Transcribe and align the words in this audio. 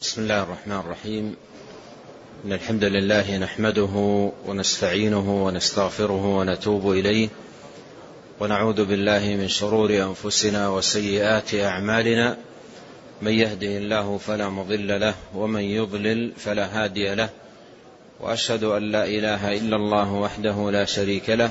بسم 0.00 0.22
الله 0.22 0.42
الرحمن 0.42 0.76
الرحيم 0.76 1.36
ان 2.44 2.52
الحمد 2.52 2.84
لله 2.84 3.36
نحمده 3.38 4.30
ونستعينه 4.46 5.46
ونستغفره 5.46 6.26
ونتوب 6.38 6.90
اليه 6.92 7.28
ونعوذ 8.40 8.84
بالله 8.84 9.36
من 9.38 9.48
شرور 9.48 9.90
انفسنا 9.90 10.68
وسيئات 10.68 11.54
اعمالنا 11.54 12.36
من 13.22 13.32
يهده 13.32 13.66
الله 13.76 14.18
فلا 14.18 14.48
مضل 14.48 15.00
له 15.00 15.14
ومن 15.34 15.62
يضلل 15.62 16.32
فلا 16.38 16.84
هادي 16.84 17.14
له 17.14 17.28
واشهد 18.20 18.64
ان 18.64 18.82
لا 18.92 19.04
اله 19.04 19.52
الا 19.58 19.76
الله 19.76 20.12
وحده 20.12 20.70
لا 20.70 20.84
شريك 20.84 21.30
له 21.30 21.50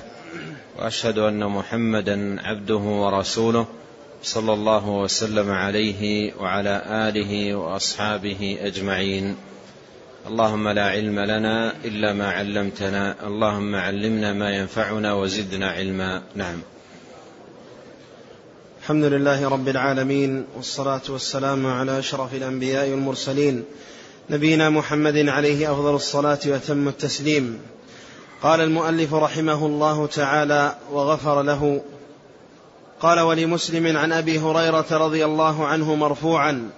واشهد 0.77 1.17
ان 1.19 1.43
محمدا 1.45 2.41
عبده 2.41 2.75
ورسوله 2.77 3.65
صلى 4.25 4.53
الله 4.53 4.87
وسلم 4.89 5.51
عليه 5.51 6.33
وعلى 6.39 6.81
آله 6.87 7.55
وأصحابه 7.55 8.57
أجمعين 8.61 9.35
اللهم 10.27 10.67
لا 10.69 10.85
علم 10.85 11.19
لنا 11.19 11.73
إلا 11.85 12.13
ما 12.13 12.31
علمتنا 12.31 13.15
اللهم 13.27 13.75
علمنا 13.75 14.33
ما 14.33 14.49
ينفعنا 14.49 15.13
وزدنا 15.13 15.69
علما 15.71 16.21
نعم 16.35 16.57
الحمد 18.81 19.03
لله 19.03 19.49
رب 19.49 19.67
العالمين 19.67 20.45
والصلاة 20.55 21.01
والسلام 21.09 21.67
على 21.67 21.99
أشرف 21.99 22.33
الأنبياء 22.33 22.89
والمرسلين 22.89 23.63
نبينا 24.29 24.69
محمد 24.69 25.17
عليه 25.17 25.71
أفضل 25.71 25.95
الصلاة 25.95 26.39
وتم 26.47 26.87
التسليم 26.87 27.59
قال 28.41 28.61
المؤلف 28.61 29.13
رحمه 29.13 29.65
الله 29.65 30.07
تعالى 30.07 30.75
وغفر 30.91 31.41
له 31.41 31.81
قال 33.05 33.19
ولمسلم 33.19 33.97
عن 33.97 34.11
ابي 34.13 34.39
هريره 34.39 34.85
رضي 34.91 35.25
الله 35.25 35.65
عنه 35.67 35.95
مرفوعا 35.95 36.69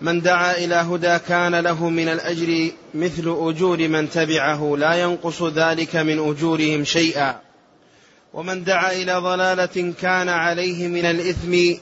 من 0.00 0.20
دعا 0.20 0.52
الى 0.56 0.74
هدى 0.74 1.18
كان 1.18 1.54
له 1.54 1.88
من 1.88 2.08
الاجر 2.08 2.70
مثل 2.94 3.36
اجور 3.40 3.88
من 3.88 4.10
تبعه 4.10 4.74
لا 4.78 4.94
ينقص 4.94 5.42
ذلك 5.42 5.96
من 5.96 6.18
اجورهم 6.30 6.84
شيئا 6.84 7.40
ومن 8.32 8.64
دعا 8.64 8.92
الى 8.92 9.14
ضلاله 9.14 9.94
كان 10.02 10.28
عليه 10.28 10.88
من 10.88 11.04
الاثم 11.06 11.80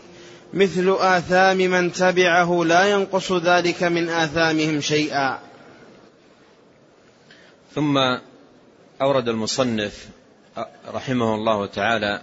مثل 0.55 0.97
آثام 1.01 1.57
من 1.59 1.93
تبعه 1.93 2.65
لا 2.65 2.85
ينقص 2.91 3.33
ذلك 3.33 3.83
من 3.83 4.09
آثامهم 4.09 4.81
شيئا. 4.81 5.39
ثم 7.75 7.97
أورد 9.03 9.29
المصنف 9.29 10.09
رحمه 10.95 11.35
الله 11.35 11.67
تعالى 11.67 12.23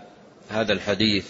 هذا 0.50 0.74
الحديث 0.74 1.26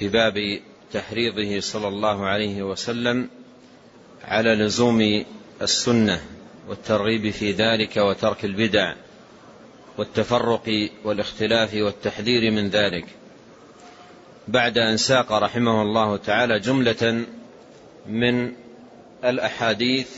في 0.00 0.08
باب 0.08 0.60
تحريضه 0.92 1.60
صلى 1.60 1.88
الله 1.88 2.24
عليه 2.26 2.62
وسلم 2.62 3.28
على 4.24 4.54
لزوم 4.54 5.24
السنة 5.62 6.20
والترغيب 6.68 7.30
في 7.30 7.52
ذلك 7.52 7.96
وترك 7.96 8.44
البدع 8.44 8.94
والتفرق 9.98 10.88
والاختلاف 11.04 11.74
والتحذير 11.74 12.50
من 12.50 12.68
ذلك 12.68 13.04
بعد 14.48 14.78
أن 14.78 14.96
ساق 14.96 15.32
رحمه 15.32 15.82
الله 15.82 16.16
تعالى 16.16 16.58
جملة 16.58 17.22
من 18.06 18.52
الأحاديث 19.24 20.08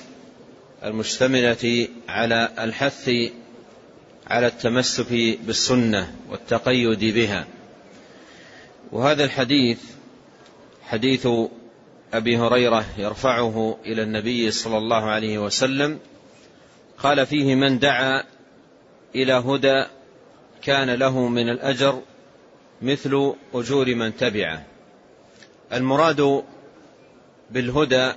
المشتملة 0.85 1.89
على 2.09 2.49
الحث 2.59 3.11
على 4.27 4.47
التمسك 4.47 5.13
بالسنة 5.47 6.17
والتقيد 6.31 7.05
بها 7.15 7.47
وهذا 8.93 9.25
الحديث 9.25 9.81
حديث 10.83 11.29
أبي 12.15 12.39
هريرة 12.39 12.85
يرفعه 12.99 13.79
إلى 13.85 14.03
النبي 14.03 14.51
صلى 14.51 14.79
الله 14.79 15.05
عليه 15.05 15.39
وسلم 15.39 15.99
قال 16.99 17.27
فيه 17.27 17.55
من 17.55 17.79
دعا 17.79 18.25
إلى 19.15 19.33
هدى 19.33 19.87
كان 20.63 20.91
له 20.91 21.29
من 21.29 21.49
الأجر 21.49 22.03
مثل 22.83 23.33
أجور 23.55 23.95
من 23.95 24.17
تبعه 24.17 24.67
المراد 25.73 26.43
بالهدى 27.51 28.13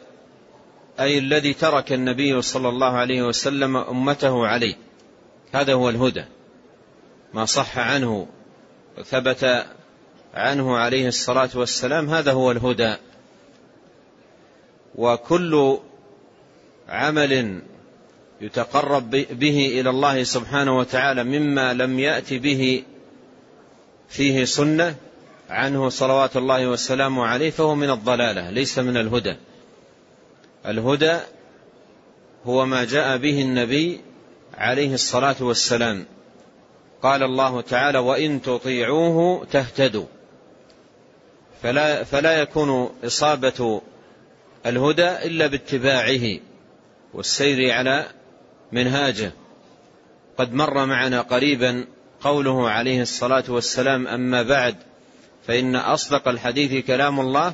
أي 1.00 1.18
الذي 1.18 1.54
ترك 1.54 1.94
النبي 1.94 2.42
صلى 2.42 2.70
الله 2.70 2.92
عليه 2.92 3.22
وسلم 3.22 3.78
أمته 3.78 4.48
عليه 4.48 4.76
هذا 5.54 5.74
هو 5.74 5.90
الهدى 5.90 6.26
ما 7.34 7.46
صح 7.46 7.78
عنه 7.78 8.28
ثبت 9.04 9.66
عنه 10.36 10.78
عليه 10.78 11.08
الصلاة 11.08 11.50
والسلام 11.56 12.10
هذا 12.10 12.32
هو 12.32 12.52
الهدى 12.52 12.96
وكل 14.96 15.78
عمل 16.90 17.62
يتقرب 18.42 19.10
به 19.12 19.80
إلى 19.80 19.90
الله 19.90 20.24
سبحانه 20.24 20.78
وتعالى 20.78 21.24
مما 21.24 21.74
لم 21.74 22.00
يأت 22.00 22.34
به 22.34 22.84
فيه 24.10 24.46
سنة 24.46 24.96
عنه 25.50 25.90
صلوات 25.90 26.38
الله 26.38 26.68
وسلامه 26.70 27.26
عليه 27.26 27.50
فهو 27.50 27.76
من 27.76 27.90
الضلالة 27.90 28.50
ليس 28.50 28.80
من 28.80 28.98
الهدى 28.98 29.36
الهدى 30.66 31.18
هو 32.46 32.66
ما 32.66 32.86
جاء 32.86 33.18
به 33.18 33.42
النبي 33.42 34.00
عليه 34.58 34.94
الصلاة 34.94 35.36
والسلام 35.40 36.06
قال 37.02 37.24
الله 37.24 37.62
تعالى 37.62 38.00
وإن 38.00 38.42
تطيعوه 38.42 39.46
تهتدوا 39.46 40.06
فلا, 41.66 42.04
فلا 42.04 42.34
يكون 42.42 42.90
إصابة 43.06 43.82
الهدى 44.66 45.08
إلا 45.10 45.48
باتباعه 45.48 46.22
والسير 47.14 47.72
على 47.72 48.06
منهاجه 48.72 49.32
قد 50.38 50.54
مر 50.54 50.86
معنا 50.86 51.22
قريبا 51.22 51.86
قوله 52.22 52.70
عليه 52.70 53.02
الصلاة 53.02 53.44
والسلام 53.50 54.08
أما 54.08 54.44
بعد 54.44 54.76
فإن 55.48 55.76
أصدق 55.76 56.28
الحديث 56.28 56.86
كلام 56.86 57.20
الله 57.20 57.54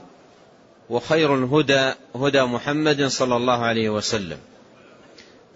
وخير 0.89 1.35
الهدى 1.35 1.91
هدى 2.15 2.41
محمد 2.41 3.03
صلى 3.03 3.35
الله 3.35 3.59
عليه 3.65 3.89
وسلم 3.89 4.37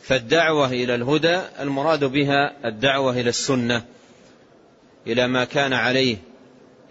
فالدعوة 0.01 0.67
إلى 0.67 0.95
الهدى 0.95 1.41
المراد 1.59 2.03
بها 2.03 2.67
الدعوة 2.67 3.11
إلى 3.19 3.29
السنة 3.29 3.85
إلى 5.07 5.27
ما 5.27 5.43
كان 5.45 5.73
عليه 5.73 6.17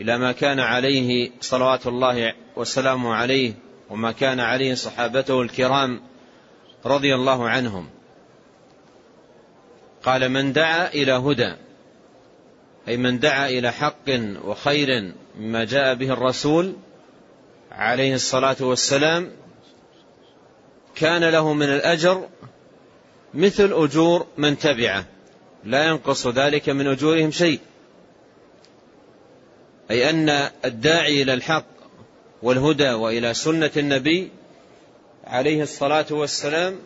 إلى 0.00 0.18
ما 0.18 0.32
كان 0.32 0.60
عليه 0.60 1.30
صلوات 1.40 1.86
الله 1.86 2.34
وسلامه 2.56 3.14
عليه 3.14 3.52
وما 3.90 4.12
كان 4.12 4.40
عليه 4.40 4.74
صحابته 4.74 5.42
الكرام 5.42 6.00
رضي 6.84 7.14
الله 7.14 7.48
عنهم 7.48 7.88
قال 10.04 10.28
من 10.28 10.52
دعا 10.52 10.88
إلى 10.92 11.12
هدى 11.12 11.54
أي 12.88 12.96
من 12.96 13.18
دعا 13.18 13.48
إلى 13.48 13.72
حق 13.72 14.08
وخير 14.44 14.88
مما 15.38 15.64
جاء 15.64 15.94
به 15.94 16.12
الرسول 16.12 16.76
عليه 17.72 18.14
الصلاة 18.14 18.56
والسلام 18.60 19.30
كان 20.94 21.24
له 21.24 21.52
من 21.52 21.66
الأجر 21.68 22.28
مثل 23.34 23.72
أجور 23.72 24.26
من 24.38 24.58
تبعه 24.58 25.04
لا 25.64 25.88
ينقص 25.88 26.26
ذلك 26.26 26.68
من 26.70 26.86
أجورهم 26.86 27.30
شيء 27.30 27.60
أي 29.90 30.10
أن 30.10 30.28
الداعي 30.64 31.22
إلى 31.22 31.34
الحق 31.34 31.66
والهدى 32.42 32.90
وإلى 32.90 33.34
سنة 33.34 33.70
النبي 33.76 34.28
عليه 35.24 35.62
الصلاة 35.62 36.06
والسلام 36.10 36.76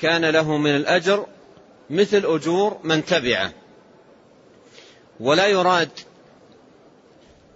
كان 0.00 0.24
له 0.24 0.56
من 0.56 0.76
الأجر 0.76 1.26
مثل 1.90 2.24
أجور 2.24 2.80
من 2.84 3.04
تبعه 3.04 3.52
ولا 5.20 5.46
يراد 5.46 5.90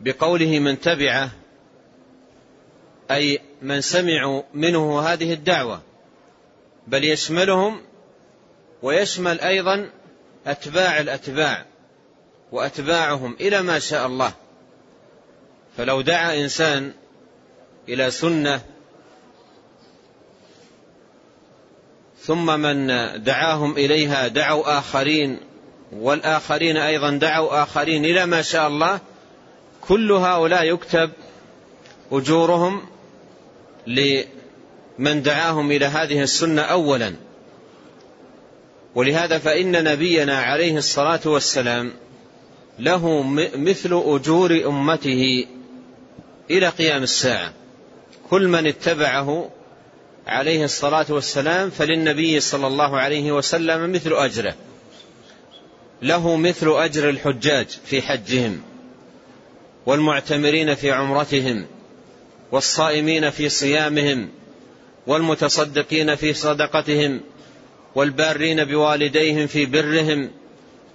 بقوله 0.01 0.59
من 0.59 0.81
تبعه 0.81 1.31
أي 3.11 3.41
من 3.63 3.81
سمعوا 3.81 4.43
منه 4.55 5.01
هذه 5.01 5.33
الدعوة 5.33 5.83
بل 6.87 7.05
يشملهم 7.05 7.81
ويشمل 8.83 9.41
أيضا 9.41 9.91
أتباع 10.47 11.01
الأتباع 11.01 11.65
وأتباعهم 12.53 13.37
إلى 13.41 13.63
ما 13.63 13.79
شاء 13.79 14.07
الله 14.07 14.33
فلو 15.77 16.01
دعا 16.01 16.35
إنسان 16.41 16.93
إلى 17.89 18.11
سنة 18.11 18.63
ثم 22.21 22.61
من 22.61 22.87
دعاهم 23.23 23.73
إليها 23.73 24.29
دعوا 24.29 24.79
آخرين 24.79 25.39
والآخرين 25.93 26.77
أيضا 26.77 27.11
دعوا 27.11 27.63
آخرين 27.63 28.05
إلى 28.05 28.27
ما 28.27 28.43
شاء 28.43 28.69
الله 28.69 29.01
كل 29.81 30.13
هؤلاء 30.13 30.65
يكتب 30.65 31.11
أجورهم 32.13 32.83
لمن 33.87 35.23
دعاهم 35.23 35.71
إلى 35.71 35.85
هذه 35.87 36.23
السنة 36.23 36.63
أولا 36.63 37.15
ولهذا 38.95 39.39
فإن 39.39 39.85
نبينا 39.85 40.39
عليه 40.41 40.77
الصلاة 40.77 41.21
والسلام 41.27 41.93
له 42.79 43.23
مثل 43.57 44.03
أجور 44.07 44.61
أمته 44.67 45.47
إلى 46.51 46.69
قيام 46.69 47.03
الساعة 47.03 47.53
كل 48.31 48.49
من 48.49 48.67
اتبعه 48.67 49.51
عليه 50.27 50.65
الصلاة 50.65 51.07
والسلام 51.09 51.71
فللنبي 51.71 52.41
صلى 52.41 52.67
الله 52.67 52.97
عليه 52.99 53.33
وسلم 53.33 53.93
مثل 53.93 54.13
أجره 54.13 54.55
له 56.03 56.37
مثل 56.37 56.69
أجر 56.69 57.09
الحجاج 57.09 57.67
في 57.87 58.03
حجهم 58.03 58.61
والمعتمرين 59.87 60.75
في 60.75 60.93
عمرتهم 60.93 61.67
والصائمين 62.53 63.31
في 63.31 63.49
صيامهم 63.49 64.29
والمتصدقين 65.07 66.15
في 66.15 66.33
صدقتهم 66.35 67.21
والبارين 67.95 68.65
بوالديهم 68.65 69.47
في 69.47 69.67
برهم 69.67 70.31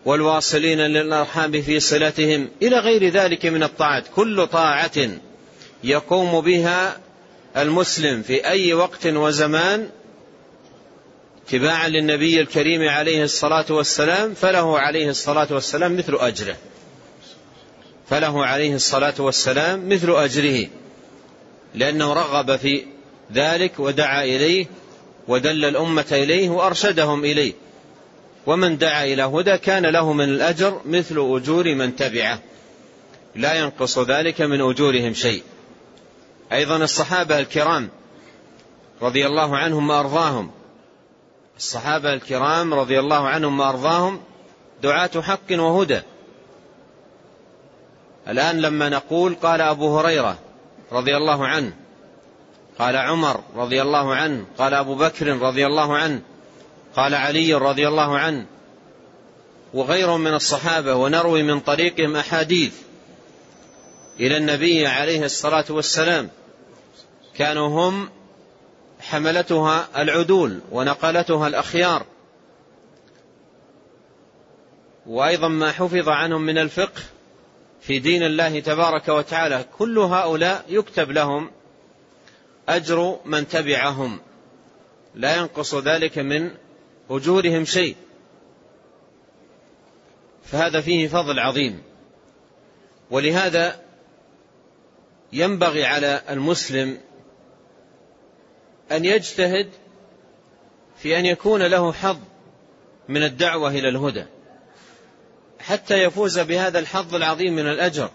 والواصلين 0.05 0.79
للأرحام 0.81 1.61
في 1.61 1.79
صلتهم 1.79 2.47
إلى 2.61 2.75
غير 2.79 3.09
ذلك 3.11 3.45
من 3.45 3.63
الطاعات 3.63 4.05
كل 4.15 4.47
طاعة 4.47 5.09
يقوم 5.83 6.41
بها 6.41 6.97
المسلم 7.57 8.21
في 8.21 8.45
أي 8.47 8.73
وقت 8.73 9.05
وزمان 9.07 9.89
اتباعا 11.47 11.87
للنبي 11.87 12.41
الكريم 12.41 12.89
عليه 12.89 13.23
الصلاة 13.23 13.65
والسلام 13.69 14.33
فله 14.33 14.79
عليه 14.79 15.09
الصلاة 15.09 15.47
والسلام 15.51 15.97
مثل 15.97 16.15
أجره 16.15 16.55
فله 18.09 18.45
عليه 18.45 18.75
الصلاة 18.75 19.13
والسلام 19.19 19.89
مثل 19.89 20.11
أجره 20.11 20.67
لأنه 21.75 22.13
رغب 22.13 22.55
في 22.55 22.83
ذلك 23.33 23.79
ودعا 23.79 24.23
إليه 24.23 24.65
ودل 25.27 25.65
الأمة 25.65 26.05
إليه 26.11 26.49
وأرشدهم 26.49 27.25
إليه 27.25 27.53
ومن 28.45 28.77
دعا 28.77 29.03
إلى 29.05 29.23
هدى 29.23 29.57
كان 29.57 29.85
له 29.85 30.13
من 30.13 30.25
الأجر 30.25 30.81
مثل 30.85 31.15
أجور 31.17 31.75
من 31.75 31.95
تبعه 31.95 32.39
لا 33.35 33.55
ينقص 33.59 33.99
ذلك 33.99 34.41
من 34.41 34.61
أجورهم 34.61 35.13
شيء 35.13 35.43
أيضا 36.51 36.75
الصحابة 36.77 37.39
الكرام 37.39 37.89
رضي 39.01 39.27
الله 39.27 39.57
عنهم 39.57 39.89
وأرضاهم 39.89 40.51
الصحابة 41.57 42.13
الكرام 42.13 42.73
رضي 42.73 42.99
الله 42.99 43.27
عنهم 43.27 43.59
وأرضاهم 43.59 44.21
دعاة 44.83 45.11
حق 45.21 45.51
وهدى 45.63 45.99
الآن 48.27 48.61
لما 48.61 48.89
نقول 48.89 49.35
قال 49.35 49.61
أبو 49.61 49.99
هريرة 49.99 50.37
رضي 50.91 51.17
الله 51.17 51.47
عنه 51.47 51.73
قال 52.79 52.95
عمر 52.95 53.39
رضي 53.55 53.81
الله 53.81 54.15
عنه 54.15 54.45
قال 54.57 54.73
أبو 54.73 54.95
بكر 54.95 55.27
رضي 55.27 55.65
الله 55.65 55.97
عنه 55.97 56.21
قال 56.95 57.15
علي 57.15 57.53
رضي 57.53 57.87
الله 57.87 58.17
عنه 58.17 58.45
وغيرهم 59.73 60.21
من 60.21 60.33
الصحابة 60.33 60.95
ونروي 60.95 61.43
من 61.43 61.59
طريقهم 61.59 62.15
أحاديث 62.15 62.73
إلى 64.19 64.37
النبي 64.37 64.87
عليه 64.87 65.25
الصلاة 65.25 65.65
والسلام 65.69 66.29
كانوا 67.39 67.67
هم 67.89 68.09
حملتها 69.01 69.87
العدول 70.01 70.61
ونقلتها 70.71 71.47
الأخيار 71.47 72.05
وأيضا 75.05 75.47
ما 75.47 75.71
حفظ 75.71 76.09
عنهم 76.09 76.41
من 76.41 76.57
الفقه 76.57 77.01
في 77.81 77.99
دين 77.99 78.23
الله 78.23 78.59
تبارك 78.59 79.07
وتعالى 79.09 79.65
كل 79.77 79.97
هؤلاء 79.97 80.65
يكتب 80.69 81.11
لهم 81.11 81.51
أجر 82.69 83.17
من 83.25 83.47
تبعهم 83.47 84.19
لا 85.15 85.35
ينقص 85.37 85.75
ذلك 85.75 86.17
من 86.17 86.51
أجورهم 87.09 87.65
شيء 87.65 87.95
فهذا 90.45 90.81
فيه 90.81 91.07
فضل 91.07 91.39
عظيم 91.39 91.81
ولهذا 93.11 93.81
ينبغي 95.33 95.85
على 95.85 96.21
المسلم 96.29 96.97
أن 98.91 99.05
يجتهد 99.05 99.69
في 100.97 101.19
أن 101.19 101.25
يكون 101.25 101.63
له 101.63 101.93
حظ 101.93 102.19
من 103.09 103.23
الدعوة 103.23 103.69
إلى 103.69 103.89
الهدى 103.89 104.25
حتى 105.59 105.97
يفوز 106.03 106.39
بهذا 106.39 106.79
الحظ 106.79 107.15
العظيم 107.15 107.55
من 107.55 107.67
الأجر 107.67 108.09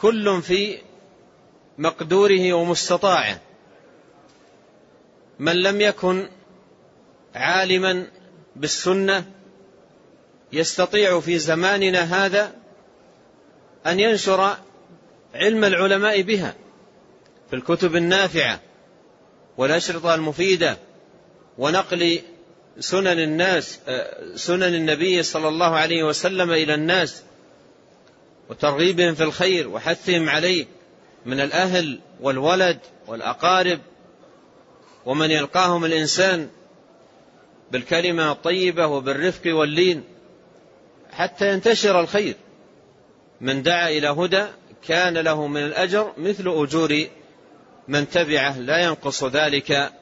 كل 0.00 0.42
في 0.42 0.78
مقدوره 1.78 2.52
ومستطاعه 2.52 3.40
من 5.38 5.56
لم 5.56 5.80
يكن 5.80 6.28
عالما 7.34 8.06
بالسنة 8.56 9.24
يستطيع 10.52 11.20
في 11.20 11.38
زماننا 11.38 12.00
هذا 12.00 12.52
أن 13.86 14.00
ينشر 14.00 14.56
علم 15.34 15.64
العلماء 15.64 16.22
بها 16.22 16.54
في 17.50 17.56
الكتب 17.56 17.96
النافعه 17.96 18.60
والأشرطة 19.58 20.14
المفيدة 20.14 20.76
ونقل 21.58 22.20
سنن 22.80 23.06
الناس 23.20 23.80
سنن 24.34 24.62
النبي 24.74 25.22
صلى 25.22 25.48
الله 25.48 25.74
عليه 25.74 26.02
وسلم 26.04 26.50
إلى 26.50 26.74
الناس 26.74 27.22
وترغيبهم 28.48 29.14
في 29.14 29.22
الخير 29.22 29.68
وحثهم 29.68 30.28
عليه 30.28 30.66
من 31.26 31.40
الأهل 31.40 32.00
والولد 32.20 32.78
والأقارب 33.08 33.80
ومن 35.06 35.30
يلقاهم 35.30 35.84
الإنسان 35.84 36.48
بالكلمة 37.70 38.32
الطيبة 38.32 38.86
وبالرفق 38.86 39.54
واللين 39.56 40.04
حتى 41.10 41.52
ينتشر 41.52 42.00
الخير 42.00 42.34
من 43.40 43.62
دعا 43.62 43.88
إلى 43.88 44.08
هدى 44.08 44.44
كان 44.88 45.18
له 45.18 45.46
من 45.46 45.62
الأجر 45.64 46.12
مثل 46.18 46.44
أجور 46.48 47.04
من 47.88 48.08
تبعه 48.10 48.58
لا 48.60 48.78
ينقص 48.78 49.24
ذلك 49.24 49.92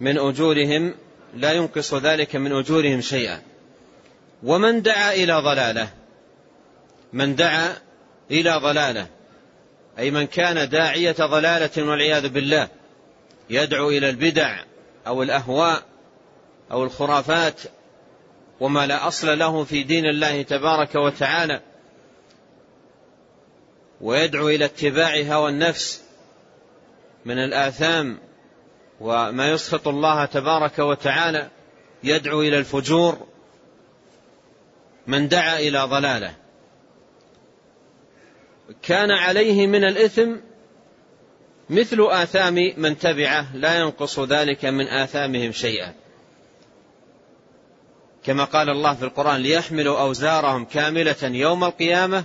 من 0.00 0.18
أجورهم 0.18 0.94
لا 1.34 1.52
ينقص 1.52 1.94
ذلك 1.94 2.36
من 2.36 2.52
أجورهم 2.52 3.00
شيئا 3.00 3.42
ومن 4.42 4.82
دعا 4.82 5.12
إلى 5.14 5.32
ضلاله 5.32 5.88
من 7.12 7.36
دعا 7.36 7.76
إلى 8.30 8.50
ضلاله 8.62 9.06
أي 9.98 10.10
من 10.10 10.26
كان 10.26 10.68
داعية 10.68 11.16
ضلالة 11.18 11.82
والعياذ 11.90 12.28
بالله 12.28 12.68
يدعو 13.50 13.88
إلى 13.90 14.10
البدع 14.10 14.64
أو 15.06 15.22
الأهواء 15.22 15.82
أو 16.72 16.82
الخرافات 16.84 17.60
وما 18.60 18.86
لا 18.86 19.08
أصل 19.08 19.38
له 19.38 19.64
في 19.64 19.82
دين 19.82 20.06
الله 20.06 20.42
تبارك 20.42 20.94
وتعالى 20.94 21.60
ويدعو 24.00 24.48
إلى 24.48 24.64
اتباع 24.64 25.16
هوى 25.20 25.48
النفس 25.50 26.04
من 27.24 27.38
الآثام 27.38 28.18
وما 29.00 29.48
يسخط 29.52 29.88
الله 29.88 30.24
تبارك 30.24 30.78
وتعالى 30.78 31.48
يدعو 32.02 32.40
إلى 32.42 32.58
الفجور 32.58 33.26
من 35.06 35.28
دعا 35.28 35.58
إلى 35.58 35.78
ضلاله 35.82 36.34
كان 38.82 39.10
عليه 39.10 39.66
من 39.66 39.84
الإثم 39.84 40.30
مثل 41.70 41.96
آثام 42.00 42.54
من 42.76 42.98
تبعه 42.98 43.56
لا 43.56 43.78
ينقص 43.78 44.18
ذلك 44.20 44.64
من 44.64 44.86
آثامهم 44.86 45.52
شيئا 45.52 45.94
كما 48.24 48.44
قال 48.44 48.70
الله 48.70 48.94
في 48.94 49.02
القرآن 49.02 49.40
ليحملوا 49.40 50.00
أوزارهم 50.00 50.64
كاملة 50.64 51.16
يوم 51.22 51.64
القيامة 51.64 52.24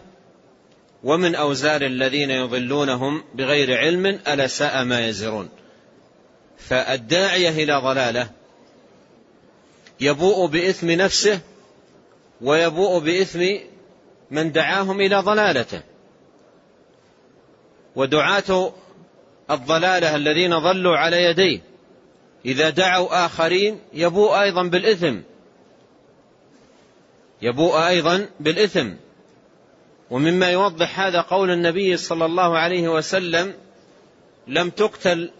ومن 1.05 1.35
أوزار 1.35 1.81
الذين 1.81 2.31
يضلونهم 2.31 3.23
بغير 3.35 3.77
علم 3.77 4.05
ألا 4.05 4.47
ساء 4.47 4.83
ما 4.83 5.07
يزرون 5.07 5.49
فالداعية 6.57 7.49
إلى 7.49 7.73
ضلاله 7.83 8.29
يبوء 9.99 10.45
بإثم 10.45 10.91
نفسه 10.91 11.39
ويبوء 12.41 12.99
بإثم 12.99 13.39
من 14.31 14.51
دعاهم 14.51 15.01
إلى 15.01 15.15
ضلالته 15.19 15.81
ودعاة 17.95 18.73
الضلالة 19.51 20.15
الذين 20.15 20.57
ضلوا 20.57 20.97
على 20.97 21.17
يديه 21.21 21.59
إذا 22.45 22.69
دعوا 22.69 23.25
آخرين 23.25 23.79
يبوء 23.93 24.41
أيضا 24.41 24.63
بالإثم 24.67 25.15
يبوء 27.41 27.87
أيضا 27.87 28.29
بالإثم 28.39 28.89
ومما 30.09 30.49
يوضح 30.51 30.99
هذا 30.99 31.21
قول 31.21 31.51
النبي 31.51 31.97
صلى 31.97 32.25
الله 32.25 32.57
عليه 32.57 32.87
وسلم 32.89 33.53
لم 34.47 34.69
تقتل 34.69 35.31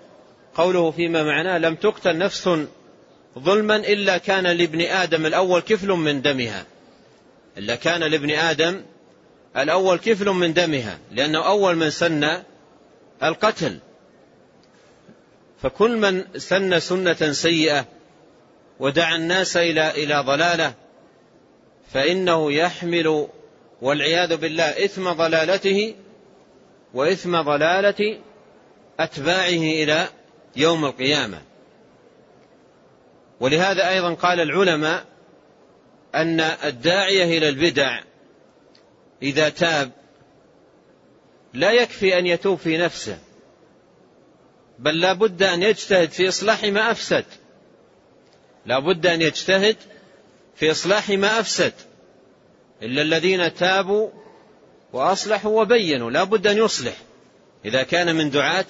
قوله 0.56 0.92
فيما 0.92 1.24
معناه 1.24 1.58
لم 1.58 1.76
تقتل 1.76 2.18
نفس 2.18 2.50
ظلما 3.40 3.76
إلا 3.76 4.18
كان 4.18 4.44
لابن 4.48 4.82
آدم 4.82 5.26
الأول 5.26 5.62
كفل 5.62 5.88
من 5.88 6.22
دمها 6.22 6.66
إلا 7.58 7.76
كان 7.76 8.04
لابن 8.04 8.32
آدم 8.32 8.82
الأول 9.58 9.98
كفل 9.98 10.30
من 10.30 10.54
دمها 10.54 11.00
لأنه 11.12 11.48
أول 11.48 11.76
من 11.76 11.90
سن 11.90 12.28
القتل 13.24 13.80
فكل 15.62 15.98
من 15.98 16.24
سن 16.38 16.80
سنة 16.80 17.32
سيئة 17.32 17.86
ودعا 18.80 19.16
الناس 19.16 19.58
إلى 19.58 19.90
إلى 19.92 20.24
ضلالة 20.28 20.74
فإنه 21.94 22.52
يحمل 22.52 23.28
والعياذ 23.82 24.36
بالله 24.38 24.86
إثم 24.86 25.12
ضلالته 25.12 25.96
وإثم 26.94 27.42
ضلالة 27.42 28.20
أتباعه 29.00 29.48
إلى 29.50 30.08
يوم 30.56 30.86
القيامة 30.86 31.42
ولهذا 33.40 33.90
أيضا 33.90 34.14
قال 34.14 34.40
العلماء 34.40 35.06
أن 36.16 36.40
الداعية 36.40 37.38
إلى 37.38 37.50
البدع 37.50 38.00
إذا 39.22 39.50
تاب 39.50 39.92
لا 41.54 41.72
يكفي 41.72 42.20
أن 42.20 42.28
يتوب 42.28 42.58
في 42.58 42.78
نفسه 42.78 43.20
بل 44.80 45.00
لا 45.00 45.14
بد 45.14 45.44
أن 45.44 45.64
يجتهد 45.64 46.10
في 46.12 46.28
إصلاح 46.28 46.64
ما 46.64 46.92
أفسد 46.92 47.26
لا 48.66 48.80
بد 48.80 49.06
أن 49.06 49.22
يجتهد 49.22 49.76
في 50.56 50.72
إصلاح 50.72 51.10
ما 51.10 51.40
أفسد 51.40 51.74
إلا 52.84 53.02
الذين 53.02 53.54
تابوا 53.54 54.10
وأصلحوا 54.94 55.62
وبينوا 55.62 56.12
لا 56.12 56.24
بد 56.24 56.48
أن 56.48 56.58
يصلح 56.58 56.94
إذا 57.66 57.84
كان 57.84 58.16
من 58.16 58.30
دعاة 58.30 58.66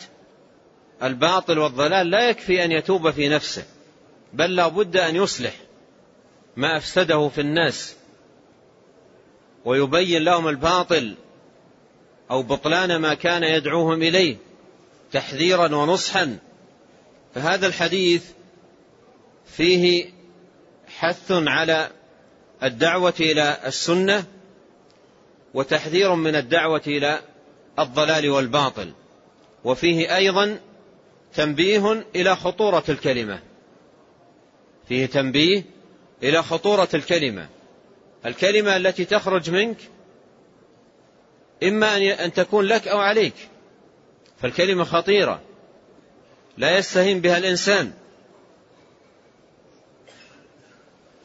الباطل 1.04 1.60
والضلال 1.60 2.10
لا 2.10 2.30
يكفي 2.30 2.64
أن 2.66 2.72
يتوب 2.72 3.12
في 3.12 3.30
نفسه 3.30 3.66
بل 4.34 4.56
لا 4.56 4.68
بد 4.68 4.98
أن 4.98 5.16
يصلح 5.16 5.54
ما 6.58 6.78
أفسده 6.78 7.28
في 7.30 7.42
الناس 7.42 7.96
ويبين 9.66 10.22
لهم 10.24 10.48
الباطل 10.48 11.16
أو 12.32 12.44
بطلان 12.44 12.96
ما 12.96 13.14
كان 13.14 13.44
يدعوهم 13.44 14.02
إليه 14.02 14.38
تحذيرا 15.12 15.76
ونصحا 15.76 16.38
فهذا 17.36 17.68
الحديث 17.68 18.24
فيه 19.46 20.10
حث 21.02 21.32
على 21.32 21.90
الدعوة 22.64 23.14
إلى 23.20 23.58
السنة 23.66 24.24
وتحذير 25.54 26.16
من 26.16 26.36
الدعوة 26.36 26.82
إلى 26.88 27.20
الضلال 27.80 28.30
والباطل 28.30 28.92
وفيه 29.64 30.16
أيضا 30.16 30.60
تنبيه 31.36 32.06
إلى 32.16 32.36
خطورة 32.36 32.84
الكلمة 32.90 33.40
فيه 34.88 35.06
تنبيه 35.06 35.64
إلى 36.24 36.44
خطورة 36.44 36.88
الكلمة 36.94 37.50
الكلمة 38.26 38.78
التي 38.78 39.06
تخرج 39.06 39.50
منك 39.52 39.78
إما 41.64 41.98
أن 42.26 42.34
تكون 42.34 42.66
لك 42.66 42.88
أو 42.88 42.98
عليك 42.98 43.34
فالكلمة 44.42 44.84
خطيرة 44.84 45.42
لا 46.58 46.78
يستهين 46.78 47.22
بها 47.22 47.38
الإنسان 47.38 47.92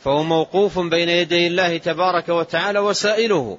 فهو 0.05 0.23
موقوف 0.23 0.79
بين 0.79 1.09
يدي 1.09 1.47
الله 1.47 1.77
تبارك 1.79 2.29
وتعالى 2.29 2.79
وسائله 2.79 3.59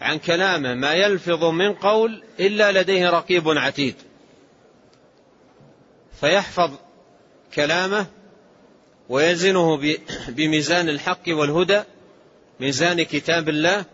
عن 0.00 0.18
كلامه 0.18 0.74
ما 0.74 0.94
يلفظ 0.94 1.44
من 1.44 1.72
قول 1.74 2.22
إلا 2.40 2.80
لديه 2.82 3.10
رقيب 3.10 3.48
عتيد 3.48 3.94
فيحفظ 6.20 6.70
كلامه 7.54 8.06
ويزنه 9.08 9.80
بميزان 10.28 10.88
الحق 10.88 11.22
والهدى 11.28 11.82
ميزان 12.60 13.02
كتاب 13.02 13.48
الله 13.48 13.84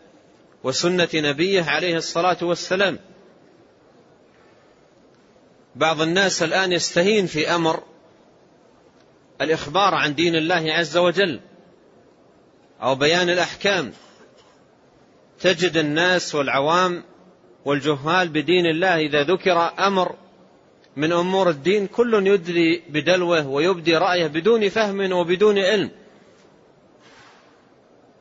وسنة 0.65 1.09
نبيه 1.15 1.63
عليه 1.63 1.97
الصلاة 1.97 2.45
والسلام 2.45 2.99
بعض 5.77 6.01
الناس 6.01 6.43
الآن 6.43 6.73
يستهين 6.73 7.27
في 7.27 7.55
أمر 7.55 7.83
الإخبار 9.45 9.95
عن 9.95 10.15
دين 10.15 10.35
الله 10.37 10.73
عز 10.73 10.97
وجل 10.97 11.41
أو 12.83 12.95
بيان 12.95 13.29
الأحكام 13.29 13.93
تجد 15.41 15.77
الناس 15.77 16.35
والعوام 16.35 17.03
والجهال 17.65 18.29
بدين 18.29 18.67
الله 18.67 18.97
إذا 18.97 19.23
ذكر 19.25 19.59
أمر 19.87 20.15
من 20.97 21.13
أمور 21.13 21.51
الدين 21.51 21.87
كل 21.87 22.27
يدري 22.27 22.83
بدلوه 22.89 23.47
ويبدي 23.49 23.97
رأيه 23.97 24.27
بدون 24.27 24.69
فهم 24.69 25.13
وبدون 25.13 25.59
علم 25.59 25.91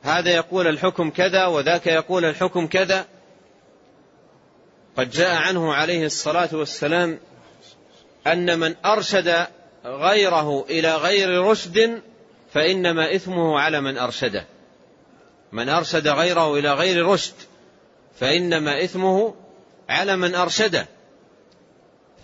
هذا 0.02 0.32
يقول 0.32 0.68
الحكم 0.68 1.10
كذا 1.10 1.46
وذاك 1.48 1.88
يقول 1.88 2.26
الحكم 2.26 2.68
كذا 2.68 3.06
قد 4.98 5.10
جاء 5.10 5.36
عنه 5.36 5.74
عليه 5.74 6.06
الصلاة 6.06 6.50
والسلام 6.54 7.20
أن 8.28 8.60
من 8.60 8.76
أرشد 8.86 9.48
غيره 9.86 10.66
إلى 10.70 10.96
غير 10.96 11.44
رشد 11.44 12.02
فإنما 12.54 13.16
إثمه 13.16 13.60
على 13.60 13.82
من 13.82 13.98
أرشده 13.98 14.46
من 15.52 15.70
أرشد 15.70 16.08
غيره 16.08 16.58
إلى 16.58 16.74
غير 16.74 17.08
رشد 17.08 17.34
فإنما 18.20 18.84
إثمه 18.84 19.34
على 19.90 20.16
من 20.16 20.36
أرشده 20.36 20.88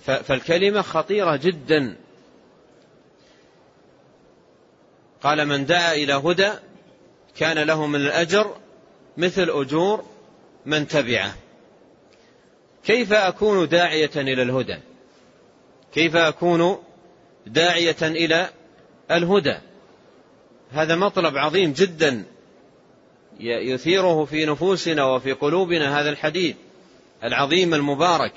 فالكلمة 0.06 0.82
خطيرة 0.82 1.36
جدا 1.36 1.96
قال 5.22 5.46
من 5.46 5.66
دعا 5.66 5.94
إلى 5.94 6.14
هدى 6.14 6.52
كان 7.38 7.60
له 7.60 7.86
من 7.86 8.00
الأجر 8.00 8.56
مثل 9.18 9.50
أجور 9.50 10.06
من 10.66 10.88
تبعه 10.88 11.36
كيف 12.86 13.14
أكون 13.14 13.68
داعية 13.70 14.10
إلى 14.16 14.42
الهدى 14.42 14.78
كيف 15.94 16.16
أكون 16.16 16.78
داعية 17.48 17.96
إلى 18.02 18.50
الهدى 19.12 19.58
هذا 20.72 20.96
مطلب 20.96 21.38
عظيم 21.38 21.74
جدا 21.74 22.24
يثيره 23.40 24.26
في 24.26 24.46
نفوسنا 24.46 25.06
وفي 25.06 25.32
قلوبنا 25.32 26.02
هذا 26.02 26.10
الحديث 26.10 26.56
العظيم 27.24 27.74
المبارك 27.74 28.34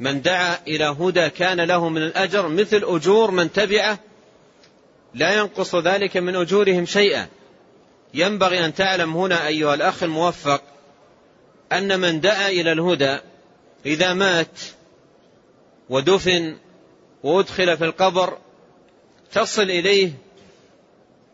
من 0.00 0.22
دعا 0.22 0.56
إلى 0.68 0.84
هدى 0.84 1.30
كان 1.30 1.60
له 1.60 1.88
من 1.88 2.02
الأجر 2.02 2.48
مثل 2.48 2.76
أجور 2.84 3.30
من 3.30 3.52
تبعه 3.52 3.98
لا 5.14 5.34
ينقص 5.38 5.74
ذلك 5.76 6.16
من 6.16 6.36
أجورهم 6.36 6.86
شيئا 6.86 7.26
ينبغي 8.14 8.64
أن 8.64 8.74
تعلم 8.74 9.16
هنا 9.16 9.46
أيها 9.46 9.74
الأخ 9.74 10.02
الموفق 10.02 10.62
أن 11.72 12.00
من 12.00 12.20
دعا 12.20 12.48
إلى 12.48 12.72
الهدى 12.72 13.18
إذا 13.86 14.14
مات 14.14 14.60
ودفن 15.88 16.56
وأدخل 17.22 17.76
في 17.76 17.84
القبر 17.84 18.38
تصل 19.32 19.62
إليه 19.62 20.12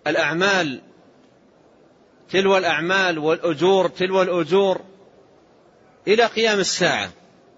الأعمال 0.06 0.80
تلو 2.30 2.56
الأعمال 2.56 3.18
والأجور 3.18 3.88
تلو 3.88 4.22
الأجور 4.22 4.80
إلى 6.08 6.26
قيام 6.26 6.58
الساعة 6.58 7.10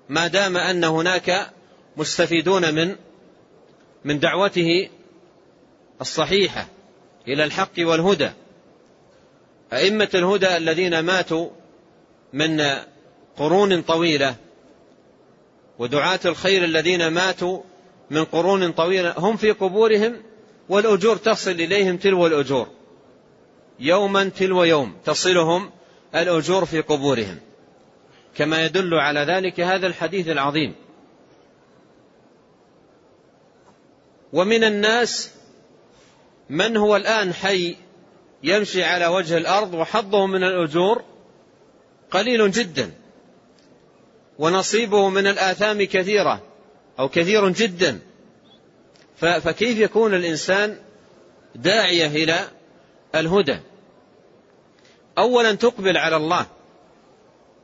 ما 0.09 0.26
دام 0.26 0.56
أن 0.56 0.85
هناك 0.85 1.50
مستفيدون 1.97 2.75
من 2.75 2.97
من 4.04 4.18
دعوته 4.18 4.90
الصحيحة 6.00 6.68
إلى 7.28 7.45
الحق 7.45 7.73
والهدى 7.78 8.30
أئمة 9.73 10.09
الهدى 10.14 10.56
الذين 10.56 10.99
ماتوا 10.99 11.50
من 12.33 12.62
قرون 13.37 13.83
طويلة 13.83 14.37
ودعاة 15.78 16.18
الخير 16.25 16.64
الذين 16.64 17.09
ماتوا 17.09 17.62
من 18.11 18.25
قرون 18.25 18.73
طويلة 18.73 19.15
هم 19.19 19.37
في 19.37 19.51
قبورهم 19.51 20.17
والأجور 20.69 21.17
تصل 21.17 21.51
إليهم 21.51 21.97
تلو 21.97 22.27
الأجور 22.27 22.69
يوما 23.81 24.25
تلو 24.29 24.65
يوم 24.65 24.97
تصلهم 25.05 25.71
الأجور 26.15 26.65
في 26.65 26.81
قبورهم 26.81 27.39
كما 28.37 28.65
يدل 28.65 28.95
على 28.95 29.21
ذلك 29.21 29.61
هذا 29.61 29.87
الحديث 29.87 30.29
العظيم 30.29 30.75
ومن 34.33 34.65
الناس 34.65 35.31
من 36.51 36.77
هو 36.77 36.97
الآن 36.97 37.35
حي 37.35 37.77
يمشي 38.43 38.85
على 38.85 39.07
وجه 39.07 39.37
الأرض 39.37 39.75
وحظه 39.75 40.27
من 40.27 40.45
الأجور 40.45 41.03
قليل 42.11 42.51
جدا 42.51 42.91
ونصيبه 44.39 45.09
من 45.09 45.27
الآثام 45.27 45.83
كثيرة 45.83 46.46
أو 46.99 47.09
كثير 47.09 47.49
جدا 47.49 47.99
فكيف 49.21 49.79
يكون 49.79 50.15
الإنسان 50.15 50.76
داعية 51.55 52.07
إلى 52.07 52.41
الهدى 53.15 53.59
أولا 55.19 55.53
تقبل 55.55 55.97
على 55.97 56.17
الله 56.17 56.47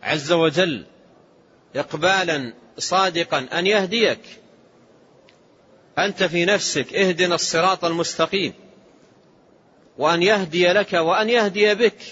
عز 0.02 0.32
وجل 0.32 0.84
إقبالا 1.76 2.54
صادقا 2.78 3.38
أن 3.52 3.66
يهديك 3.66 4.20
أنت 5.98 6.24
في 6.24 6.44
نفسك 6.44 6.94
اهدنا 6.94 7.34
الصراط 7.34 7.84
المستقيم 7.84 8.52
وأن 9.98 10.22
يهدي 10.22 10.66
لك 10.66 10.92
وأن 10.92 11.28
يهدي 11.30 11.74
بك 11.74 12.02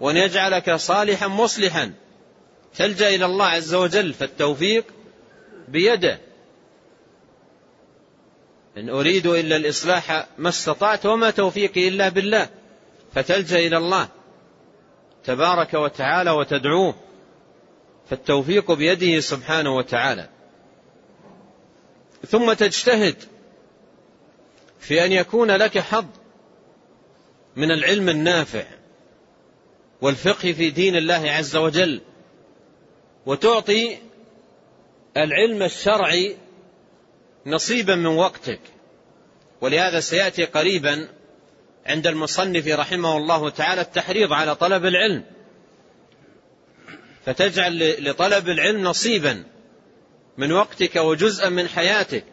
وأن 0.00 0.16
يجعلك 0.16 0.70
صالحا 0.74 1.26
مصلحا 1.26 1.92
تلجأ 2.76 3.08
إلى 3.14 3.24
الله 3.24 3.44
عز 3.44 3.74
وجل 3.74 4.12
فالتوفيق 4.14 4.84
بيده 5.68 6.18
إن 8.76 8.88
أريد 8.88 9.26
إلا 9.26 9.56
الإصلاح 9.56 10.26
ما 10.38 10.48
استطعت 10.48 11.06
وما 11.06 11.30
توفيقي 11.30 11.88
إلا 11.88 12.08
بالله 12.08 12.48
فتلجأ 13.14 13.58
إلى 13.66 13.76
الله 13.76 14.08
تبارك 15.24 15.74
وتعالى 15.74 16.30
وتدعوه 16.30 16.94
فالتوفيق 18.10 18.72
بيده 18.72 19.20
سبحانه 19.20 19.76
وتعالى 19.76 20.28
ثم 22.28 22.52
تجتهد 22.52 23.16
في 24.80 25.04
أن 25.04 25.12
يكون 25.12 25.50
لك 25.50 25.78
حظ 25.78 26.06
من 27.56 27.70
العلم 27.70 28.08
النافع 28.08 28.64
والفقه 30.00 30.52
في 30.52 30.70
دين 30.70 30.96
الله 30.96 31.30
عز 31.30 31.56
وجل 31.56 32.00
وتعطي 33.26 33.98
العلم 35.16 35.62
الشرعي 35.62 36.36
نصيبا 37.46 37.94
من 37.94 38.06
وقتك 38.06 38.60
ولهذا 39.60 40.00
سيأتي 40.00 40.44
قريبا 40.44 41.08
عند 41.86 42.06
المصنف 42.06 42.68
رحمه 42.68 43.16
الله 43.16 43.50
تعالى 43.50 43.80
التحريض 43.80 44.32
على 44.32 44.54
طلب 44.54 44.86
العلم 44.86 45.24
فتجعل 47.26 48.04
لطلب 48.10 48.48
العلم 48.48 48.80
نصيبا 48.82 49.44
من 50.38 50.52
وقتك 50.52 50.96
وجزءا 50.96 51.48
من 51.48 51.68
حياتك 51.68 52.24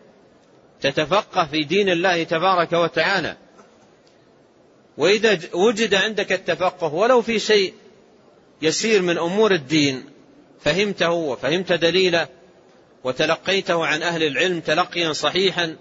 تتفقه 0.81 1.47
في 1.51 1.63
دين 1.63 1.89
الله 1.89 2.23
تبارك 2.23 2.73
وتعالى 2.73 3.37
وإذا 4.97 5.39
وجد 5.53 5.93
عندك 5.93 6.31
التفقه 6.31 6.93
ولو 6.93 7.21
في 7.21 7.39
شيء 7.39 7.73
يسير 8.61 9.01
من 9.01 9.17
أمور 9.17 9.51
الدين 9.51 10.05
فهمته 10.63 11.11
وفهمت 11.11 11.73
دليله 11.73 12.27
وتلقيته 13.03 13.85
عن 13.85 14.01
أهل 14.03 14.23
العلم 14.23 14.59
تلقيا 14.61 15.13
صحيحا 15.13 15.75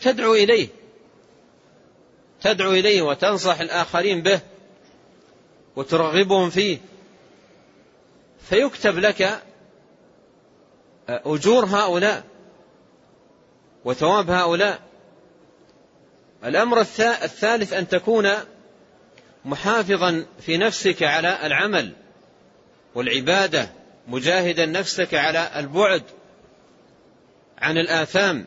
تدعو 0.00 0.34
إليه 0.34 0.68
تدعو 2.42 2.72
إليه 2.72 3.02
وتنصح 3.02 3.60
الآخرين 3.60 4.22
به 4.22 4.40
وترغبهم 5.76 6.50
فيه 6.50 6.78
فيكتب 8.48 8.98
لك 8.98 9.22
آه، 9.22 9.38
أجور 11.08 11.64
هؤلاء 11.64 12.24
وثواب 13.84 14.30
هؤلاء 14.30 14.78
الأمر 16.44 16.80
الثالث 17.00 17.72
أن 17.72 17.88
تكون 17.88 18.30
محافظا 19.44 20.26
في 20.40 20.56
نفسك 20.58 21.02
على 21.02 21.46
العمل 21.46 21.92
والعبادة 22.96 23.68
مجاهدا 24.08 24.66
نفسك 24.66 25.14
على 25.14 25.50
البعد 25.56 26.02
عن 27.58 27.78
الآثام 27.78 28.46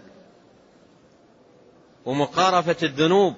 ومقارفة 2.06 2.76
الذنوب 2.84 3.34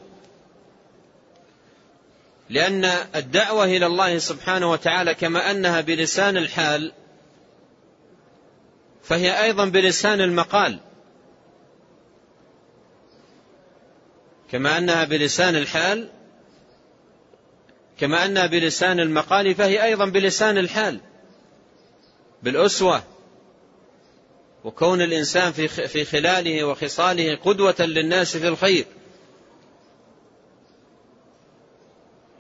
لأن 2.50 2.86
الدعوة 3.16 3.64
إلى 3.64 3.86
الله 3.86 4.18
سبحانه 4.18 4.72
وتعالى 4.72 5.14
كما 5.14 5.52
أنها 5.52 5.82
بلسان 5.82 6.38
الحال 6.38 6.92
فهي 9.04 9.44
أيضا 9.44 9.66
بلسان 9.70 10.22
المقال 10.22 10.80
كما 14.52 14.78
أنها 14.78 15.04
بلسان 15.06 15.56
الحال 15.56 16.10
كما 18.02 18.26
أنها 18.26 18.46
بلسان 18.48 19.00
المقال 19.00 19.56
فهي 19.56 19.84
أيضا 19.84 20.06
بلسان 20.10 20.58
الحال 20.58 21.00
بالأسوة 22.44 23.04
وكون 24.64 25.02
الإنسان 25.02 25.52
في 25.68 26.04
خلاله 26.06 26.64
وخصاله 26.64 27.36
قدوة 27.36 27.76
للناس 27.80 28.38
في 28.38 28.48
الخير 28.48 28.86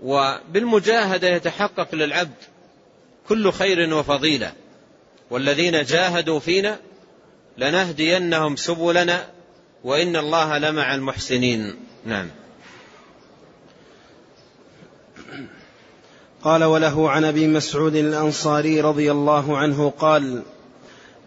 وبالمجاهدة 0.03 1.27
يتحقق 1.29 1.95
للعبد 1.95 2.35
كل 3.27 3.51
خير 3.51 3.93
وفضيلة 3.93 4.53
والذين 5.29 5.83
جاهدوا 5.83 6.39
فينا 6.39 6.79
لنهدينهم 7.57 8.55
سبلنا 8.55 9.29
وإن 9.83 10.15
الله 10.15 10.57
لمع 10.57 10.95
المحسنين 10.95 11.75
نعم 12.05 12.29
قال 16.43 16.63
وله 16.63 17.09
عن 17.09 17.25
ابي 17.25 17.47
مسعود 17.47 17.95
الانصاري 17.95 18.81
رضي 18.81 19.11
الله 19.11 19.57
عنه 19.57 19.93
قال 19.99 20.41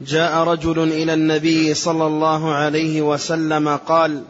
جاء 0.00 0.36
رجل 0.42 0.78
الى 0.92 1.14
النبي 1.14 1.74
صلى 1.74 2.06
الله 2.06 2.54
عليه 2.54 3.02
وسلم 3.02 3.76
قال 3.76 4.22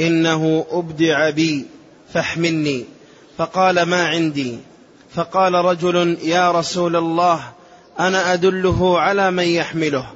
انه 0.00 0.66
ابدع 0.70 1.30
بي 1.30 1.66
فاحملني 2.14 2.84
فقال 3.38 3.82
ما 3.82 4.08
عندي 4.08 4.58
فقال 5.14 5.54
رجل 5.54 6.18
يا 6.24 6.50
رسول 6.52 6.96
الله 6.96 7.40
انا 8.00 8.32
ادله 8.32 9.00
على 9.00 9.30
من 9.30 9.44
يحمله 9.44 10.10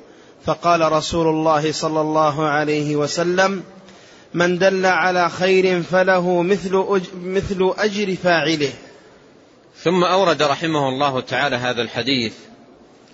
فقال 0.46 0.92
رسول 0.92 1.26
الله 1.28 1.72
صلى 1.72 2.00
الله 2.00 2.44
عليه 2.44 2.96
وسلم 2.96 3.62
من 4.34 4.58
دل 4.58 4.86
على 4.86 5.30
خير 5.30 5.82
فله 5.82 6.32
مثل 7.32 7.60
اجر 7.78 8.14
فاعله 8.22 8.72
ثم 9.84 10.04
أورد 10.04 10.42
رحمه 10.42 10.88
الله 10.88 11.20
تعالى 11.20 11.56
هذا 11.56 11.82
الحديث 11.82 12.32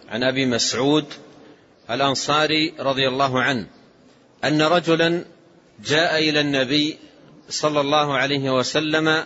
عن 0.08 0.22
أبي 0.22 0.46
مسعود 0.46 1.04
الأنصاري 1.90 2.74
رضي 2.80 3.08
الله 3.08 3.42
عنه 3.42 3.66
أن 4.44 4.62
رجلا 4.62 5.24
جاء 5.84 6.18
إلى 6.18 6.40
النبي 6.40 6.96
صلى 7.48 7.80
الله 7.80 8.14
عليه 8.16 8.50
وسلم 8.50 9.24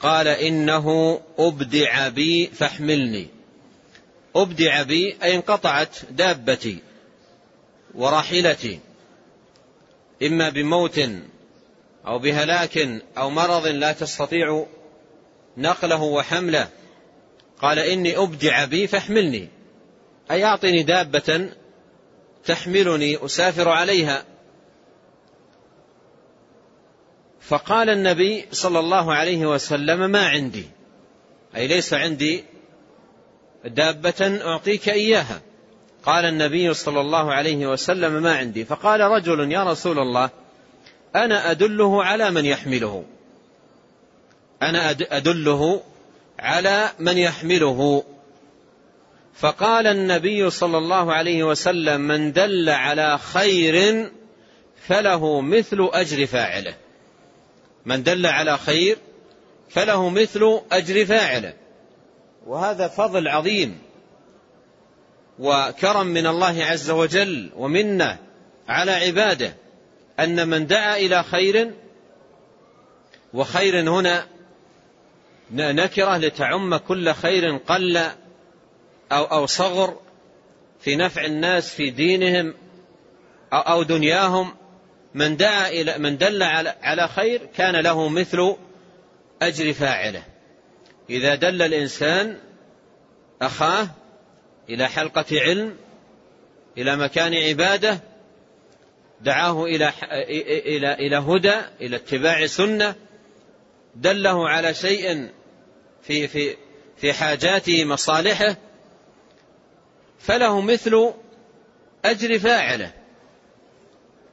قال 0.00 0.28
إنه 0.28 1.20
أبدع 1.38 2.08
بي 2.08 2.46
فاحملني 2.46 3.28
أبدع 4.36 4.82
بي 4.82 5.16
أي 5.22 5.34
انقطعت 5.34 5.96
دابتي 6.10 6.78
وراحلتي 7.94 8.78
إما 10.22 10.48
بموت 10.48 11.00
أو 12.06 12.18
بهلاك 12.18 12.78
أو 13.18 13.30
مرض 13.30 13.66
لا 13.66 13.92
تستطيع 13.92 14.66
نقله 15.56 16.02
وحمله 16.02 16.68
قال 17.62 17.78
إني 17.78 18.16
أبدع 18.18 18.64
بي 18.64 18.86
فاحملني 18.86 19.48
أي 20.30 20.44
أعطني 20.44 20.82
دابة 20.82 21.50
تحملني 22.44 23.24
أسافر 23.24 23.68
عليها 23.68 24.24
فقال 27.40 27.90
النبي 27.90 28.44
صلى 28.52 28.78
الله 28.78 29.14
عليه 29.14 29.46
وسلم 29.46 30.10
ما 30.10 30.26
عندي 30.26 30.64
أي 31.56 31.66
ليس 31.66 31.94
عندي 31.94 32.44
دابة 33.64 34.40
أعطيك 34.46 34.88
إياها 34.88 35.40
قال 36.04 36.24
النبي 36.24 36.74
صلى 36.74 37.00
الله 37.00 37.32
عليه 37.32 37.66
وسلم 37.66 38.22
ما 38.22 38.34
عندي 38.36 38.64
فقال 38.64 39.00
رجل 39.00 39.52
يا 39.52 39.64
رسول 39.64 39.98
الله 39.98 40.30
أنا 41.16 41.50
أدله 41.50 42.04
على 42.04 42.30
من 42.30 42.44
يحمله 42.44 43.04
أنا 44.62 44.90
أدله 44.90 45.82
على 46.38 46.88
من 46.98 47.18
يحمله 47.18 48.04
فقال 49.34 49.86
النبي 49.86 50.50
صلى 50.50 50.78
الله 50.78 51.12
عليه 51.14 51.44
وسلم 51.44 52.00
من 52.00 52.32
دل 52.32 52.68
على 52.68 53.18
خير 53.18 54.10
فله 54.88 55.40
مثل 55.40 55.88
أجر 55.92 56.26
فاعله 56.26 56.74
من 57.86 58.02
دل 58.02 58.26
على 58.26 58.58
خير 58.58 58.96
فله 59.70 60.08
مثل 60.08 60.60
أجر 60.72 61.06
فاعله 61.06 61.54
وهذا 62.46 62.88
فضل 62.88 63.28
عظيم 63.28 63.78
وكرم 65.38 66.06
من 66.06 66.26
الله 66.26 66.64
عز 66.64 66.90
وجل 66.90 67.50
ومنه 67.56 68.18
على 68.68 68.92
عباده 68.92 69.54
أن 70.20 70.48
من 70.48 70.66
دعا 70.66 70.96
إلى 70.96 71.22
خير 71.22 71.70
وخير 73.34 73.90
هنا 73.90 74.26
نكرة 75.52 76.16
لتعم 76.16 76.76
كل 76.76 77.14
خير 77.14 77.56
قل 77.56 77.96
أو, 79.12 79.24
أو 79.24 79.46
صغر 79.46 79.96
في 80.80 80.96
نفع 80.96 81.24
الناس 81.24 81.74
في 81.74 81.90
دينهم 81.90 82.54
أو, 83.52 83.58
أو 83.58 83.82
دنياهم 83.82 84.54
من 85.14 85.36
دعا 85.36 85.68
إلى 85.68 85.98
من 85.98 86.16
دل 86.18 86.42
على 86.80 87.08
خير 87.08 87.46
كان 87.56 87.76
له 87.82 88.08
مثل 88.08 88.56
أجر 89.42 89.72
فاعله 89.72 90.22
إذا 91.10 91.34
دل 91.34 91.62
الإنسان 91.62 92.38
أخاه 93.42 93.88
إلى 94.68 94.88
حلقة 94.88 95.26
علم 95.40 95.76
إلى 96.78 96.96
مكان 96.96 97.34
عبادة 97.34 98.00
دعاه 99.20 99.64
إلى 99.64 99.92
إلى 100.68 100.94
إلى 100.94 101.16
هدى 101.16 101.60
إلى 101.80 101.96
اتباع 101.96 102.46
سنة 102.46 102.94
دله 103.96 104.48
على 104.48 104.74
شيء 104.74 105.30
في 106.02 106.28
في 106.28 106.56
في 106.96 107.12
حاجاته 107.12 107.84
مصالحه 107.84 108.56
فله 110.18 110.60
مثل 110.60 111.10
أجر 112.04 112.38
فاعله 112.38 112.92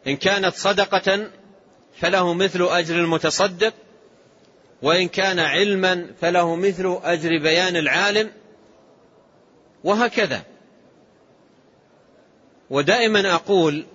إن 0.08 0.16
كانت 0.18 0.56
صدقة 0.56 1.32
فله 2.00 2.34
مثل 2.34 2.62
أجر 2.64 2.96
المتصدق 2.96 3.74
وإن 4.82 5.08
كان 5.08 5.40
علما 5.40 6.12
فله 6.22 6.56
مثل 6.56 7.00
أجر 7.04 7.30
بيان 7.42 7.76
العالم 7.76 8.32
وهكذا 9.84 10.42
ودائما 12.70 13.34
أقول 13.36 13.86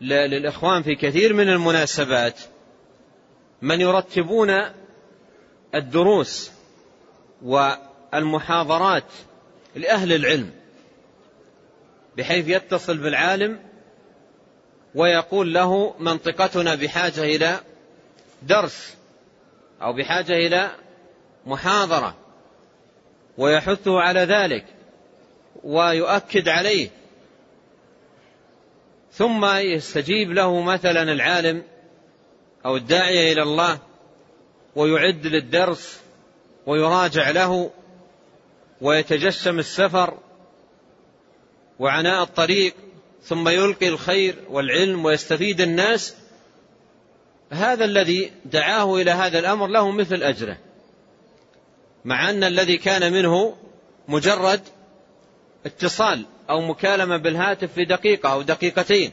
للإخوان 0.00 0.82
في 0.82 0.94
كثير 0.94 1.34
من 1.34 1.48
المناسبات 1.48 2.40
من 3.62 3.80
يرتبون 3.80 4.72
الدروس 5.74 6.50
والمحاضرات 7.42 9.04
لأهل 9.74 10.12
العلم 10.12 10.50
بحيث 12.16 12.48
يتصل 12.48 12.96
بالعالم 12.96 13.58
ويقول 14.94 15.54
له 15.54 15.94
منطقتنا 15.98 16.74
بحاجة 16.74 17.22
إلى 17.22 17.60
درس 18.42 18.96
أو 19.82 19.92
بحاجة 19.92 20.32
إلى 20.32 20.70
محاضرة 21.46 22.16
ويحثه 23.38 24.00
على 24.00 24.20
ذلك 24.20 24.66
ويؤكد 25.64 26.48
عليه 26.48 26.90
ثم 29.12 29.44
يستجيب 29.44 30.32
له 30.32 30.62
مثلا 30.62 31.02
العالم 31.02 31.62
أو 32.66 32.76
الداعية 32.76 33.32
إلى 33.32 33.42
الله 33.42 33.78
ويعد 34.76 35.26
للدرس 35.26 36.00
ويراجع 36.66 37.30
له 37.30 37.70
ويتجشم 38.80 39.58
السفر 39.58 40.18
وعناء 41.78 42.22
الطريق 42.22 42.74
ثم 43.22 43.48
يلقي 43.48 43.88
الخير 43.88 44.34
والعلم 44.50 45.04
ويستفيد 45.04 45.60
الناس 45.60 46.14
هذا 47.50 47.84
الذي 47.84 48.32
دعاه 48.44 48.96
الى 48.96 49.10
هذا 49.10 49.38
الامر 49.38 49.66
له 49.66 49.90
مثل 49.90 50.22
اجره 50.22 50.58
مع 52.04 52.30
ان 52.30 52.44
الذي 52.44 52.76
كان 52.76 53.12
منه 53.12 53.56
مجرد 54.08 54.60
اتصال 55.66 56.24
او 56.50 56.60
مكالمه 56.60 57.16
بالهاتف 57.16 57.72
في 57.72 57.84
دقيقه 57.84 58.32
او 58.32 58.42
دقيقتين 58.42 59.12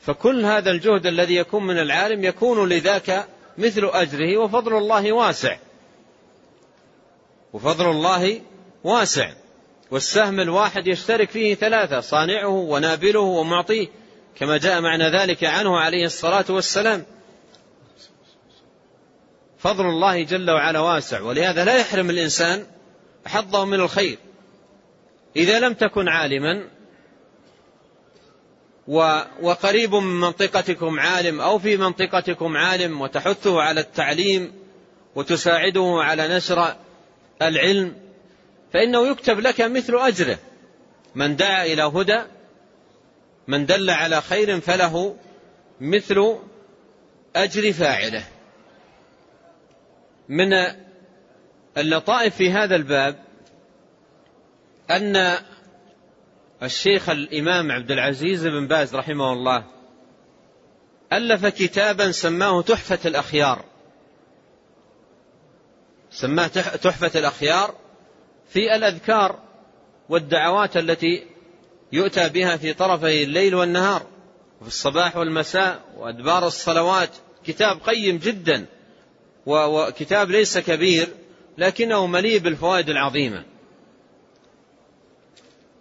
فكل 0.00 0.44
هذا 0.44 0.70
الجهد 0.70 1.06
الذي 1.06 1.36
يكون 1.36 1.66
من 1.66 1.78
العالم 1.78 2.24
يكون 2.24 2.68
لذاك 2.68 3.26
مثل 3.58 3.84
أجره 3.84 4.36
وفضل 4.36 4.76
الله 4.76 5.12
واسع 5.12 5.56
وفضل 7.52 7.90
الله 7.90 8.40
واسع 8.84 9.32
والسهم 9.90 10.40
الواحد 10.40 10.86
يشترك 10.86 11.30
فيه 11.30 11.54
ثلاثة 11.54 12.00
صانعه 12.00 12.48
ونابله 12.48 13.20
ومعطيه 13.20 13.88
كما 14.36 14.58
جاء 14.58 14.80
معنى 14.80 15.04
ذلك 15.04 15.44
عنه 15.44 15.78
عليه 15.78 16.04
الصلاة 16.06 16.44
والسلام 16.50 17.04
فضل 19.58 19.84
الله 19.84 20.22
جل 20.22 20.50
وعلا 20.50 20.80
واسع 20.80 21.20
ولهذا 21.20 21.64
لا 21.64 21.76
يحرم 21.76 22.10
الإنسان 22.10 22.66
حظه 23.26 23.64
من 23.64 23.80
الخير 23.80 24.18
إذا 25.36 25.58
لم 25.60 25.74
تكن 25.74 26.08
عالما 26.08 26.64
وقريب 29.42 29.94
من 29.94 30.20
منطقتكم 30.20 31.00
عالم 31.00 31.40
أو 31.40 31.58
في 31.58 31.76
منطقتكم 31.76 32.56
عالم 32.56 33.00
وتحثه 33.00 33.60
على 33.60 33.80
التعليم 33.80 34.52
وتساعده 35.14 35.96
على 36.02 36.28
نشر 36.36 36.76
العلم 37.42 37.96
فإنه 38.72 39.06
يكتب 39.08 39.40
لك 39.40 39.60
مثل 39.60 39.94
أجره 39.94 40.38
من 41.14 41.36
دعا 41.36 41.64
إلى 41.64 41.82
هدى 41.82 42.20
من 43.48 43.66
دل 43.66 43.90
على 43.90 44.20
خير 44.22 44.60
فله 44.60 45.16
مثل 45.80 46.36
أجر 47.36 47.72
فاعله 47.72 48.24
من 50.28 50.52
اللطائف 51.78 52.36
في 52.36 52.50
هذا 52.50 52.76
الباب 52.76 53.16
أن 54.90 55.36
الشيخ 56.62 57.08
الإمام 57.08 57.72
عبد 57.72 57.90
العزيز 57.90 58.46
بن 58.46 58.66
باز 58.68 58.94
رحمه 58.96 59.32
الله 59.32 59.64
ألف 61.12 61.46
كتابا 61.46 62.12
سماه 62.12 62.62
تحفة 62.62 62.98
الأخيار 63.08 63.64
سماه 66.10 66.46
تحفة 66.82 67.18
الأخيار 67.20 67.74
في 68.48 68.74
الأذكار 68.74 69.38
والدعوات 70.08 70.76
التي 70.76 71.26
يؤتى 71.92 72.28
بها 72.28 72.56
في 72.56 72.74
طرفي 72.74 73.22
الليل 73.22 73.54
والنهار 73.54 74.02
وفي 74.60 74.68
الصباح 74.68 75.16
والمساء 75.16 75.80
وأدبار 75.96 76.46
الصلوات 76.46 77.10
كتاب 77.46 77.80
قيم 77.86 78.16
جدا 78.18 78.66
وكتاب 79.46 80.30
ليس 80.30 80.58
كبير 80.58 81.08
لكنه 81.58 82.06
مليء 82.06 82.38
بالفوائد 82.38 82.90
العظيمه 82.90 83.44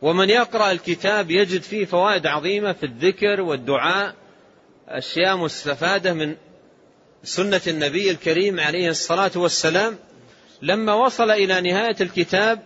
ومن 0.02 0.30
يقرأ 0.30 0.72
الكتاب 0.72 1.32
يجد 1.32 1.62
فيه 1.62 1.86
فوائد 1.86 2.26
عظيمة 2.28 2.74
في 2.74 2.84
الذكر 2.86 3.42
والدعاء 3.42 4.16
أشياء 4.88 5.38
مستفادة 5.38 6.14
من 6.14 6.36
سنة 7.24 7.62
النبي 7.68 8.12
الكريم 8.12 8.60
عليه 8.60 8.90
الصلاة 8.90 9.32
والسلام 9.36 9.96
لما 10.62 10.94
وصل 10.94 11.32
إلى 11.32 11.62
نهاية 11.62 11.96
الكتاب 12.02 12.62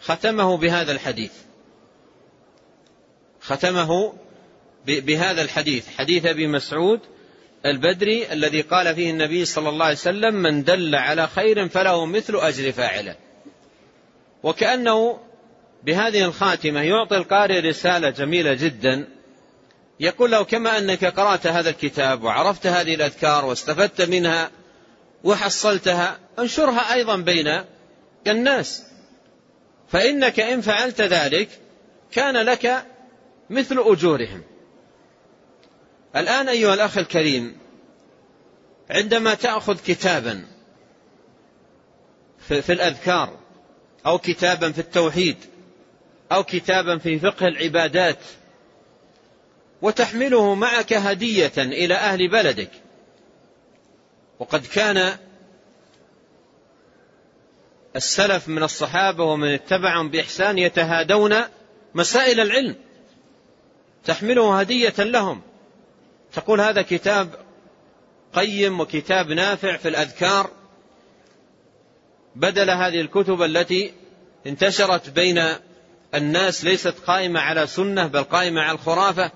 ختمه 0.00 0.56
بهذا 0.56 0.92
الحديث 0.92 1.32
ختمه 3.40 4.12
بهذا 4.86 5.42
الحديث 5.42 5.86
حديث 5.96 6.26
أبي 6.26 6.46
مسعود 6.46 7.00
البدري 7.66 8.32
الذي 8.32 8.60
قال 8.60 8.94
فيه 8.94 9.10
النبي 9.10 9.44
صلى 9.44 9.68
الله 9.68 9.84
عليه 9.84 9.94
وسلم 9.96 10.34
من 10.34 10.64
دل 10.64 10.94
على 10.94 11.26
خير 11.26 11.68
فله 11.68 12.06
مثل 12.06 12.36
أجر 12.36 12.72
فاعله 12.72 13.16
وكأنه 14.42 15.18
بهذه 15.86 16.22
الخاتمة 16.24 16.82
يعطي 16.82 17.16
القارئ 17.16 17.60
رسالة 17.60 18.10
جميلة 18.10 18.54
جدا 18.54 19.08
يقول 20.00 20.30
له 20.30 20.42
كما 20.44 20.78
أنك 20.78 21.04
قرأت 21.04 21.46
هذا 21.46 21.70
الكتاب 21.70 22.22
وعرفت 22.24 22.66
هذه 22.66 22.94
الأذكار 22.94 23.44
واستفدت 23.44 24.02
منها 24.02 24.50
وحصلتها 25.24 26.18
انشرها 26.38 26.92
أيضا 26.94 27.16
بين 27.16 27.62
الناس 28.26 28.84
فإنك 29.88 30.40
إن 30.40 30.60
فعلت 30.60 31.00
ذلك 31.00 31.48
كان 32.12 32.36
لك 32.36 32.86
مثل 33.50 33.78
أجورهم 33.78 34.42
الآن 36.16 36.48
أيها 36.48 36.74
الأخ 36.74 36.98
الكريم 36.98 37.56
عندما 38.90 39.34
تأخذ 39.34 39.76
كتابا 39.86 40.44
في 42.38 42.72
الأذكار 42.72 43.36
أو 44.06 44.18
كتابا 44.18 44.72
في 44.72 44.78
التوحيد 44.78 45.36
أو 46.32 46.44
كتابا 46.44 46.98
في 46.98 47.18
فقه 47.18 47.48
العبادات 47.48 48.18
وتحمله 49.82 50.54
معك 50.54 50.92
هدية 50.92 51.52
إلى 51.58 51.94
أهل 51.94 52.28
بلدك 52.30 52.70
وقد 54.38 54.66
كان 54.66 55.18
السلف 57.96 58.48
من 58.48 58.62
الصحابة 58.62 59.24
ومن 59.24 59.48
اتبعهم 59.48 60.08
بإحسان 60.10 60.58
يتهادون 60.58 61.34
مسائل 61.94 62.40
العلم 62.40 62.76
تحمله 64.04 64.60
هدية 64.60 64.94
لهم 64.98 65.42
تقول 66.32 66.60
هذا 66.60 66.82
كتاب 66.82 67.28
قيم 68.34 68.80
وكتاب 68.80 69.26
نافع 69.26 69.76
في 69.76 69.88
الأذكار 69.88 70.50
بدل 72.36 72.70
هذه 72.70 73.00
الكتب 73.00 73.42
التي 73.42 73.94
انتشرت 74.46 75.10
بين 75.10 75.38
الناس 76.14 76.64
ليست 76.64 76.98
قائمة 77.06 77.40
على 77.40 77.66
سنة 77.66 78.06
بل 78.06 78.22
قائمة 78.22 78.60
على 78.60 78.72
الخرافة 78.72 79.30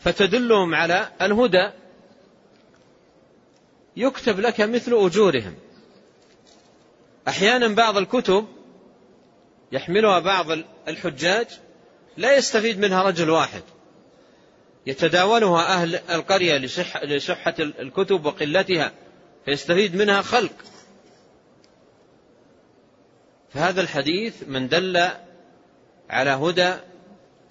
فتدلهم 0.00 0.74
على 0.74 1.08
الهدى 1.22 1.70
يكتب 3.96 4.40
لك 4.40 4.60
مثل 4.60 4.92
أجورهم 4.94 5.54
أحيانا 7.28 7.68
بعض 7.68 7.96
الكتب 7.96 8.46
يحملها 9.72 10.18
بعض 10.18 10.46
الحجاج 10.88 11.46
لا 12.16 12.36
يستفيد 12.36 12.78
منها 12.78 13.02
رجل 13.02 13.30
واحد 13.30 13.62
يتداولها 14.86 15.74
أهل 15.74 15.94
القرية 15.96 16.58
لصحة 17.04 17.54
الكتب 17.58 18.26
وقلتها 18.26 18.92
فيستفيد 19.44 19.96
منها 19.96 20.22
خلق 20.22 20.52
فهذا 23.54 23.80
الحديث 23.80 24.34
من 24.48 24.68
دل 24.68 25.08
على 26.10 26.30
هدى 26.30 26.74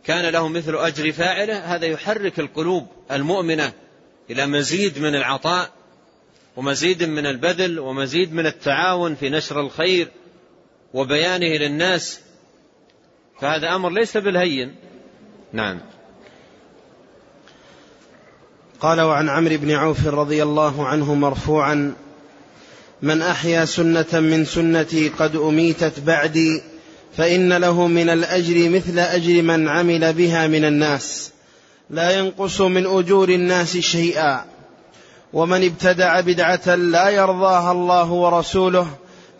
كان 0.03 0.25
له 0.29 0.47
مثل 0.47 0.75
أجر 0.75 1.11
فاعله 1.11 1.75
هذا 1.75 1.85
يحرك 1.85 2.39
القلوب 2.39 2.87
المؤمنة 3.11 3.73
إلى 4.29 4.45
مزيد 4.45 4.99
من 4.99 5.15
العطاء 5.15 5.71
ومزيد 6.55 7.03
من 7.03 7.25
البذل 7.25 7.79
ومزيد 7.79 8.33
من 8.33 8.45
التعاون 8.45 9.15
في 9.15 9.29
نشر 9.29 9.59
الخير 9.61 10.07
وبيانه 10.93 11.45
للناس 11.47 12.21
فهذا 13.41 13.75
أمر 13.75 13.89
ليس 13.89 14.17
بالهين 14.17 14.75
نعم 15.53 15.81
قال 18.79 19.01
وعن 19.01 19.29
عمرو 19.29 19.57
بن 19.57 19.71
عوف 19.71 20.07
رضي 20.07 20.43
الله 20.43 20.87
عنه 20.87 21.15
مرفوعا 21.15 21.95
من 23.01 23.21
احيا 23.21 23.65
سنه 23.65 24.05
من 24.13 24.45
سنتي 24.45 25.09
قد 25.09 25.35
اميتت 25.35 25.99
بعدي 25.99 26.61
فان 27.17 27.53
له 27.53 27.87
من 27.87 28.09
الاجر 28.09 28.69
مثل 28.69 28.99
اجر 28.99 29.41
من 29.41 29.67
عمل 29.67 30.13
بها 30.13 30.47
من 30.47 30.65
الناس 30.65 31.31
لا 31.89 32.11
ينقص 32.19 32.61
من 32.61 32.85
اجور 32.85 33.29
الناس 33.29 33.77
شيئا 33.77 34.45
ومن 35.33 35.63
ابتدع 35.65 36.19
بدعه 36.19 36.75
لا 36.75 37.09
يرضاها 37.09 37.71
الله 37.71 38.11
ورسوله 38.11 38.87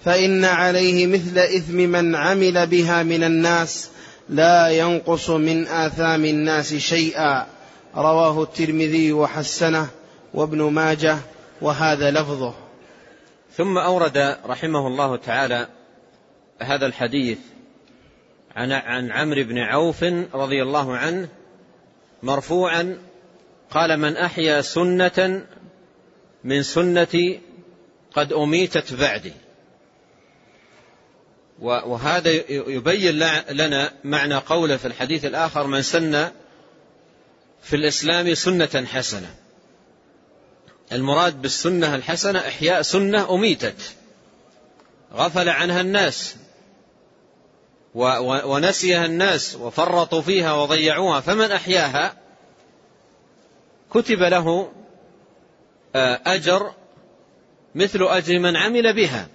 فان 0.06 0.46
عليه 0.46 1.08
مثل 1.08 1.40
اثم 1.40 1.76
من 1.78 2.16
عمل 2.16 2.68
بها 2.68 3.04
من 3.04 3.24
الناس 3.24 3.88
لا 4.30 4.68
ينقص 4.70 5.30
من 5.30 5.68
آثام 5.68 6.26
الناس 6.26 6.74
شيئا 6.76 7.46
رواه 7.98 8.44
الترمذي 8.44 9.12
وحسنه 9.14 9.88
وابن 10.34 10.62
ماجه 10.64 11.18
وهذا 11.62 12.12
لفظه 12.12 12.54
ثم 13.58 13.78
أورد 13.78 14.38
رحمه 14.46 14.88
الله 14.88 15.16
تعالى 15.18 15.68
هذا 16.62 16.86
الحديث 16.86 17.38
عن 18.56 18.72
عن 18.72 19.12
عمرو 19.12 19.44
بن 19.44 19.58
عوف 19.58 20.04
رضي 20.34 20.64
الله 20.64 20.98
عنه 20.98 21.30
مرفوعا 22.24 22.98
قال 23.70 24.00
من 24.00 24.18
أحيا 24.18 24.62
سنة 24.62 25.46
من 26.44 26.64
سنتي 26.64 27.40
قد 28.16 28.34
أميتت 28.34 28.94
بعدي 28.94 29.34
وهذا 31.60 32.30
يبين 32.50 33.20
لنا 33.50 33.92
معنى 34.04 34.36
قوله 34.36 34.78
في 34.78 34.86
الحديث 34.86 35.26
الآخر 35.26 35.68
من 35.68 35.82
سن 35.82 36.28
في 37.64 37.76
الإسلام 37.76 38.34
سنة 38.34 38.86
حسنة 38.86 39.36
المراد 40.94 41.42
بالسنة 41.42 41.96
الحسنة 41.96 42.40
إحياء 42.40 42.82
سنة 42.82 43.34
أميتت 43.36 43.92
غفل 45.14 45.50
عنها 45.50 45.82
الناس 45.82 46.36
ونسيها 47.96 49.06
الناس 49.06 49.56
وفرطوا 49.56 50.22
فيها 50.22 50.54
وضيعوها 50.54 51.20
فمن 51.22 51.52
أحياها 51.52 52.16
كتب 53.94 54.20
له 54.20 54.72
آه، 55.96 56.22
أجر 56.26 56.72
مثل 57.76 58.00
أجر 58.04 58.40
من 58.40 58.56
عمل 58.56 58.96
بها 58.96 59.28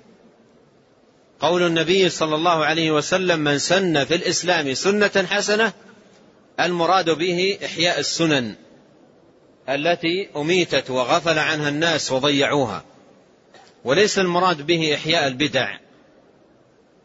قول 1.41 1.63
النبي 1.67 2.09
صلى 2.09 2.35
الله 2.35 2.65
عليه 2.65 2.91
وسلم 2.91 3.41
من 3.41 3.59
سن 3.59 4.05
في 4.05 4.15
الإسلام 4.15 4.75
سنة 4.75 5.27
حسنة 5.31 5.73
المراد 6.61 7.11
به 7.11 7.59
إحياء 7.65 8.01
السنن 8.01 8.55
التي 9.69 10.29
أميتت 10.37 10.91
وغفل 10.91 11.39
عنها 11.39 11.69
الناس 11.69 12.13
وضيعوها 12.13 12.85
وليس 13.85 14.19
المراد 14.19 14.67
به 14.67 14.95
إحياء 14.95 15.27
البدع 15.27 15.77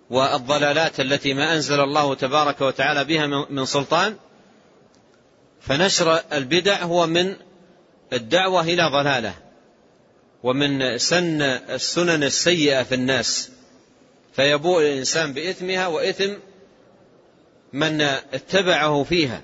والضلالات 0.10 1.00
التي 1.00 1.34
ما 1.34 1.54
أنزل 1.54 1.80
الله 1.80 2.15
تبارك 2.15 2.62
وتعالى 2.62 3.04
بها 3.04 3.28
من 3.50 3.65
سلطان 3.65 4.15
فنشر 5.62 6.19
البدع 6.34 6.84
هو 6.84 7.08
من 7.08 7.36
الدعوة 8.13 8.62
إلى 8.62 8.84
ضلالة 9.02 9.34
ومن 10.43 10.97
سن 10.97 11.41
السنن 11.41 12.24
السيئة 12.24 12.84
في 12.84 12.95
الناس 12.95 13.52
فيبوء 14.34 14.82
الإنسان 14.82 15.34
بإثمها 15.34 15.88
وإثم 15.88 16.34
من 17.74 18.02
اتبعه 18.02 19.04
فيها 19.04 19.41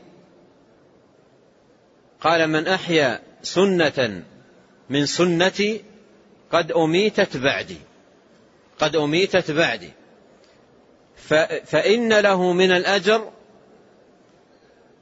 قال 2.27 2.47
من 2.47 2.67
أحيا 2.67 3.19
سنة 3.41 4.23
من 4.89 5.05
سنتي 5.05 5.81
قد 6.51 6.71
أميتت 6.71 7.37
بعدي 7.37 7.77
قد 8.79 8.95
أميتت 8.95 9.51
بعدي 9.51 9.89
فإن 11.65 12.19
له 12.19 12.51
من 12.53 12.71
الأجر 12.71 13.31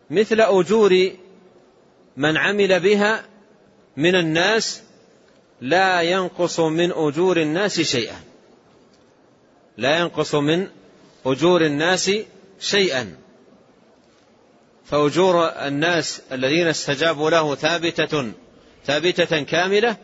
مثل 0.09 0.41
أجور 0.41 1.11
من 2.17 2.37
عمل 2.37 2.79
بها 2.79 3.25
من 3.97 4.15
الناس 4.15 4.81
لا 5.61 6.01
ينقص 6.01 6.59
من 6.59 6.91
أجور 6.91 7.41
الناس 7.41 7.81
شيئا 7.81 8.19
لا 9.77 9.99
ينقص 9.99 10.35
من 10.35 10.67
أجور 11.25 11.65
الناس 11.65 12.11
شيئا 12.59 13.24
فأجور 14.85 15.47
الناس 15.49 16.21
الذين 16.31 16.67
استجابوا 16.67 17.29
له 17.29 17.55
ثابتة 17.55 18.31
ثابتة 18.85 19.39
كاملة 19.43 19.97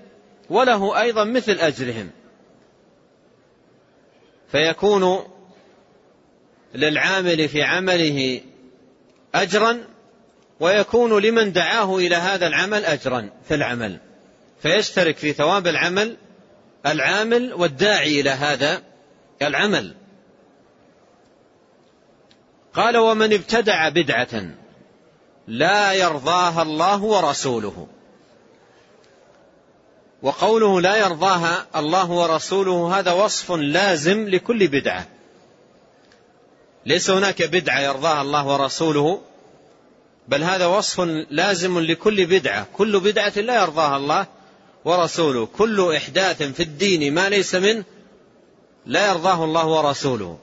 وله 0.50 1.02
أيضا 1.02 1.24
مثل 1.24 1.52
أجرهم 1.52 2.10
فيكون 4.52 5.24
للعامل 6.76 7.50
في 7.50 7.63
عمله 7.63 8.41
أجرا 9.36 9.78
ويكون 10.60 11.22
لمن 11.22 11.52
دعاه 11.52 11.98
إلى 11.98 12.15
هذا 12.15 12.48
العمل 12.48 12.86
أجرا 12.86 13.30
في 13.48 13.56
العمل 13.56 14.00
فيشترك 14.62 15.17
في 15.17 15.34
ثواب 15.34 15.67
العمل 15.67 16.17
العامل 16.86 17.54
والداعي 17.54 18.22
إلى 18.22 18.30
هذا 18.30 18.82
العمل 19.41 19.96
قال 22.74 22.98
ومن 22.98 23.34
ابتدع 23.34 23.89
بدعة 23.89 24.44
لا 25.52 25.94
يرضاها 25.94 26.62
الله 26.62 27.04
ورسوله 27.04 27.88
وقوله 30.22 30.82
لا 30.82 30.96
يرضاها 30.96 31.68
الله 31.76 32.12
ورسوله 32.12 33.00
هذا 33.00 33.12
وصف 33.12 33.52
لازم 33.52 34.28
لكل 34.30 34.68
بدعة 34.68 35.08
ليس 36.86 37.10
هناك 37.10 37.42
بدعة 37.44 37.80
يرضاها 37.80 38.22
الله 38.22 38.48
ورسوله 38.48 39.22
بل 40.28 40.44
هذا 40.44 40.66
وصف 40.66 41.00
لازم 41.30 41.80
لكل 41.80 42.26
بدعة 42.26 42.68
كل 42.74 43.00
بدعة 43.00 43.30
لا 43.36 43.62
يرضاها 43.64 43.96
الله 43.98 44.26
ورسوله 44.86 45.46
كل 45.46 45.96
إحداث 45.96 46.44
في 46.44 46.64
الدين 46.64 47.14
ما 47.14 47.30
ليس 47.30 47.56
منه 47.56 47.84
لا 48.86 49.10
يرضاه 49.10 49.44
الله 49.44 49.68
ورسوله 49.68 50.38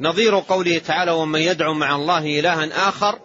نظير 0.00 0.38
قوله 0.38 0.78
تعالى 0.78 1.10
ومن 1.10 1.40
يدعو 1.40 1.74
مع 1.74 1.94
الله 1.94 2.18
إلها 2.38 2.88
آخر 2.88 3.18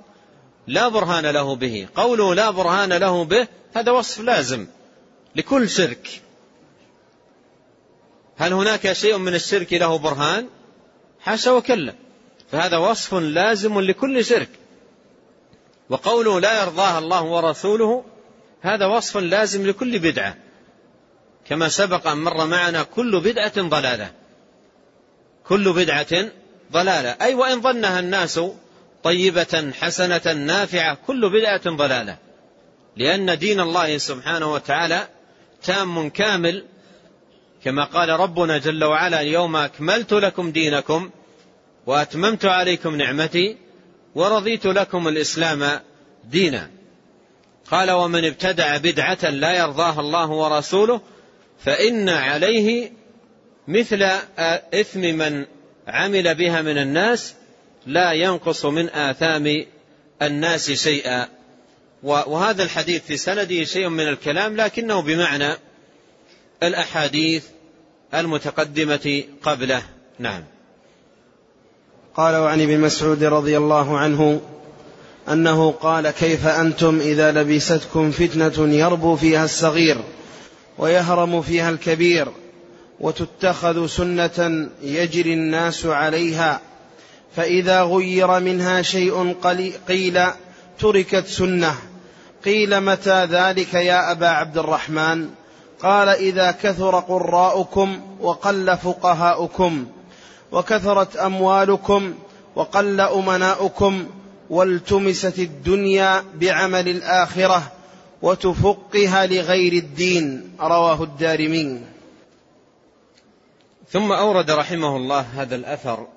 لا 0.67 0.88
برهان 0.88 1.26
له 1.26 1.56
به 1.56 1.88
قوله 1.95 2.36
لا 2.36 2.49
برهان 2.49 2.93
له 2.93 3.23
به 3.23 3.47
هذا 3.76 3.91
وصف 3.91 4.19
لازم 4.21 4.67
لكل 5.36 5.69
شرك 5.69 6.21
هل 8.38 8.54
هناك 8.54 8.93
شيء 8.93 9.17
من 9.17 9.36
الشرك 9.36 9.73
له 9.73 9.97
برهان 9.97 10.47
حاشا 11.19 11.52
وكلا 11.52 11.93
فهذا 12.52 12.78
وصف 12.78 13.13
لازم 13.13 13.80
لكل 13.80 14.26
شرك 14.26 14.49
وقوله 15.89 16.39
لا 16.39 16.62
يرضاها 16.62 16.99
الله 16.99 17.23
ورسوله 17.23 18.04
هذا 18.62 18.86
وصف 18.88 19.17
لازم 19.17 19.67
لكل 19.67 19.99
بدعة 19.99 20.36
كما 21.47 21.69
سبق 21.69 22.08
أن 22.08 22.17
مر 22.17 22.45
معنا 22.45 22.84
كل 22.84 23.19
بدعة 23.19 23.62
ضلالة 23.62 24.12
كل 25.47 25.73
بدعة 25.73 26.32
ضلالة 26.71 27.10
أي 27.21 27.34
وإن 27.34 27.62
ظنها 27.62 27.99
الناس 27.99 28.39
طيبة 29.04 29.72
حسنة 29.82 30.34
نافعة 30.36 30.98
كل 31.08 31.30
بدعة 31.30 31.76
ضلالة 31.78 32.18
لأن 32.98 33.38
دين 33.38 33.60
الله 33.60 33.98
سبحانه 33.98 34.54
وتعالى 34.54 35.08
تام 35.63 36.10
كامل 36.10 36.66
كما 37.63 37.84
قال 37.86 38.10
ربنا 38.10 38.58
جل 38.58 38.84
وعلا 38.84 39.22
اليوم 39.22 39.56
أكملت 39.56 40.13
لكم 40.13 40.52
دينكم 40.52 41.10
وأتممت 41.86 42.46
عليكم 42.46 42.96
نعمتي 42.96 43.58
ورضيت 44.16 44.66
لكم 44.66 45.08
الإسلام 45.08 45.80
دينا 46.24 46.70
قال 47.72 47.92
ومن 47.92 48.26
ابتدع 48.26 48.78
بدعة 48.78 49.30
لا 49.30 49.52
يرضاها 49.54 50.00
الله 50.00 50.30
ورسوله 50.30 51.02
فإن 51.63 52.10
عليه 52.10 52.92
مثل 53.68 54.02
إثم 54.74 55.00
من 55.00 55.46
عمل 55.88 56.36
بها 56.36 56.62
من 56.62 56.78
الناس 56.78 57.36
لا 57.88 58.12
ينقص 58.12 58.65
من 58.65 58.89
آثام 58.89 59.65
الناس 60.22 60.72
شيئا 60.72 61.28
وهذا 62.04 62.63
الحديث 62.63 63.02
في 63.04 63.17
سنده 63.17 63.63
شيء 63.63 63.89
من 63.89 64.08
الكلام 64.08 64.56
لكنه 64.56 65.02
بمعنى 65.02 65.54
الأحاديث 66.63 67.46
المتقدمة 68.13 69.24
قبله 69.43 69.82
نعم 70.19 70.43
قال 72.15 72.36
وعن 72.36 72.62
ابن 72.62 72.80
مسعود 72.80 73.24
رضي 73.24 73.58
الله 73.58 73.98
عنه 73.98 74.41
أنه 75.30 75.72
قال 75.72 76.10
كيف 76.10 76.48
أنتم 76.48 77.00
إذا 77.00 77.32
لبستكم 77.32 78.12
فتنة 78.12 78.76
يربو 78.76 79.15
فيها 79.15 79.46
الصغير 79.46 80.04
ويهرم 80.78 81.41
فيها 81.41 81.69
الكبير 81.69 82.28
وتتخذ 83.00 83.88
سنة 83.88 84.69
يجري 84.84 85.34
الناس 85.34 85.86
عليها 85.86 86.62
فإذا 87.36 87.84
غير 87.84 88.39
منها 88.39 88.82
شيء 88.82 89.36
قيل 89.88 90.19
تركت 90.80 91.28
سنة 91.28 91.76
قيل 92.46 92.80
متى 92.82 93.26
ذلك 93.26 93.74
يا 93.74 94.12
أبا 94.12 94.28
عبد 94.28 94.58
الرحمن 94.58 95.28
قال 95.82 96.10
إذا 96.10 96.52
كثر 96.52 97.00
قراؤكم 97.00 98.02
وقل 98.22 98.78
فقهاؤكم 98.78 99.86
وكثرت 100.52 101.15
أموالكم 101.15 102.13
وقل 102.56 103.02
أمناؤكم 103.02 104.06
والتمست 104.50 105.39
الدنيا 105.39 106.24
بعمل 106.36 106.89
الآخرة 106.89 107.72
وتفقها 108.22 109.26
لغير 109.26 109.74
الدين 109.74 110.56
رواه 110.60 111.04
الدارمي 111.04 111.80
ثم 113.91 114.12
أورد 114.12 114.52
رحمه 114.52 114.96
الله 114.96 115.19
هذا 115.36 115.56
الأثر 115.56 116.08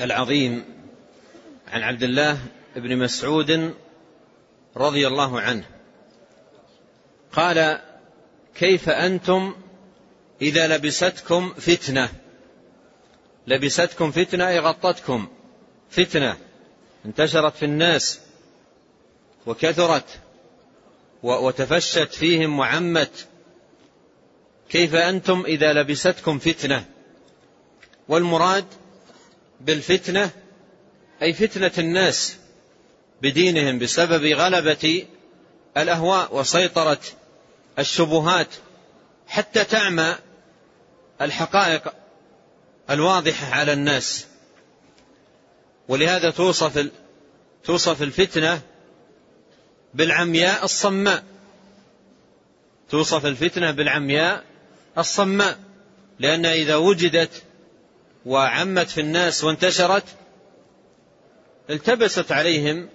العظيم 0.00 0.64
عن 1.68 1.80
عبد 1.82 2.02
الله 2.02 2.38
بن 2.76 2.96
مسعود 2.98 3.74
رضي 4.76 5.06
الله 5.06 5.40
عنه 5.40 5.64
قال 7.32 7.82
كيف 8.54 8.88
أنتم 8.88 9.56
إذا 10.42 10.66
لبستكم 10.76 11.54
فتنة 11.54 12.08
لبستكم 13.46 14.10
فتنة 14.10 14.48
أي 14.48 14.58
غطتكم 14.58 15.28
فتنة 15.90 16.36
انتشرت 17.06 17.56
في 17.56 17.64
الناس 17.64 18.20
وكثرت 19.46 20.20
وتفشت 21.22 22.14
فيهم 22.14 22.58
وعمت 22.58 23.26
كيف 24.68 24.94
أنتم 24.94 25.42
إذا 25.46 25.72
لبستكم 25.72 26.38
فتنة 26.38 26.84
والمراد 28.08 28.64
بالفتنة 29.60 30.30
أي 31.22 31.32
فتنة 31.32 31.72
الناس 31.78 32.36
بدينهم 33.22 33.78
بسبب 33.78 34.26
غلبة 34.26 35.06
الأهواء 35.76 36.36
وسيطرة 36.36 37.00
الشبهات 37.78 38.46
حتى 39.28 39.64
تعمى 39.64 40.16
الحقائق 41.20 41.92
الواضحة 42.90 43.46
على 43.54 43.72
الناس 43.72 44.26
ولهذا 45.88 46.30
توصف 46.30 46.90
توصف 47.64 48.02
الفتنة 48.02 48.60
بالعمياء 49.94 50.64
الصماء 50.64 51.24
توصف 52.90 53.26
الفتنة 53.26 53.70
بالعمياء 53.70 54.44
الصماء 54.98 55.58
لأن 56.18 56.46
إذا 56.46 56.76
وجدت 56.76 57.30
وعمت 58.26 58.90
في 58.90 59.00
الناس 59.00 59.44
وانتشرت 59.44 60.04
التبست 61.70 62.32
عليهم 62.32 62.88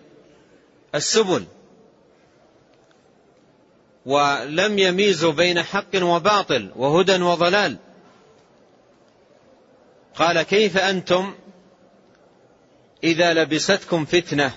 السبل 0.96 1.46
ولم 4.06 4.80
يميزوا 4.80 5.32
بين 5.32 5.64
حق 5.64 6.02
وباطل 6.04 6.72
وهدى 6.76 7.22
وضلال 7.22 7.78
قال 10.16 10.42
كيف 10.42 10.78
انتم 10.78 11.36
اذا 13.04 13.34
لبستكم 13.34 14.06
فتنه 14.06 14.56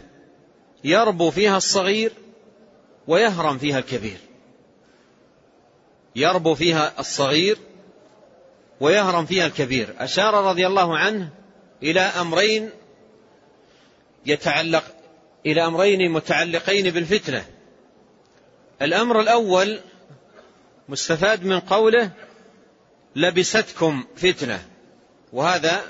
يربو 0.84 1.30
فيها 1.30 1.56
الصغير 1.56 2.12
ويهرم 3.06 3.58
فيها 3.58 3.78
الكبير 3.78 4.18
يربو 6.16 6.54
فيها 6.54 7.00
الصغير 7.00 7.58
ويهرم 8.80 9.26
فيها 9.26 9.46
الكبير 9.46 9.94
أشار 9.98 10.34
رضي 10.34 10.66
الله 10.66 10.98
عنه 10.98 11.28
إلى 11.82 12.00
أمرين 12.00 12.70
يتعلق 14.26 14.84
إلى 15.46 15.66
أمرين 15.66 16.10
متعلقين 16.10 16.90
بالفتنة 16.90 17.44
الأمر 18.82 19.20
الأول 19.20 19.80
مستفاد 20.88 21.44
من 21.44 21.60
قوله 21.60 22.10
لبستكم 23.16 24.04
فتنة 24.16 24.66
وهذا 25.32 25.82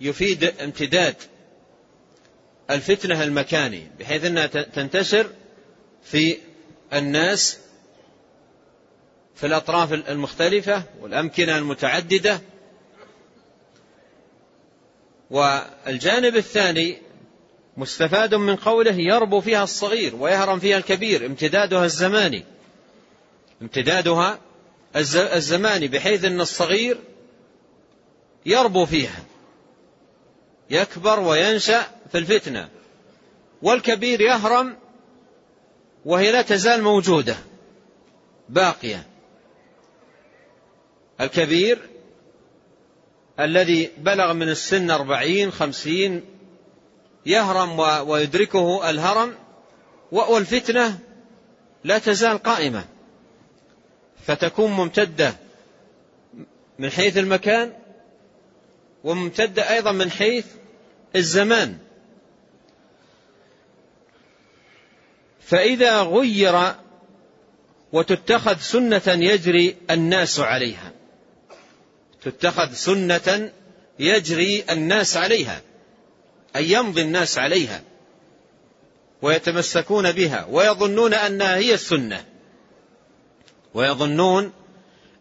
يفيد 0.00 0.44
امتداد 0.44 1.14
الفتنة 2.70 3.22
المكاني 3.24 3.88
بحيث 3.98 4.24
أنها 4.24 4.46
تنتشر 4.46 5.30
في 6.04 6.38
الناس 6.92 7.58
في 9.36 9.46
الأطراف 9.46 9.92
المختلفة 9.92 10.82
والأمكنة 11.00 11.58
المتعددة 11.58 12.40
والجانب 15.30 16.36
الثاني 16.36 16.98
مستفاد 17.76 18.34
من 18.34 18.56
قوله 18.56 18.92
يربو 18.94 19.40
فيها 19.40 19.64
الصغير 19.64 20.16
ويهرم 20.16 20.58
فيها 20.58 20.76
الكبير 20.78 21.26
امتدادها 21.26 21.84
الزماني 21.84 22.44
امتدادها 23.62 24.38
الزماني 25.36 25.88
بحيث 25.88 26.24
أن 26.24 26.40
الصغير 26.40 26.98
يربو 28.46 28.86
فيها 28.86 29.22
يكبر 30.70 31.20
وينشأ 31.20 31.82
في 32.12 32.18
الفتنة 32.18 32.68
والكبير 33.62 34.20
يهرم 34.20 34.76
وهي 36.04 36.32
لا 36.32 36.42
تزال 36.42 36.82
موجودة 36.82 37.36
باقية 38.48 39.06
الكبير 41.20 41.78
الذي 43.40 43.90
بلغ 43.98 44.32
من 44.32 44.48
السن 44.48 44.90
أربعين 44.90 45.50
خمسين 45.52 46.22
يهرم 47.26 47.78
ويدركه 48.08 48.90
الهرم 48.90 49.34
والفتنة 50.12 50.98
لا 51.84 51.98
تزال 51.98 52.38
قائمة 52.42 52.84
فتكون 54.26 54.70
ممتدة 54.70 55.34
من 56.78 56.90
حيث 56.90 57.18
المكان 57.18 57.72
وممتدة 59.04 59.70
أيضا 59.70 59.92
من 59.92 60.10
حيث 60.10 60.46
الزمان 61.16 61.78
فإذا 65.40 66.02
غير 66.02 66.72
وتتخذ 67.92 68.58
سنة 68.58 69.02
يجري 69.06 69.76
الناس 69.90 70.40
عليها 70.40 70.92
تتخذ 72.26 72.72
سنة 72.72 73.52
يجري 73.98 74.64
الناس 74.70 75.16
عليها 75.16 75.60
أي 76.56 76.70
يمضي 76.72 77.02
الناس 77.02 77.38
عليها 77.38 77.82
ويتمسكون 79.22 80.12
بها 80.12 80.46
ويظنون 80.50 81.14
أنها 81.14 81.56
هي 81.56 81.74
السنة 81.74 82.24
ويظنون 83.74 84.52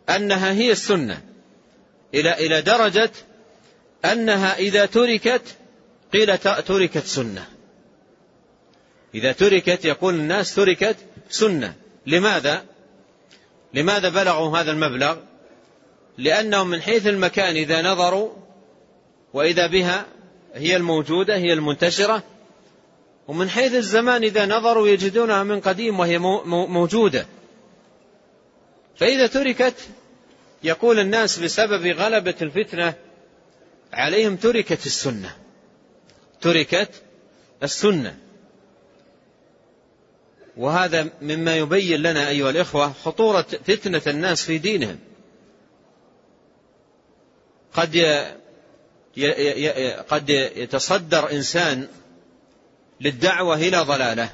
أنها 0.09 0.51
هي 0.53 0.71
السنة 0.71 1.21
إلى 2.13 2.33
إلى 2.33 2.61
درجة 2.61 3.11
أنها 4.05 4.57
إذا 4.57 4.85
تركت 4.85 5.55
قيل 6.13 6.37
تركت 6.37 7.05
سنة 7.05 7.47
إذا 9.15 9.31
تركت 9.31 9.85
يقول 9.85 10.13
الناس 10.15 10.55
تركت 10.55 10.95
سنة 11.29 11.73
لماذا؟ 12.07 12.63
لماذا 13.73 14.09
بلغوا 14.09 14.57
هذا 14.57 14.71
المبلغ؟ 14.71 15.17
لأنهم 16.17 16.67
من 16.69 16.81
حيث 16.81 17.07
المكان 17.07 17.55
إذا 17.55 17.81
نظروا 17.81 18.29
وإذا 19.33 19.67
بها 19.67 20.05
هي 20.53 20.75
الموجودة 20.75 21.35
هي 21.37 21.53
المنتشرة 21.53 22.23
ومن 23.27 23.49
حيث 23.49 23.73
الزمان 23.73 24.23
إذا 24.23 24.45
نظروا 24.45 24.87
يجدونها 24.87 25.43
من 25.43 25.59
قديم 25.59 25.99
وهي 25.99 26.17
موجودة 26.47 27.25
فإذا 28.95 29.27
تركت 29.27 29.75
يقول 30.63 30.99
الناس 30.99 31.39
بسبب 31.39 31.87
غلبة 31.87 32.35
الفتنة 32.41 32.93
عليهم 33.93 34.35
تركت 34.35 34.85
السنة 34.85 35.35
تركت 36.41 36.89
السنة 37.63 38.17
وهذا 40.57 41.09
مما 41.21 41.57
يبين 41.57 41.99
لنا 42.01 42.29
أيها 42.29 42.49
الإخوة 42.49 42.93
خطورة 42.93 43.41
فتنة 43.65 44.01
الناس 44.07 44.41
في 44.43 44.57
دينهم 44.57 44.99
قد 47.75 47.95
قد 50.09 50.29
يتصدر 50.55 51.31
إنسان 51.31 51.87
للدعوة 53.01 53.55
إلى 53.55 53.77
ضلالة 53.77 54.29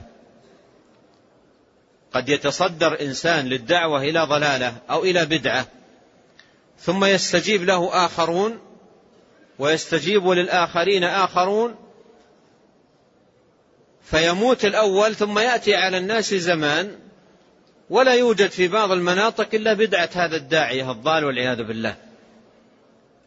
قد 2.13 2.29
يتصدر 2.29 3.01
إنسان 3.01 3.45
للدعوة 3.45 4.01
إلى 4.03 4.19
ضلالة 4.29 4.73
أو 4.89 5.03
إلى 5.03 5.25
بدعة 5.25 5.67
ثم 6.79 7.05
يستجيب 7.05 7.63
له 7.63 8.05
آخرون 8.05 8.59
ويستجيب 9.59 10.27
للآخرين 10.27 11.03
آخرون 11.03 11.75
فيموت 14.03 14.65
الأول 14.65 15.15
ثم 15.15 15.39
يأتي 15.39 15.75
على 15.75 15.97
الناس 15.97 16.33
زمان 16.35 16.95
ولا 17.89 18.13
يوجد 18.13 18.49
في 18.49 18.67
بعض 18.67 18.91
المناطق 18.91 19.49
إلا 19.53 19.73
بدعة 19.73 20.09
هذا 20.13 20.35
الداعية 20.37 20.91
الضال 20.91 21.23
والعياذ 21.25 21.63
بالله 21.63 21.95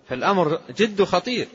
فالأمر 0.09 0.61
جد 0.77 1.03
خطير 1.03 1.49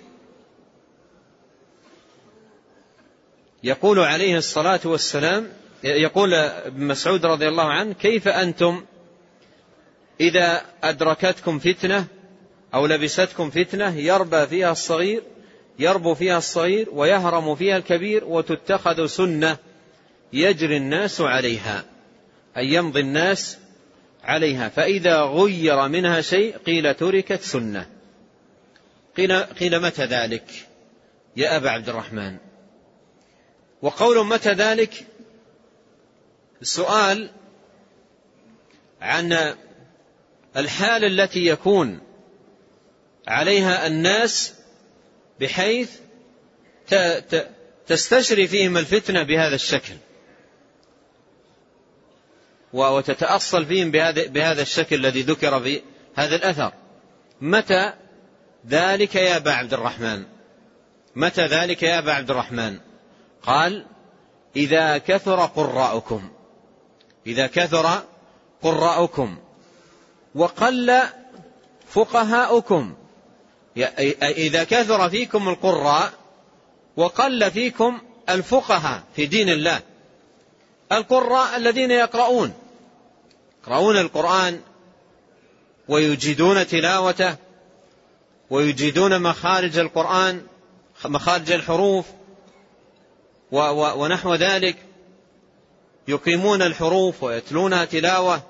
يقول 3.64 4.00
عليه 4.00 4.38
الصلاة 4.38 4.80
والسلام 4.86 5.48
يقول 5.84 6.34
ابن 6.34 6.84
مسعود 6.84 7.26
رضي 7.26 7.48
الله 7.48 7.64
عنه 7.64 7.94
كيف 7.94 8.28
أنتم 8.28 8.86
إذا 10.20 10.62
أدركتكم 10.84 11.60
فتنة 11.60 12.08
أو 12.74 12.86
لبستكم 12.88 13.50
فتنة 13.50 13.96
يربى 13.98 14.48
فيها 14.48 14.72
الصغير 14.72 15.22
يربو 15.80 16.14
فيها 16.14 16.38
الصغير 16.38 16.88
ويهرم 16.92 17.56
فيها 17.56 17.78
الكبير 17.78 18.26
وتتخذ 18.26 19.06
سنة 19.06 19.58
يجري 20.34 20.78
الناس 20.78 21.22
عليها 21.22 21.86
أي 22.58 22.68
يمضي 22.74 23.00
الناس 23.00 23.58
عليها 24.24 24.70
فإذا 24.70 25.22
غير 25.26 25.88
منها 25.88 26.22
شيء 26.22 26.58
قيل 26.58 26.94
تركت 26.94 27.42
سنه 27.42 27.88
قيل, 29.20 29.34
قيل 29.44 29.80
متى 29.82 30.04
ذلك 30.06 30.68
يا 31.36 31.56
أبا 31.58 31.70
عبد 31.70 31.90
الرحمن 31.90 32.38
وقول 33.82 34.26
متى 34.26 34.50
ذلك 34.54 35.04
السؤال 36.62 37.30
عن 39.02 39.56
الحال 40.58 41.04
التي 41.06 41.46
يكون 41.48 42.02
عليها 43.28 43.88
الناس 43.88 44.54
بحيث 45.40 45.92
تستشري 47.88 48.48
فيهم 48.48 48.78
الفتنة 48.78 49.24
بهذا 49.24 49.56
الشكل 49.56 49.94
وتتأصل 52.74 53.66
فيهم 53.66 53.92
بهذا 54.16 54.62
الشكل 54.62 54.96
الذي 54.96 55.22
ذكر 55.22 55.60
في 55.64 55.82
هذا 56.16 56.36
الأثر 56.36 56.72
متى 57.42 57.94
ذلك 58.68 59.16
يا 59.16 59.38
أبا 59.38 59.52
عبد 59.52 59.74
الرحمن 59.74 60.24
متى 61.16 61.42
ذلك 61.46 61.84
يا 61.84 62.00
أبا 62.00 62.14
عبد 62.14 62.32
الرحمن 62.32 62.78
قال 63.44 63.86
إذا 64.56 64.98
كثر 64.98 65.46
قراؤكم 65.46 66.30
إذا 67.28 67.48
كثر 67.48 68.04
قراؤكم 68.64 69.38
وقل 70.36 71.00
فقهاؤكم 71.90 72.96
إذا 74.22 74.64
كثر 74.64 75.10
فيكم 75.10 75.50
القراء 75.50 76.12
وقل 76.98 77.52
فيكم 77.52 78.00
الفقهاء 78.30 79.04
في 79.16 79.26
دين 79.26 79.50
الله 79.50 79.80
القراء 80.92 81.58
الذين 81.58 81.92
يقرؤون 81.92 82.54
يقرؤون 83.66 83.98
القرآن 83.98 84.62
ويجيدون 85.88 86.68
تلاوته 86.68 87.36
ويجيدون 88.50 89.22
مخارج 89.22 89.78
القرآن 89.78 90.46
مخارج 91.06 91.52
الحروف 91.52 92.06
ونحو 93.52 94.36
ذلك 94.36 94.78
يقيمون 96.08 96.62
الحروف 96.62 97.24
ويتلونها 97.24 97.86
تلاوة 97.86 98.44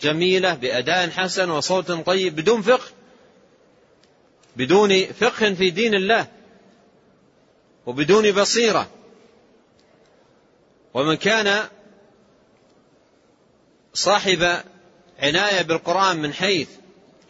جميلة 0.00 0.54
بأداء 0.54 1.10
حسن 1.10 1.50
وصوت 1.50 1.92
طيب 1.92 2.36
بدون 2.36 2.62
فقه 2.62 2.86
بدون 4.56 5.06
فقه 5.06 5.54
في 5.54 5.70
دين 5.70 5.94
الله 5.94 6.26
وبدون 7.86 8.32
بصيرة 8.32 8.88
ومن 10.94 11.14
كان 11.14 11.68
صاحب 13.94 14.56
عناية 15.18 15.62
بالقرآن 15.62 16.16
من 16.16 16.32
حيث 16.32 16.68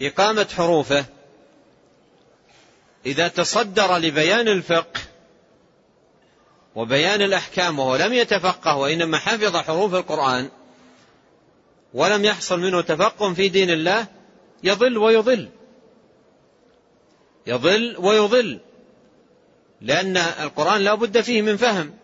إقامة 0.03 0.47
حروفه 0.57 1.05
إذا 3.07 3.29
تصدر 3.29 3.97
لبيان 3.97 4.49
الفقه 4.49 5.01
وبيان 6.75 7.23
الأحكام 7.23 7.79
وهو 7.79 7.97
لم 7.97 8.13
يتفقه 8.13 8.77
وإنما 8.77 9.19
حفظ 9.19 9.57
حروف 9.57 9.95
القرآن 9.95 10.51
ولم 11.95 12.25
يحصل 12.25 12.61
منه 12.61 12.81
تفقه 12.83 13.35
في 13.35 13.49
دين 13.49 13.71
الله 13.71 14.07
يضل 14.65 14.99
ويضل 14.99 15.49
يضل 17.47 17.97
ويضل 17.99 18.59
لأن 19.81 20.17
القرآن 20.17 20.81
لا 20.81 20.95
بد 20.95 21.21
فيه 21.21 21.43
من 21.43 21.57
فهم 21.57 21.95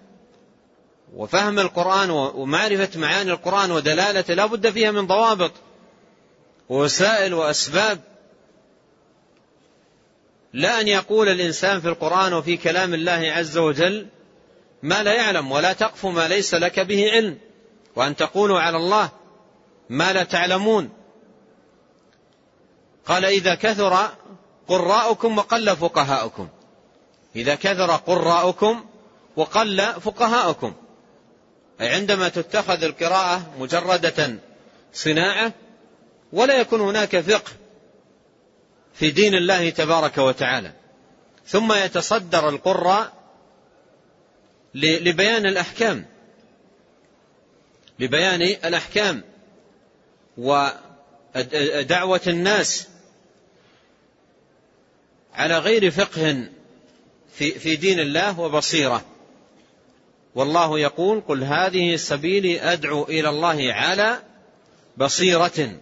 وفهم 1.14 1.58
القرآن 1.58 2.10
ومعرفة 2.10 3.00
معاني 3.00 3.30
القرآن 3.30 3.72
ودلالته 3.72 4.34
لا 4.34 4.46
بد 4.46 4.70
فيها 4.70 4.90
من 4.90 5.06
ضوابط 5.06 5.52
ووسائل 6.68 7.34
وأسباب 7.34 8.00
لا 10.52 10.80
أن 10.80 10.88
يقول 10.88 11.28
الإنسان 11.28 11.80
في 11.80 11.88
القرآن 11.88 12.32
وفي 12.34 12.56
كلام 12.56 12.94
الله 12.94 13.12
عز 13.36 13.58
وجل 13.58 14.06
ما 14.82 15.02
لا 15.02 15.12
يعلم 15.14 15.52
ولا 15.52 15.72
تقف 15.72 16.06
ما 16.06 16.28
ليس 16.28 16.54
لك 16.54 16.80
به 16.80 17.10
علم 17.10 17.38
وأن 17.96 18.16
تقولوا 18.16 18.60
على 18.60 18.76
الله 18.76 19.10
ما 19.90 20.12
لا 20.12 20.24
تعلمون 20.24 20.88
قال 23.06 23.24
إذا 23.24 23.54
كثر 23.54 24.08
قراؤكم 24.68 25.38
وقل 25.38 25.76
فقهاؤكم 25.76 26.48
إذا 27.36 27.54
كثر 27.54 27.96
قراؤكم 28.06 28.84
وقل 29.36 29.82
فقهاؤكم 30.00 30.74
أي 31.80 31.88
عندما 31.88 32.28
تتخذ 32.28 32.82
القراءة 32.84 33.42
مجردة 33.58 34.34
صناعة 34.92 35.52
ولا 36.32 36.60
يكون 36.60 36.80
هناك 36.80 37.16
فقه 37.20 37.52
في 38.94 39.10
دين 39.10 39.34
الله 39.34 39.70
تبارك 39.70 40.18
وتعالى 40.18 40.72
ثم 41.46 41.72
يتصدر 41.72 42.48
القراء 42.48 43.12
لبيان 44.74 45.46
الأحكام 45.46 46.06
لبيان 47.98 48.42
الأحكام 48.42 49.24
ودعوة 50.38 52.20
الناس 52.26 52.88
على 55.34 55.58
غير 55.58 55.90
فقه 55.90 56.48
في 57.34 57.50
في 57.52 57.76
دين 57.76 58.00
الله 58.00 58.40
وبصيره 58.40 59.04
والله 60.34 60.78
يقول 60.78 61.20
قل 61.20 61.44
هذه 61.44 61.96
سبيلي 61.96 62.60
ادعو 62.62 63.02
الى 63.04 63.28
الله 63.28 63.72
على 63.72 64.22
بصيره 64.96 65.80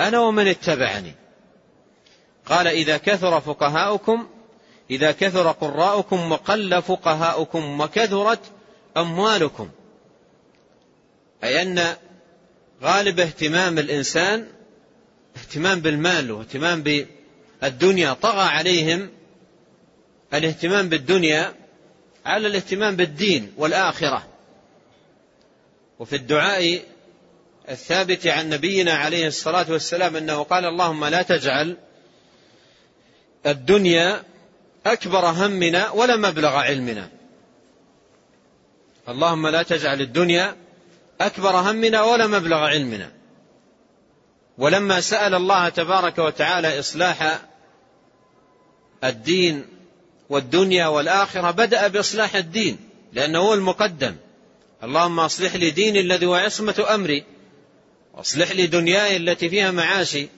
انا 0.00 0.18
ومن 0.18 0.46
اتبعني 0.48 1.14
قال 2.46 2.66
إذا 2.68 2.96
كثر 2.96 3.40
فقهاؤكم 3.40 4.28
إذا 4.90 5.12
كثر 5.12 5.50
قراؤكم 5.50 6.32
وقل 6.32 6.82
فقهاؤكم 6.82 7.80
وكثرت 7.80 8.40
أموالكم 8.96 9.68
أي 11.44 11.62
أن 11.62 11.96
غالب 12.82 13.20
اهتمام 13.20 13.78
الإنسان 13.78 14.46
اهتمام 15.36 15.80
بالمال 15.80 16.32
واهتمام 16.32 16.82
بالدنيا 17.62 18.12
طغى 18.12 18.42
عليهم 18.48 19.10
الاهتمام 20.34 20.88
بالدنيا 20.88 21.54
على 22.24 22.46
الاهتمام 22.48 22.96
بالدين 22.96 23.52
والآخرة 23.56 24.26
وفي 25.98 26.16
الدعاء 26.16 26.80
الثابت 27.70 28.26
عن 28.26 28.48
نبينا 28.50 28.92
عليه 28.92 29.26
الصلاة 29.26 29.66
والسلام 29.70 30.16
أنه 30.16 30.42
قال 30.42 30.64
اللهم 30.64 31.04
لا 31.04 31.22
تجعل 31.22 31.76
الدنيا 33.46 34.22
أكبر 34.86 35.24
همنا 35.26 35.90
ولا 35.90 36.16
مبلغ 36.16 36.48
علمنا 36.48 37.08
اللهم 39.08 39.46
لا 39.48 39.62
تجعل 39.62 40.00
الدنيا 40.00 40.56
أكبر 41.20 41.56
همنا 41.56 42.02
ولا 42.02 42.26
مبلغ 42.26 42.56
علمنا 42.56 43.10
ولما 44.58 45.00
سأل 45.00 45.34
الله 45.34 45.68
تبارك 45.68 46.18
وتعالى 46.18 46.78
إصلاح 46.78 47.40
الدين 49.04 49.64
والدنيا 50.28 50.86
والآخرة 50.86 51.50
بدأ 51.50 51.88
بإصلاح 51.88 52.36
الدين 52.36 52.78
لأنه 53.12 53.38
هو 53.38 53.54
المقدم 53.54 54.16
اللهم 54.82 55.20
أصلح 55.20 55.54
لي 55.56 55.70
ديني 55.70 56.00
الذي 56.00 56.26
هو 56.26 56.34
عصمة 56.34 56.84
أمري 56.94 57.24
وأصلح 58.14 58.50
لي 58.52 58.66
دنياي 58.66 59.16
التي 59.16 59.48
فيها 59.48 59.70
معاشي 59.70 60.28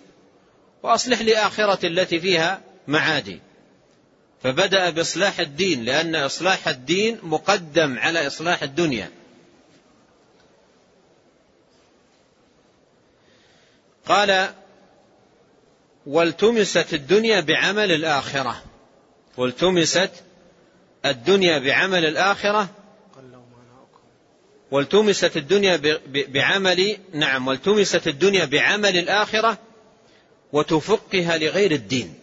وأصلح 0.83 1.21
لي 1.21 1.37
آخرتي 1.37 1.87
التي 1.87 2.21
فيها 2.21 2.61
معادي 2.89 3.41
فبدأ 4.43 4.91
بإصلاح 4.91 5.41
الدين 5.41 5.85
لأن 5.85 6.15
إصلاح 6.17 6.69
الدين 6.69 7.19
مقدم 7.23 7.99
على 7.99 8.27
إصلاح 8.27 8.63
الدنيا 8.63 9.11
قال 14.07 14.55
والتمست 16.07 16.95
الدنيا 16.95 17.41
بعمل 17.41 17.93
الآخرة 17.93 18.65
والتمست 19.37 20.13
الدنيا 21.07 21.59
بعمل 21.59 22.05
الآخرة 22.05 22.69
والتمست 24.71 25.37
الدنيا 25.37 25.81
بعمل 26.29 26.97
نعم 27.15 27.49
والتمست 27.49 28.09
الدنيا 28.09 28.45
بعمل 28.45 28.97
الآخرة 28.99 29.59
وتفقها 30.53 31.39
لغير 31.39 31.71
الدين 31.73 32.15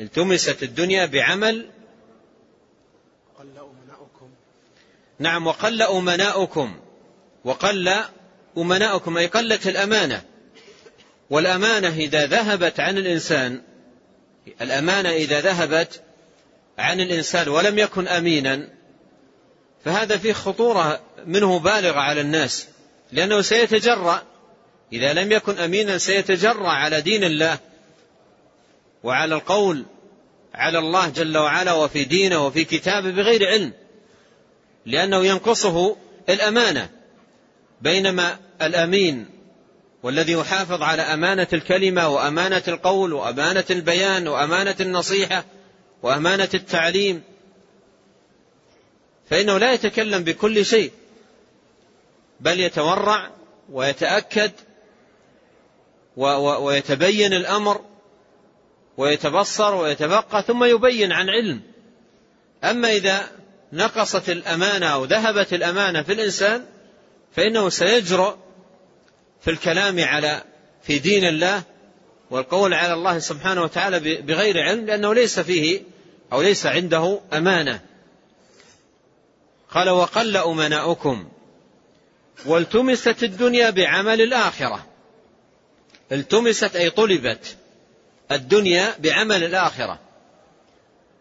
التمست 0.00 0.62
الدنيا 0.62 1.06
بعمل 1.06 1.66
وقل 3.34 3.46
أمناؤكم 3.48 4.28
نعم 5.18 5.46
وقل 5.46 5.82
أمناؤكم 5.82 6.80
وقل 7.44 7.94
أمناؤكم 8.58 9.18
أي 9.18 9.26
قلت 9.26 9.66
الأمانة 9.66 10.22
والأمانة 11.30 11.88
إذا 11.88 12.26
ذهبت 12.26 12.80
عن 12.80 12.98
الإنسان 12.98 13.62
الأمانة 14.60 15.08
إذا 15.10 15.40
ذهبت 15.40 16.00
عن 16.78 17.00
الإنسان 17.00 17.48
ولم 17.48 17.78
يكن 17.78 18.08
أمينا 18.08 18.68
فهذا 19.84 20.16
فيه 20.16 20.32
خطورة 20.32 21.00
منه 21.26 21.58
بالغة 21.58 21.98
على 21.98 22.20
الناس 22.20 22.68
لأنه 23.12 23.40
سيتجرأ 23.40 24.22
إذا 24.92 25.12
لم 25.12 25.32
يكن 25.32 25.58
أمينا 25.58 25.98
سيتجرأ 25.98 26.68
على 26.68 27.00
دين 27.00 27.24
الله 27.24 27.58
وعلى 29.02 29.34
القول 29.34 29.84
على 30.54 30.78
الله 30.78 31.08
جل 31.08 31.38
وعلا 31.38 31.72
وفي 31.72 32.04
دينه 32.04 32.46
وفي 32.46 32.64
كتابه 32.64 33.10
بغير 33.10 33.46
علم 33.46 33.72
لأنه 34.86 35.26
ينقصه 35.26 35.96
الأمانة 36.28 36.90
بينما 37.82 38.38
الأمين 38.62 39.26
والذي 40.02 40.32
يحافظ 40.32 40.82
على 40.82 41.02
أمانة 41.02 41.46
الكلمة 41.52 42.08
وأمانة 42.08 42.62
القول 42.68 43.12
وأمانة 43.12 43.64
البيان 43.70 44.28
وأمانة 44.28 44.76
النصيحة 44.80 45.44
وأمانة 46.02 46.48
التعليم 46.54 47.22
فإنه 49.30 49.58
لا 49.58 49.72
يتكلم 49.72 50.24
بكل 50.24 50.64
شيء 50.66 50.92
بل 52.40 52.60
يتورع 52.60 53.30
ويتأكد 53.72 54.50
ويتبين 56.16 57.32
الأمر 57.32 57.80
ويتبصر 59.00 59.74
ويتفقه 59.74 60.40
ثم 60.40 60.64
يبين 60.64 61.12
عن 61.12 61.28
علم 61.30 61.60
أما 62.64 62.92
إذا 62.92 63.28
نقصت 63.72 64.30
الأمانة 64.30 64.86
أو 64.86 65.04
ذهبت 65.04 65.52
الأمانة 65.54 66.02
في 66.02 66.12
الإنسان 66.12 66.64
فإنه 67.36 67.68
سيجرؤ 67.68 68.34
في 69.40 69.50
الكلام 69.50 70.00
على 70.04 70.42
في 70.82 70.98
دين 70.98 71.24
الله 71.24 71.62
والقول 72.30 72.74
على 72.74 72.92
الله 72.92 73.18
سبحانه 73.18 73.62
وتعالى 73.62 73.98
بغير 74.20 74.60
علم 74.62 74.86
لأنه 74.86 75.14
ليس 75.14 75.40
فيه 75.40 75.80
أو 76.32 76.42
ليس 76.42 76.66
عنده 76.66 77.20
أمانة 77.32 77.80
قال 79.70 79.90
وقل 79.90 80.36
أمناؤكم 80.36 81.28
والتمست 82.46 83.22
الدنيا 83.22 83.70
بعمل 83.70 84.20
الآخرة 84.20 84.86
التمست 86.12 86.76
أي 86.76 86.90
طلبت 86.90 87.56
الدنيا 88.32 88.94
بعمل 88.98 89.44
الآخرة 89.44 89.98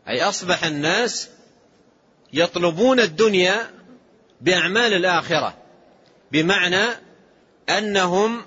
أي 0.07 0.23
أصبح 0.23 0.63
الناس 0.63 1.29
يطلبون 2.33 2.99
الدنيا 2.99 3.69
بأعمال 4.41 4.93
الآخرة 4.93 5.57
بمعنى 6.31 6.85
أنهم 7.69 8.41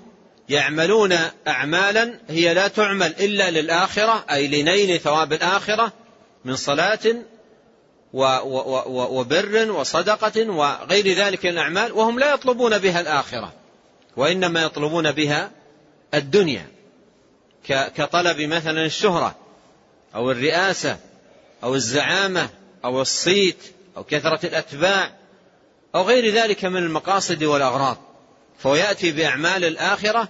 يعملون 0.49 1.15
أعمالا 1.47 2.19
هي 2.29 2.53
لا 2.53 2.67
تعمل 2.67 3.07
إلا 3.19 3.51
للآخرة 3.51 4.25
أي 4.31 4.47
لنيل 4.47 4.99
ثواب 4.99 5.33
الآخرة 5.33 5.93
من 6.45 6.55
صلاة 6.55 6.99
وبر 8.93 9.71
وصدقة 9.71 10.49
وغير 10.49 11.07
ذلك 11.13 11.45
من 11.45 11.51
الأعمال 11.51 11.91
وهم 11.91 12.19
لا 12.19 12.33
يطلبون 12.33 12.77
بها 12.77 13.01
الآخرة 13.01 13.53
وإنما 14.17 14.63
يطلبون 14.63 15.11
بها 15.11 15.51
الدنيا 16.13 16.67
كطلب 17.69 18.41
مثلا 18.41 18.85
الشهرة 18.85 19.35
أو 20.15 20.31
الرئاسة 20.31 20.97
أو 21.63 21.75
الزعامة 21.75 22.49
أو 22.85 23.01
الصيت 23.01 23.57
أو 23.97 24.03
كثرة 24.03 24.45
الأتباع 24.45 25.11
أو 25.95 26.01
غير 26.03 26.33
ذلك 26.33 26.65
من 26.65 26.77
المقاصد 26.77 27.43
والأغراض 27.43 27.97
فهو 28.59 28.75
يأتي 28.75 29.11
بأعمال 29.11 29.65
الآخرة 29.65 30.29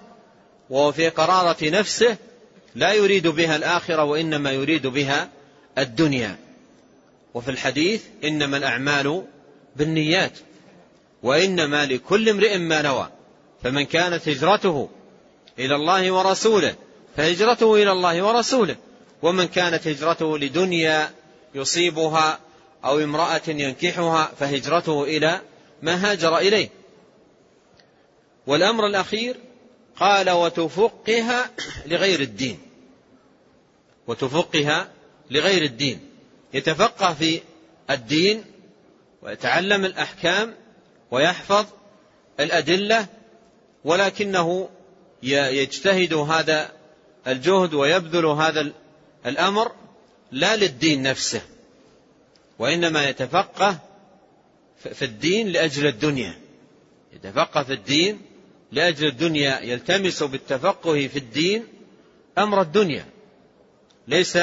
وهو 0.69 0.91
في 0.91 1.09
قرارة 1.09 1.69
نفسه 1.69 2.17
لا 2.75 2.93
يريد 2.93 3.27
بها 3.27 3.55
الآخرة 3.55 4.03
وإنما 4.03 4.51
يريد 4.51 4.87
بها 4.87 5.29
الدنيا 5.77 6.35
وفي 7.33 7.51
الحديث 7.51 8.03
إنما 8.23 8.57
الأعمال 8.57 9.23
بالنيات 9.75 10.39
وإنما 11.23 11.85
لكل 11.85 12.29
امرئ 12.29 12.57
ما 12.57 12.81
نوى 12.81 13.09
فمن 13.63 13.85
كانت 13.85 14.29
هجرته 14.29 14.89
إلى 15.59 15.75
الله 15.75 16.11
ورسوله 16.11 16.75
فهجرته 17.17 17.75
إلى 17.75 17.91
الله 17.91 18.21
ورسوله 18.23 18.75
ومن 19.21 19.47
كانت 19.47 19.87
هجرته 19.87 20.37
لدنيا 20.37 21.11
يصيبها 21.55 22.39
أو 22.85 22.99
امرأة 22.99 23.41
ينكحها 23.47 24.31
فهجرته 24.39 25.03
إلى 25.03 25.41
ما 25.81 26.11
هاجر 26.11 26.37
إليه 26.37 26.69
والأمر 28.47 28.87
الأخير 28.87 29.35
قال 29.97 30.29
وتفقها 30.29 31.51
لغير 31.85 32.19
الدين 32.21 32.59
وتفقها 34.07 34.87
لغير 35.31 35.63
الدين 35.63 35.99
يتفقه 36.53 37.13
في 37.13 37.41
الدين 37.89 38.43
ويتعلم 39.21 39.85
الأحكام 39.85 40.55
ويحفظ 41.11 41.65
الأدلة 42.39 43.07
ولكنه 43.83 44.69
يجتهد 45.23 46.13
هذا 46.13 46.71
الجهد 47.27 47.73
ويبذل 47.73 48.25
هذا 48.25 48.71
الأمر 49.25 49.71
لا 50.31 50.55
للدين 50.55 51.03
نفسه 51.03 51.41
وإنما 52.59 53.09
يتفقه 53.09 53.77
في 54.93 55.05
الدين 55.05 55.47
لأجل 55.47 55.87
الدنيا 55.87 56.35
يتفقه 57.13 57.63
في 57.63 57.73
الدين 57.73 58.21
لأجل 58.71 59.07
الدنيا 59.07 59.59
يلتمس 59.59 60.23
بالتفقه 60.23 61.07
في 61.07 61.17
الدين 61.19 61.67
أمر 62.37 62.61
الدنيا 62.61 63.05
ليس 64.07 64.37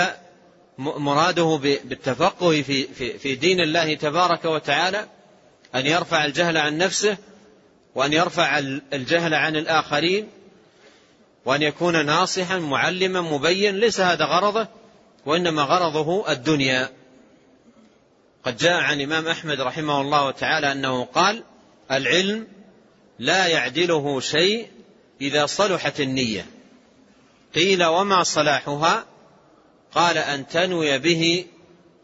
مراده 0.78 1.58
بالتفقه 1.84 2.62
في, 2.62 2.82
في, 2.86 3.18
في 3.18 3.34
دين 3.34 3.60
الله 3.60 3.94
تبارك 3.94 4.44
وتعالى 4.44 5.06
أن 5.74 5.86
يرفع 5.86 6.24
الجهل 6.24 6.56
عن 6.56 6.78
نفسه 6.78 7.16
وأن 7.94 8.12
يرفع 8.12 8.58
الجهل 8.92 9.34
عن 9.34 9.56
الآخرين 9.56 10.28
وأن 11.44 11.62
يكون 11.62 12.06
ناصحا 12.06 12.58
معلما 12.58 13.20
مبين 13.20 13.76
ليس 13.76 14.00
هذا 14.00 14.24
غرضه 14.24 14.68
وإنما 15.26 15.62
غرضه 15.62 16.32
الدنيا 16.32 16.90
قد 18.44 18.56
جاء 18.56 18.80
عن 18.80 19.00
الإمام 19.00 19.28
أحمد 19.28 19.60
رحمه 19.60 20.00
الله 20.00 20.30
تعالى 20.30 20.72
أنه 20.72 21.04
قال 21.04 21.42
العلم 21.90 22.46
لا 23.18 23.46
يعدله 23.46 24.20
شيء 24.20 24.66
إذا 25.20 25.46
صلحت 25.46 26.00
النية 26.00 26.46
قيل 27.54 27.84
وما 27.84 28.22
صلاحها 28.22 29.06
قال 29.94 30.18
أن 30.18 30.46
تنوي 30.46 30.98
به 30.98 31.46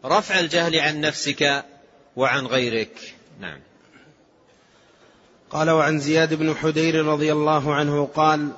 رفع 0.05 0.39
الجهل 0.39 0.79
عن 0.79 1.01
نفسك 1.01 1.65
وعن 2.15 2.45
غيرك 2.45 3.15
نعم 3.39 3.59
قال 5.49 5.69
وعن 5.69 5.99
زياد 5.99 6.33
بن 6.33 6.55
حدير 6.55 7.05
رضي 7.05 7.31
الله 7.33 7.75
عنه 7.75 8.05
قال 8.15 8.49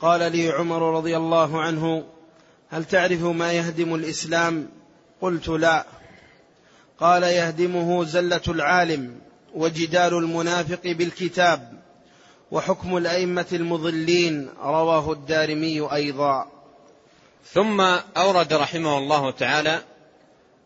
قال 0.00 0.32
لي 0.32 0.48
عمر 0.50 0.94
رضي 0.96 1.16
الله 1.16 1.60
عنه 1.62 2.04
هل 2.70 2.84
تعرف 2.84 3.22
ما 3.22 3.52
يهدم 3.52 3.94
الاسلام 3.94 4.68
قلت 5.20 5.48
لا 5.48 5.84
قال 7.00 7.22
يهدمه 7.22 8.04
زله 8.04 8.40
العالم 8.48 9.20
وجدال 9.54 10.14
المنافق 10.14 10.80
بالكتاب 10.84 11.80
وحكم 12.50 12.96
الائمه 12.96 13.46
المضلين 13.52 14.48
رواه 14.62 15.12
الدارمي 15.12 15.94
ايضا 15.94 16.46
ثم 17.52 17.80
اورد 18.16 18.52
رحمه 18.52 18.98
الله 18.98 19.30
تعالى 19.30 19.82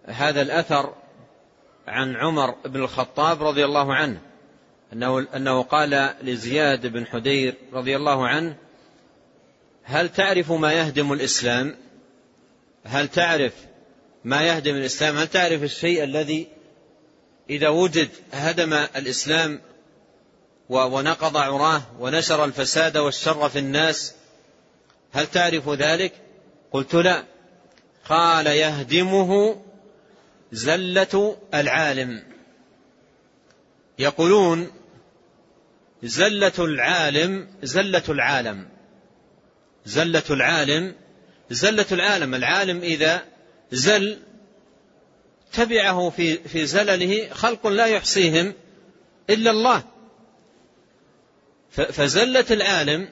هذا 0.07 0.43
الاثر 0.43 0.93
عن 1.89 2.17
عمر 2.17 2.55
بن 2.65 2.83
الخطاب 2.83 3.43
رضي 3.43 3.65
الله 3.65 3.95
عنه 3.95 4.21
انه 4.93 5.27
انه 5.37 5.63
قال 5.63 6.15
لزياد 6.23 6.87
بن 6.87 7.07
حدير 7.07 7.55
رضي 7.73 7.97
الله 7.97 8.29
عنه 8.29 8.57
هل 9.85 10.09
تعرف 10.09 10.53
ما 10.53 10.73
يهدم 10.73 11.13
الإسلام 11.13 11.77
هل 12.85 13.09
تعرف 13.09 13.53
ما 14.25 14.43
يهدم 14.43 14.75
الإسلام 14.77 15.17
هل 15.17 15.29
تعرف 15.29 15.63
الشيء 15.63 16.05
الذي 16.05 16.49
إذا 17.51 17.69
وجد 17.69 18.09
هدم 18.33 18.73
الإسلام 18.75 19.61
ونقض 20.69 21.37
عراه 21.37 21.83
ونشر 21.99 22.45
الفساد 22.45 22.97
والشر 22.97 23.49
في 23.49 23.59
الناس 23.59 24.15
هل 25.13 25.27
تعرف 25.27 25.69
ذلك 25.69 26.13
قلت 26.73 26.95
لا 26.95 27.25
قال 28.09 28.47
يهدمه 28.47 29.63
زلة 30.53 31.37
العالم 31.55 32.23
يقولون 33.99 34.71
زلة 36.03 36.53
العالم 36.59 37.49
زلة 37.63 38.03
العالم 38.09 38.74
زلة 39.87 40.23
العالم 40.31 40.95
زلة 41.51 41.87
العالم 41.93 42.35
العالم 42.35 42.81
إذا 42.81 43.25
زل 43.73 44.19
تبعه 45.53 46.11
في 46.11 46.35
في 46.39 46.67
زلله 46.67 47.29
خلق 47.35 47.67
لا 47.67 47.87
يحصيهم 47.87 48.55
إلا 49.31 49.51
الله 49.51 49.83
فزلة 51.71 52.45
العالم 52.51 53.09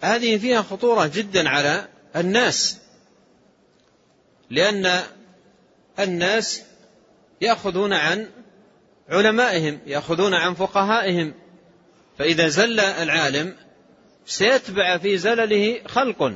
هذه 0.00 0.38
فيها 0.38 0.62
خطورة 0.62 1.10
جدا 1.14 1.48
على 1.48 1.88
الناس 2.16 2.78
لأن 4.50 5.00
الناس 5.98 6.62
يأخذون 7.40 7.92
عن 7.92 8.30
علمائهم 9.08 9.78
يأخذون 9.86 10.34
عن 10.34 10.54
فقهائهم 10.54 11.34
فإذا 12.18 12.48
زل 12.48 12.80
العالم 12.80 13.56
سيتبع 14.28 14.98
في 14.98 15.18
زلله 15.18 15.80
خلق 15.88 16.32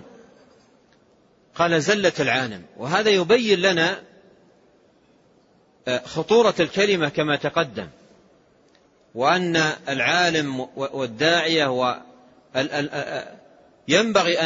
قال 1.55 1.82
زلة 1.82 2.12
العالم 2.20 2.62
وهذا 2.76 3.11
يبين 3.11 3.59
لنا 3.59 4.03
آه، 5.88 5.99
خطورة 6.07 6.55
الكلمة 6.61 7.09
كما 7.09 7.36
تقدم 7.36 7.88
وأن 9.14 9.57
العالم 9.88 10.68
والداعية 10.76 11.64
ينبغي 13.88 14.38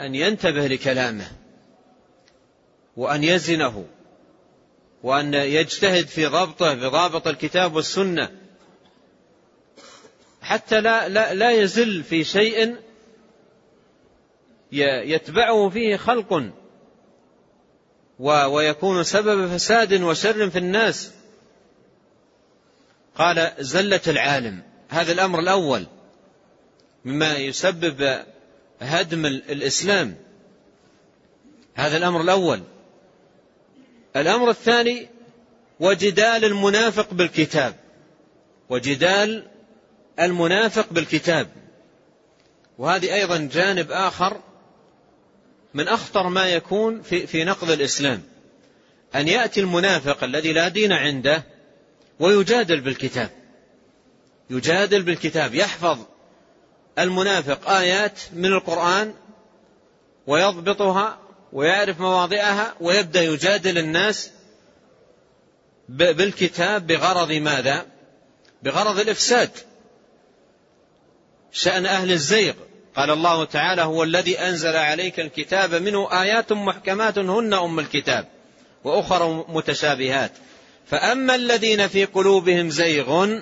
أن 0.00 0.14
ينتبه 0.14 0.66
لكلامه 0.66 1.26
وأن 2.96 3.24
يزنه 3.24 3.84
وأن 5.02 5.34
يجتهد 5.34 6.06
في 6.06 6.26
ضبطه 6.26 6.74
بضابط 6.74 7.26
الكتاب 7.28 7.76
والسنة 7.76 8.30
حتى 10.44 10.80
لا, 10.80 11.08
لا, 11.08 11.34
لا 11.34 11.50
يزل 11.50 12.02
في 12.04 12.24
شيء 12.24 12.76
يتبعه 15.12 15.68
فيه 15.68 15.96
خلق 15.96 16.44
ويكون 18.20 19.02
سبب 19.02 19.48
فساد 19.56 19.92
وشر 20.02 20.50
في 20.50 20.58
الناس 20.58 21.12
قال 23.14 23.52
زلة 23.58 24.00
العالم 24.06 24.62
هذا 24.88 25.12
الأمر 25.12 25.38
الأول 25.38 25.86
مما 27.04 27.36
يسبب 27.36 28.18
هدم 28.80 29.26
الإسلام 29.26 30.14
هذا 31.74 31.96
الأمر 31.96 32.20
الأول 32.20 32.62
الأمر 34.16 34.50
الثاني 34.50 35.08
وجدال 35.80 36.44
المنافق 36.44 37.14
بالكتاب 37.14 37.74
وجدال 38.68 39.44
المنافق 40.20 40.86
بالكتاب 40.90 41.46
وهذه 42.78 43.14
أيضا 43.14 43.48
جانب 43.52 43.90
آخر 43.90 44.40
من 45.74 45.88
أخطر 45.88 46.28
ما 46.28 46.46
يكون 46.48 47.02
في, 47.02 47.26
في 47.26 47.44
نقض 47.44 47.70
الإسلام 47.70 48.22
أن 49.14 49.28
يأتي 49.28 49.60
المنافق 49.60 50.24
الذي 50.24 50.52
لا 50.52 50.68
دين 50.68 50.92
عنده 50.92 51.44
ويجادل 52.20 52.80
بالكتاب 52.80 53.30
يجادل 54.50 55.02
بالكتاب 55.02 55.54
يحفظ 55.54 55.98
المنافق 56.98 57.70
آيات 57.70 58.20
من 58.32 58.52
القرآن 58.52 59.14
ويضبطها 60.26 61.18
ويعرف 61.52 62.00
مواضعها 62.00 62.74
ويبدأ 62.80 63.22
يجادل 63.22 63.78
الناس 63.78 64.30
بالكتاب 65.88 66.86
بغرض 66.86 67.32
ماذا؟ 67.32 67.86
بغرض 68.62 68.98
الإفساد 69.00 69.50
شأن 71.54 71.86
أهل 71.86 72.12
الزيغ 72.12 72.52
قال 72.96 73.10
الله 73.10 73.44
تعالى 73.44 73.82
هو 73.82 74.02
الذي 74.02 74.38
أنزل 74.40 74.76
عليك 74.76 75.20
الكتاب 75.20 75.74
منه 75.74 76.22
آيات 76.22 76.52
محكمات 76.52 77.18
هن 77.18 77.54
أم 77.54 77.78
الكتاب 77.78 78.28
وأخر 78.84 79.44
متشابهات 79.48 80.32
فأما 80.86 81.34
الذين 81.34 81.88
في 81.88 82.04
قلوبهم 82.04 82.70
زيغ 82.70 83.38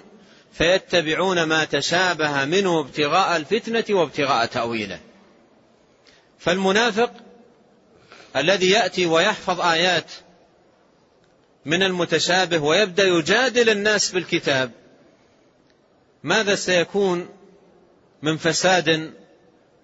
فيتبعون 0.52 1.42
ما 1.42 1.64
تشابه 1.64 2.44
منه 2.44 2.80
ابتغاء 2.80 3.36
الفتنة 3.36 3.84
وابتغاء 3.98 4.46
تأويله 4.46 5.00
فالمنافق 6.38 7.12
الذي 8.36 8.70
يأتي 8.70 9.06
ويحفظ 9.06 9.60
آيات 9.60 10.10
من 11.66 11.82
المتشابه 11.82 12.58
ويبدأ 12.58 13.04
يجادل 13.04 13.70
الناس 13.70 14.10
بالكتاب 14.10 14.70
ماذا 16.22 16.54
سيكون 16.54 17.28
من 18.22 18.36
فساد 18.36 19.12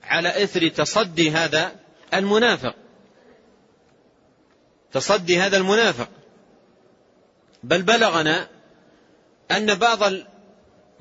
على 0.03 0.45
إثر 0.45 0.69
تصدي 0.69 1.31
هذا 1.31 1.77
المنافق 2.15 2.75
تصدي 4.93 5.39
هذا 5.41 5.57
المنافق 5.57 6.09
بل 7.63 7.83
بلغنا 7.83 8.49
أن 9.51 9.75
بعض 9.75 10.13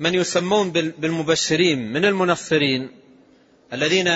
من 0.00 0.14
يسمون 0.14 0.70
بالمبشرين 0.72 1.92
من 1.92 2.04
المنصرين 2.04 2.90
الذين 3.72 4.10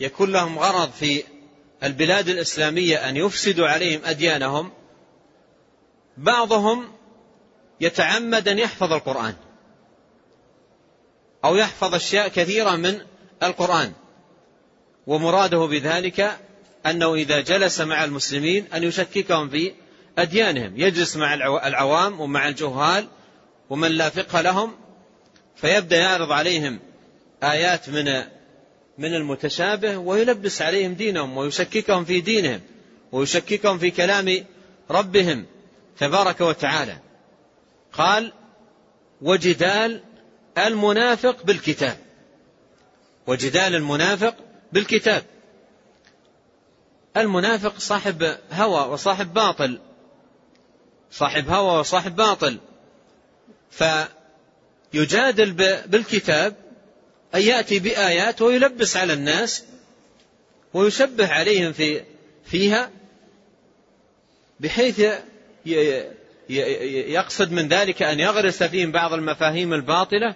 يكون 0.00 0.32
لهم 0.32 0.58
غرض 0.58 0.90
في 0.92 1.24
البلاد 1.84 2.28
الإسلامية 2.28 3.08
أن 3.08 3.16
يفسدوا 3.16 3.68
عليهم 3.68 4.00
أديانهم 4.04 4.72
بعضهم 6.16 6.92
يتعمد 7.80 8.48
أن 8.48 8.58
يحفظ 8.58 8.92
القرآن 8.92 9.34
أو 11.44 11.56
يحفظ 11.56 11.94
أشياء 11.94 12.28
كثيرة 12.28 12.76
من 12.76 12.98
القرآن 13.42 13.92
ومراده 15.06 15.58
بذلك 15.66 16.38
أنه 16.86 17.14
إذا 17.14 17.40
جلس 17.40 17.80
مع 17.80 18.04
المسلمين 18.04 18.64
أن 18.74 18.82
يشككهم 18.82 19.48
في 19.48 19.72
أديانهم 20.18 20.72
يجلس 20.76 21.16
مع 21.16 21.34
العوام 21.66 22.20
ومع 22.20 22.48
الجهال 22.48 23.08
ومن 23.70 23.92
لا 23.92 24.08
فقه 24.10 24.40
لهم 24.40 24.72
فيبدأ 25.56 25.96
يعرض 25.96 26.32
عليهم 26.32 26.78
آيات 27.42 27.88
من 27.88 28.04
من 28.98 29.14
المتشابه 29.14 29.96
ويلبس 29.96 30.62
عليهم 30.62 30.92
دينهم 30.94 31.36
ويشككهم 31.36 32.04
في 32.04 32.20
دينهم 32.20 32.60
ويشككهم 33.12 33.78
في 33.78 33.90
كلام 33.90 34.44
ربهم 34.90 35.46
تبارك 35.98 36.40
وتعالى 36.40 36.98
قال 37.92 38.32
وجدال 39.22 40.00
المنافق 40.66 41.42
بالكتاب 41.42 41.98
وجدال 43.26 43.74
المنافق 43.74 44.36
بالكتاب 44.72 45.24
المنافق 47.16 47.78
صاحب 47.78 48.36
هوى 48.52 48.92
وصاحب 48.92 49.34
باطل 49.34 49.78
صاحب 51.10 51.48
هوى 51.48 51.78
وصاحب 51.80 52.16
باطل 52.16 52.58
فيجادل 54.92 55.52
بالكتاب 55.86 56.54
أن 57.34 57.40
يأتي 57.42 57.78
بآيات 57.78 58.42
ويلبس 58.42 58.96
على 58.96 59.12
الناس 59.12 59.64
ويشبه 60.74 61.32
عليهم 61.32 61.72
في 61.72 62.00
فيها 62.44 62.90
بحيث 64.60 65.04
يقصد 67.16 67.52
من 67.52 67.68
ذلك 67.68 68.02
أن 68.02 68.20
يغرس 68.20 68.62
فيهم 68.62 68.92
بعض 68.92 69.12
المفاهيم 69.12 69.72
الباطلة 69.74 70.34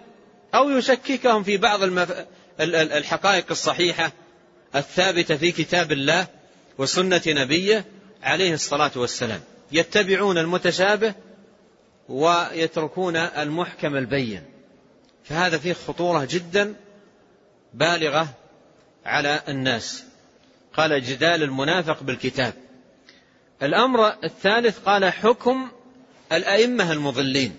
أو 0.55 0.71
يشككهم 0.71 1.43
في 1.43 1.57
بعض 1.57 1.83
المف... 1.83 2.27
الحقائق 2.61 3.45
الصحيحة 3.51 4.13
الثابتة 4.77 5.37
في 5.37 5.53
كتاب 5.53 5.93
الله 5.93 6.27
وسنة 6.79 7.23
نبيه 7.27 7.85
عليه 8.23 8.55
الصلاة 8.55 8.91
والسلام 8.97 9.41
يتبعون 9.73 10.39
المتشابه 10.39 11.15
ويتركون 12.09 13.17
المحكم 13.17 13.97
البين 13.97 14.43
فهذا 15.25 15.59
فيه 15.59 15.73
خطورة 15.73 16.29
جدا 16.31 16.75
بالغة 17.75 18.29
على 19.07 19.43
الناس 19.49 20.05
قال 20.75 21.03
جدال 21.03 21.43
المنافق 21.43 22.03
بالكتاب 22.03 22.55
الأمر 23.63 24.25
الثالث 24.25 24.79
قال 24.79 25.13
حكم 25.13 25.69
الأئمة 26.33 26.93
المضلين 26.93 27.59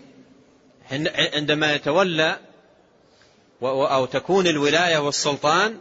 عندما 1.35 1.73
يتولى 1.73 2.39
أو 3.69 4.05
تكون 4.05 4.47
الولاية 4.47 4.97
والسلطان 4.97 5.77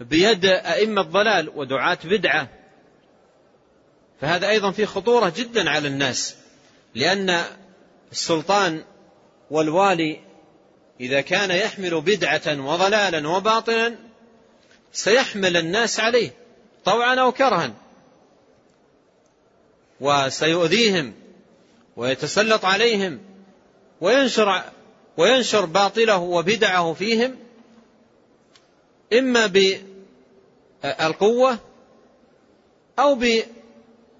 بيد 0.00 0.44
أئمة 0.46 1.02
ضلال 1.02 1.48
ودعاة 1.48 1.98
بدعة 2.04 2.48
فهذا 4.20 4.48
أيضا 4.48 4.70
فيه 4.70 4.84
خطورة 4.86 5.32
جدا 5.36 5.70
على 5.70 5.88
الناس 5.88 6.36
لأن 6.94 7.40
السلطان 8.12 8.84
والوالي 9.50 10.20
إذا 11.00 11.20
كان 11.20 11.50
يحمل 11.50 12.00
بدعة 12.00 12.42
وضلالا 12.66 13.28
وباطلا 13.28 13.94
سيحمل 14.92 15.56
الناس 15.56 16.00
عليه 16.00 16.30
طوعا 16.84 17.14
أو 17.14 17.32
كرها 17.32 17.72
وسيؤذيهم 20.00 21.14
ويتسلط 21.96 22.64
عليهم 22.64 23.20
وينشر 24.00 24.62
وينشر 25.16 25.64
باطله 25.64 26.18
وبدعه 26.18 26.92
فيهم 26.92 27.38
إما 29.12 29.46
بالقوة 30.84 31.58
أو 32.98 33.14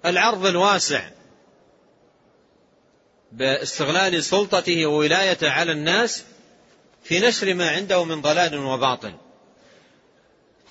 بالعرض 0.05 0.45
الواسع 0.45 1.09
باستغلال 3.31 4.23
سلطته 4.23 4.85
وولايته 4.85 5.49
على 5.49 5.71
الناس 5.71 6.23
في 7.03 7.19
نشر 7.19 7.53
ما 7.53 7.69
عنده 7.69 8.03
من 8.03 8.21
ضلال 8.21 8.57
وباطل 8.57 9.13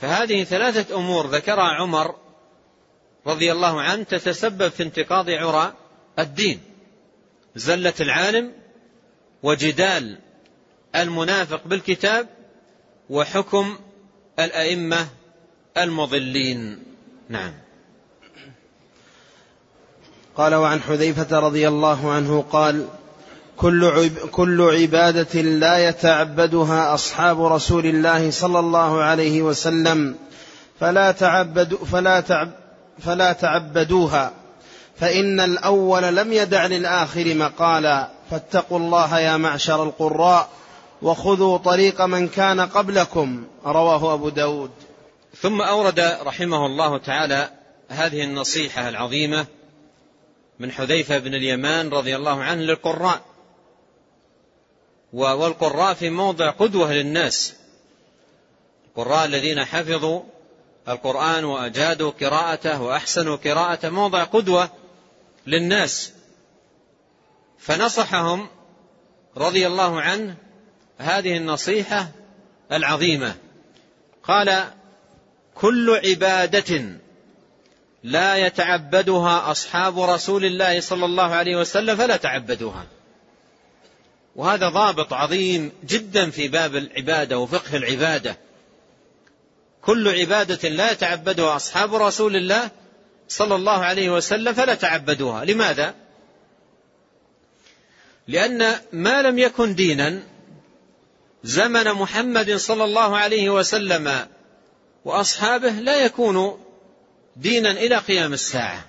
فهذه 0.01 0.45
ثلاثة 0.45 0.97
أمور 0.97 1.27
ذكرها 1.27 1.65
عمر 1.75 2.15
رضي 3.27 3.53
الله 3.53 3.81
عنه 3.81 4.03
تتسبب 4.03 4.69
في 4.69 4.83
انتقاض 4.83 5.31
عرى 5.31 5.75
الدين 6.19 6.61
زلة 7.57 7.95
العالم 8.01 8.53
وجدال 9.47 10.19
المنافق 10.97 11.61
بالكتاب 11.67 12.27
وحكم 13.11 13.77
الأئمة 14.39 15.07
المضلين 15.77 16.83
نعم 17.29 17.53
قال 20.37 20.55
وعن 20.55 20.81
حذيفة 20.81 21.39
رضي 21.39 21.69
الله 21.69 22.13
عنه 22.13 22.45
قال 22.53 22.87
كل, 23.57 24.11
كل 24.33 24.63
عبادة 24.63 25.41
لا 25.41 25.89
يتعبدها 25.89 26.95
أصحاب 26.95 27.43
رسول 27.45 27.87
الله 27.87 28.31
صلى 28.31 28.59
الله 28.59 29.03
عليه 29.03 29.43
وسلم 29.43 30.17
فلا, 30.81 31.11
تعبدوا 31.13 31.79
فلا, 31.87 32.21
تعب 32.21 32.51
فلا 32.99 33.33
تعبدوها 33.33 34.33
فإن 34.97 35.41
الأول 35.41 36.17
لم 36.17 36.33
يدع 36.33 36.67
للآخر 36.67 37.35
مقالا 37.35 38.16
فاتقوا 38.31 38.79
الله 38.79 39.21
يا 39.21 39.37
معشر 39.37 39.83
القراء 39.83 40.49
وخذوا 41.03 41.57
طريق 41.59 42.01
من 42.03 42.29
كان 42.29 42.61
قبلكم 42.61 43.45
رواه 43.67 44.15
أبو 44.15 44.29
داود 44.29 44.71
ثم 45.41 45.61
أورد 45.61 46.01
رحمه 46.01 46.67
الله 46.67 46.99
تعالى 46.99 47.51
هذه 47.89 48.23
النصيحة 48.25 48.89
العظيمة 48.89 49.47
من 50.59 50.73
حذيفة 50.73 51.19
بن 51.19 51.35
اليمان 51.35 51.89
رضي 51.89 52.17
الله 52.17 52.43
عنه 52.43 52.61
للقراء 52.63 53.21
والقراء 55.13 55.95
في 55.95 56.11
موضع 56.11 56.51
قدوة 56.51 56.93
للناس 56.93 57.55
القراء 58.89 59.25
الذين 59.25 59.65
حفظوا 59.65 60.21
القرآن 60.89 61.45
وأجادوا 61.45 62.11
قراءته 62.21 62.83
وأحسنوا 62.83 63.37
قراءته 63.37 63.91
موضع 63.91 64.25
قدوة 64.25 64.71
للناس 65.47 66.13
فنصحهم 67.59 68.49
رضي 69.37 69.67
الله 69.67 70.01
عنه 70.03 70.35
هذه 70.99 71.37
النصيحة 71.37 72.09
العظيمة 72.73 73.35
قال 74.25 74.65
كل 75.55 76.01
عبادة 76.05 76.85
لا 78.03 78.37
يتعبدها 78.37 79.51
أصحاب 79.51 80.01
رسول 80.01 80.45
الله 80.45 80.81
صلى 80.81 81.05
الله 81.05 81.35
عليه 81.35 81.57
وسلم 81.57 81.97
فلا 81.97 82.17
تعبدوها 82.17 82.87
وهذا 84.37 84.69
ضابط 84.69 85.13
عظيم 85.13 85.73
جدا 85.85 86.31
في 86.31 86.49
باب 86.49 86.77
العبادة 86.77 87.39
وفقه 87.39 87.77
العبادة 87.77 88.37
كل 89.83 90.09
عبادة 90.21 90.69
لا 90.69 90.93
يتعبدها 90.93 91.57
أصحاب 91.57 91.95
رسول 91.95 92.37
الله 92.37 92.71
صلى 93.29 93.55
الله 93.55 93.79
عليه 93.85 94.11
وسلم 94.11 94.53
فلا 94.53 94.75
تعبدوها 94.75 95.45
لماذا؟ 95.45 95.95
لأن 98.29 98.79
ما 98.93 99.23
لم 99.23 99.39
يكن 99.39 99.75
دينا 99.75 100.21
زمن 101.45 101.85
محمد 101.93 102.57
صلى 102.57 102.85
الله 102.85 103.17
عليه 103.17 103.51
وسلم 103.51 104.27
وأصحابه 105.05 105.71
لا 105.71 105.97
يكون 106.05 106.57
دينا 107.37 107.71
إلى 107.71 107.97
قيام 107.97 108.33
الساعة 108.33 108.85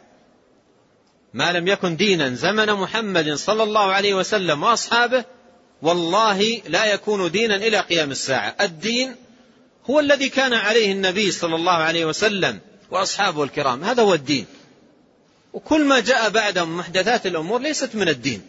ما 1.33 1.51
لم 1.51 1.67
يكن 1.67 1.95
دينا 1.95 2.35
زمن 2.35 2.73
محمد 2.73 3.33
صلى 3.33 3.63
الله 3.63 3.91
عليه 3.93 4.13
وسلم 4.13 4.63
وأصحابه 4.63 5.23
والله 5.81 6.61
لا 6.67 6.85
يكون 6.85 7.31
دينا 7.31 7.55
إلى 7.55 7.79
قيام 7.79 8.11
الساعة 8.11 8.55
الدين 8.61 9.15
هو 9.89 9.99
الذي 9.99 10.29
كان 10.29 10.53
عليه 10.53 10.91
النبي 10.91 11.31
صلى 11.31 11.55
الله 11.55 11.73
عليه 11.73 12.05
وسلم 12.05 12.59
وأصحابه 12.91 13.43
الكرام 13.43 13.83
هذا 13.83 14.03
هو 14.03 14.13
الدين 14.13 14.45
وكل 15.53 15.85
ما 15.85 15.99
جاء 15.99 16.29
بعد 16.29 16.59
محدثات 16.59 17.25
الأمور 17.25 17.59
ليست 17.61 17.95
من 17.95 18.09
الدين 18.09 18.41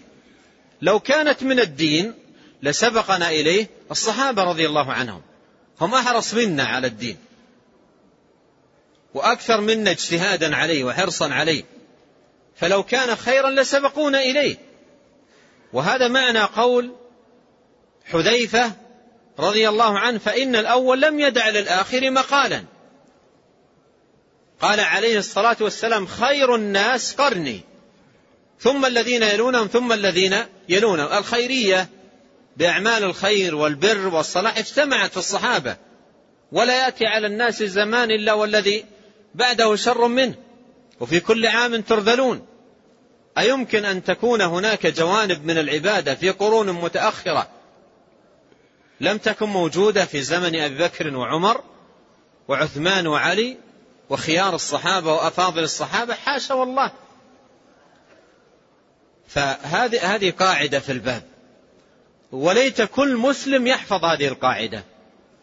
لو 0.83 1.01
كانت 1.01 1.43
من 1.43 1.61
الدين 1.61 2.14
لسبقنا 2.62 3.29
إليه 3.31 3.66
الصحابة 3.91 4.43
رضي 4.43 4.66
الله 4.66 4.93
عنهم 4.93 5.22
هم 5.81 5.95
أحرص 5.95 6.35
منا 6.35 6.62
على 6.64 6.87
الدين 6.87 7.16
وأكثر 9.14 9.61
منا 9.61 9.91
اجتهادا 9.91 10.57
عليه 10.57 10.85
وحرصا 10.85 11.29
عليه 11.31 11.64
فلو 12.57 12.83
كان 12.83 13.16
خيرا 13.16 13.51
لسبقونا 13.51 14.22
إليه 14.22 14.57
وهذا 15.72 16.09
معنى 16.09 16.41
قول 16.41 16.95
حذيفة 18.05 18.72
رضي 19.39 19.68
الله 19.68 19.99
عنه 19.99 20.18
فإن 20.18 20.57
الأول 20.57 21.01
لم 21.03 21.20
يدع 21.20 21.49
للآخر 21.49 22.11
مقالا 22.11 22.64
قال 24.61 24.81
عليه 24.81 25.18
الصلاة 25.18 25.57
والسلام 25.61 26.07
خير 26.07 26.55
الناس 26.55 27.14
قرني 27.14 27.61
ثم 28.61 28.86
الذين 28.86 29.22
يلونهم 29.22 29.66
ثم 29.66 29.92
الذين 29.92 30.36
يلونهم 30.68 31.18
الخيرية 31.18 31.88
بأعمال 32.56 33.04
الخير 33.04 33.54
والبر 33.54 34.06
والصلاح 34.06 34.59
اجتمعت 34.59 35.11
في 35.11 35.16
الصحابة 35.16 35.76
ولا 36.52 36.84
يأتي 36.84 37.06
على 37.06 37.26
الناس 37.26 37.62
الزمان 37.62 38.11
إلا 38.11 38.32
والذي 38.32 38.84
بعده 39.34 39.76
شر 39.76 40.06
منه 40.09 40.34
وفي 41.00 41.20
كل 41.20 41.46
عام 41.46 41.80
ترذلون 41.80 42.46
أيمكن 43.38 43.84
أن 43.84 44.04
تكون 44.04 44.40
هناك 44.40 44.86
جوانب 44.86 45.46
من 45.46 45.59
العبادة 45.59 46.14
في 46.14 46.30
قرون 46.30 46.70
متأخرة 46.72 47.48
لم 49.00 49.18
تكن 49.18 49.46
موجودة 49.46 50.04
في 50.04 50.22
زمن 50.22 50.56
أبي 50.61 50.78
بكر 50.84 51.16
وعمر 51.16 51.61
وعثمان 52.48 53.06
وعلي 53.06 53.56
وخيار 54.11 54.54
الصحابة 54.54 55.14
وأفاضل 55.14 55.62
الصحابة 55.62 56.14
حاشا 56.14 56.54
والله 56.54 56.92
فهذه 59.29 60.14
هذه 60.14 60.31
قاعدة 60.31 60.79
في 60.79 60.93
الباب 60.93 61.22
وليت 62.33 62.83
كل 62.83 63.16
مسلم 63.16 63.66
يحفظ 63.66 64.01
هذه 64.05 64.29
القاعدة 64.29 64.85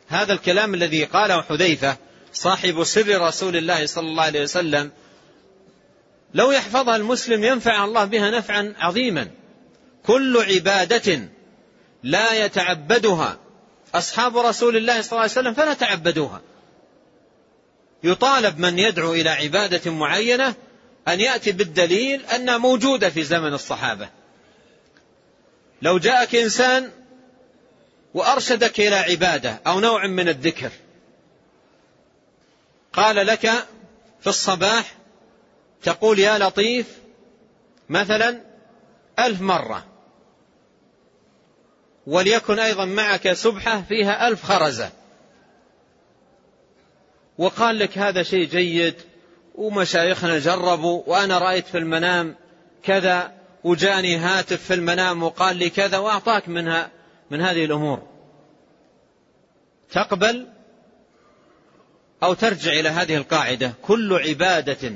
هذا 0.08 0.34
الكلام 0.34 0.74
الذي 0.74 1.04
قاله 1.04 1.42
حذيفة 1.42 1.98
صاحب 2.34 2.84
سر 2.84 3.22
رسول 3.28 3.58
الله 3.58 3.86
صلى 3.86 4.08
الله 4.08 4.24
عليه 4.24 4.42
وسلم 4.42 4.92
لو 6.34 6.52
يحفظها 6.52 6.96
المسلم 6.96 7.44
ينفع 7.44 7.86
الله 7.86 8.06
بها 8.06 8.30
نفعا 8.32 8.74
عظيما 8.78 9.28
كل 10.06 10.44
عبادة 10.50 11.20
لا 12.04 12.46
يتعبدها 12.46 13.38
أصحاب 13.96 14.38
رسول 14.38 14.78
الله 14.78 15.02
صلى 15.02 15.12
الله 15.12 15.22
عليه 15.22 15.32
وسلم 15.32 15.54
فلا 15.54 15.74
تعبدوها 15.74 16.42
يطالب 18.04 18.60
من 18.60 18.80
يدعو 18.80 19.14
إلى 19.14 19.30
عبادة 19.30 19.92
معينة 19.92 20.56
أن 21.08 21.20
يأتي 21.20 21.52
بالدليل 21.52 22.26
أنها 22.26 22.58
موجودة 22.58 23.10
في 23.10 23.24
زمن 23.24 23.54
الصحابة 23.54 24.10
لو 25.82 25.98
جاءك 25.98 26.36
إنسان 26.36 26.92
وأرشدك 28.14 28.80
إلى 28.80 28.96
عبادة 28.96 29.62
أو 29.68 29.80
نوع 29.80 30.08
من 30.08 30.30
الذكر 30.30 30.72
قال 32.94 33.16
لك 33.26 33.50
في 34.22 34.28
الصباح 34.28 34.96
تقول 35.84 36.20
يا 36.20 36.40
لطيف 36.40 36.98
مثلا 37.90 38.42
ألف 39.20 39.42
مرة 39.42 39.86
وليكن 42.08 42.60
أيضا 42.60 42.86
معك 42.86 43.34
سبحة 43.34 43.82
فيها 43.82 44.28
ألف 44.28 44.44
خرزة 44.44 44.90
وقال 47.38 47.80
لك 47.80 47.98
هذا 47.98 48.24
شيء 48.24 48.50
جيد 48.50 48.94
ومشايخنا 49.58 50.40
جربوا 50.40 51.04
وأنا 51.08 51.38
رأيت 51.40 51.68
في 51.68 51.78
المنام 51.78 52.36
كذا 52.84 53.32
وجاني 53.64 54.18
هاتف 54.18 54.62
في 54.64 54.74
المنام 54.74 55.24
وقال 55.24 55.58
لي 55.58 55.70
كذا 55.70 55.98
وأعطاك 55.98 56.50
منها 56.50 56.90
من 57.32 57.42
هذه 57.42 57.66
الأمور 57.66 58.02
تقبل 59.92 60.48
أو 62.24 62.34
ترجع 62.34 62.72
إلى 62.72 62.90
هذه 62.90 63.16
القاعدة 63.18 63.74
كل 63.82 64.14
عبادة 64.28 64.94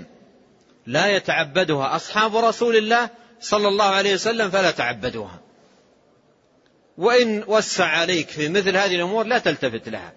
لا 0.87 1.07
يتعبدها 1.07 1.95
أصحاب 1.95 2.37
رسول 2.37 2.75
الله 2.75 3.09
صلى 3.41 3.67
الله 3.67 3.85
عليه 3.85 4.13
وسلم 4.13 4.49
فلا 4.49 4.71
تعبدوها 4.71 5.39
وإن 6.97 7.43
وسع 7.47 7.85
عليك 7.85 8.29
في 8.29 8.49
مثل 8.49 8.77
هذه 8.77 8.95
الأمور 8.95 9.25
لا 9.25 9.37
تلتفت 9.37 9.89
لها 9.89 10.13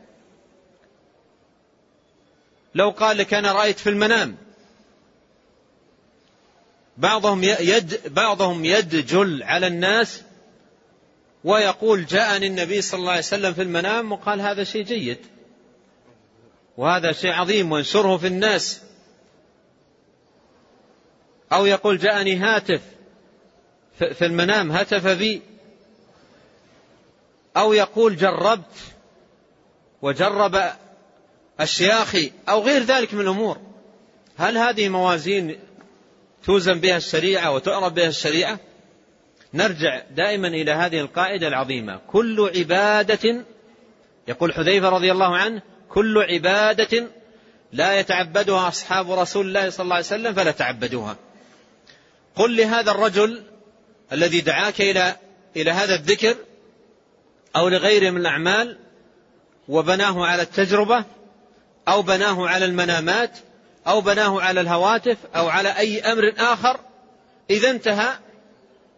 لو 2.74 2.90
قال 2.90 3.16
لك 3.16 3.34
أنا 3.34 3.52
رأيت 3.52 3.78
في 3.78 3.88
المنام 3.88 4.36
بعضهم 6.96 7.44
يد 7.44 8.14
بعضهم 8.14 8.64
يدجل 8.64 9.42
على 9.42 9.66
الناس 9.66 10.22
ويقول 11.44 12.06
جاءني 12.06 12.46
النبي 12.46 12.82
صلى 12.82 12.98
الله 12.98 13.10
عليه 13.10 13.20
وسلم 13.20 13.52
في 13.54 13.62
المنام 13.62 14.12
وقال 14.12 14.40
هذا 14.40 14.64
شيء 14.64 14.84
جيد 14.84 15.18
وهذا 16.76 17.12
شيء 17.12 17.30
عظيم 17.30 17.72
وانشره 17.72 18.16
في 18.16 18.26
الناس 18.26 18.80
أو 21.52 21.66
يقول 21.66 21.98
جاءني 21.98 22.36
هاتف 22.36 22.80
في 23.98 24.22
المنام 24.26 24.72
هتف 24.72 25.06
بي 25.06 25.42
أو 27.56 27.72
يقول 27.72 28.16
جربت 28.16 28.74
وجرب 30.02 30.56
الشياخي 31.62 32.32
أو 32.48 32.62
غير 32.62 32.82
ذلك 32.82 33.14
من 33.14 33.20
الأمور 33.20 33.58
هل 34.36 34.58
هذه 34.58 34.88
موازين 34.88 35.58
توزن 36.44 36.80
بها 36.80 36.96
الشريعة 36.96 37.50
وتعرف 37.54 37.92
بها 37.92 38.06
الشريعة 38.08 38.58
نرجع 39.54 40.02
دائما 40.10 40.48
إلى 40.48 40.72
هذه 40.72 41.00
القاعدة 41.00 41.48
العظيمة 41.48 42.00
كل 42.06 42.50
عبادة 42.56 43.44
يقول 44.28 44.52
حذيفة 44.54 44.88
رضي 44.88 45.12
الله 45.12 45.36
عنه 45.36 45.62
كل 45.88 46.18
عبادة 46.18 47.06
لا 47.72 47.98
يتعبدها 48.00 48.68
أصحاب 48.68 49.12
رسول 49.12 49.46
الله 49.48 49.70
صلى 49.70 49.84
الله 49.84 49.96
عليه 49.96 50.06
وسلم 50.06 50.34
فلا 50.34 50.50
تعبدوها 50.50 51.16
قل 52.36 52.56
لهذا 52.56 52.90
الرجل 52.90 53.42
الذي 54.12 54.40
دعاك 54.40 54.80
إلى 54.80 55.16
إلى 55.56 55.70
هذا 55.70 55.94
الذكر 55.94 56.34
أو 57.56 57.68
لغيره 57.68 58.10
من 58.10 58.20
الأعمال 58.20 58.78
وبناه 59.68 60.26
على 60.26 60.42
التجربة 60.42 61.04
أو 61.88 62.02
بناه 62.02 62.48
على 62.48 62.64
المنامات 62.64 63.38
أو 63.86 64.00
بناه 64.00 64.40
على 64.42 64.60
الهواتف 64.60 65.16
أو 65.36 65.48
على 65.48 65.68
أي 65.78 66.00
أمر 66.00 66.34
آخر 66.38 66.80
إذا 67.50 67.70
انتهى 67.70 68.12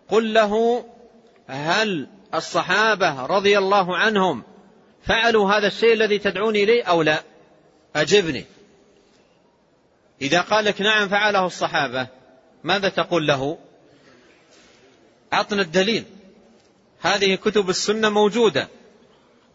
قل 0.08 0.34
له 0.34 0.84
هل 1.48 2.06
الصحابة 2.34 3.26
رضي 3.26 3.58
الله 3.58 3.96
عنهم 3.96 4.42
فعلوا 5.06 5.50
هذا 5.50 5.66
الشيء 5.66 5.92
الذي 5.92 6.18
تدعوني 6.18 6.62
إليه 6.62 6.84
أو 6.84 7.02
لا 7.02 7.22
أجبني 7.96 8.44
إذا 10.22 10.40
قال 10.40 10.64
لك 10.64 10.80
نعم 10.82 11.08
فعله 11.08 11.46
الصحابة 11.46 12.08
ماذا 12.64 12.88
تقول 12.88 13.26
له 13.26 13.58
أعطنا 15.32 15.62
الدليل 15.62 16.04
هذه 17.00 17.34
كتب 17.34 17.70
السنة 17.70 18.08
موجودة 18.08 18.68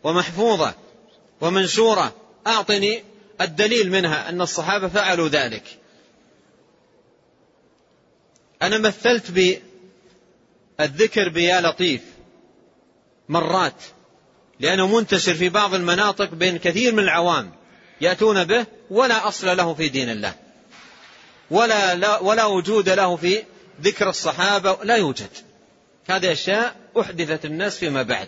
ومحفوظة 0.03 0.73
ومنشورة 1.41 2.13
أعطني 2.47 3.03
الدليل 3.41 3.91
منها 3.91 4.29
أن 4.29 4.41
الصحابة 4.41 4.87
فعلوا 4.87 5.27
ذلك 5.29 5.63
أنا 8.61 8.77
مثلت 8.77 9.31
بالذكر 10.79 11.29
بيا 11.29 11.61
لطيف 11.61 12.01
مرات 13.29 13.81
لأنه 14.59 14.87
منتشر 14.87 15.33
في 15.33 15.49
بعض 15.49 15.73
المناطق 15.73 16.33
بين 16.33 16.57
كثير 16.57 16.93
من 16.93 17.03
العوام 17.03 17.51
يأتون 18.01 18.43
به 18.43 18.65
ولا 18.89 19.27
أصل 19.27 19.57
له 19.57 19.73
في 19.73 19.89
دين 19.89 20.09
الله 20.09 20.35
ولا, 21.51 21.95
لا 21.95 22.19
ولا 22.19 22.45
وجود 22.45 22.89
له 22.89 23.15
في 23.15 23.43
ذكر 23.81 24.09
الصحابة 24.09 24.77
لا 24.83 24.95
يوجد 24.97 25.29
هذه 26.07 26.31
أشياء 26.31 26.75
أحدثت 26.99 27.45
الناس 27.45 27.77
فيما 27.77 28.03
بعد 28.03 28.27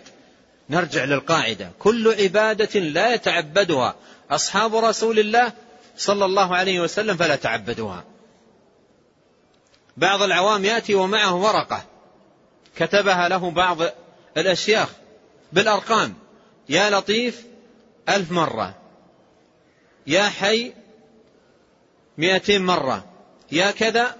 نرجع 0.70 1.04
للقاعدة 1.04 1.70
كل 1.78 2.14
عبادة 2.18 2.80
لا 2.80 3.14
يتعبدها 3.14 3.94
أصحاب 4.34 4.76
رسول 4.76 5.18
الله 5.18 5.52
صلى 5.96 6.24
الله 6.24 6.56
عليه 6.56 6.80
وسلم 6.80 7.16
فلا 7.16 7.36
تعبدوها 7.36 8.04
بعض 9.96 10.22
العوام 10.22 10.64
يأتي 10.64 10.94
ومعه 10.94 11.34
ورقة 11.34 11.84
كتبها 12.76 13.28
له 13.28 13.50
بعض 13.50 13.78
الأشياخ 14.36 14.88
بالأرقام 15.52 16.14
يا 16.68 16.90
لطيف 16.90 17.42
ألف 18.08 18.30
مرة 18.32 18.74
يا 20.06 20.22
حي 20.22 20.72
مئتين 22.18 22.64
مرة 22.66 23.04
يا 23.52 23.70
كذا 23.70 24.16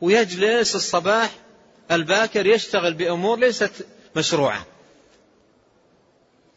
ويجلس 0.00 0.74
الصباح 0.74 1.30
الباكر 1.90 2.46
يشتغل 2.46 2.94
بأمور 2.94 3.38
ليست 3.38 3.86
مشروعة 4.16 4.66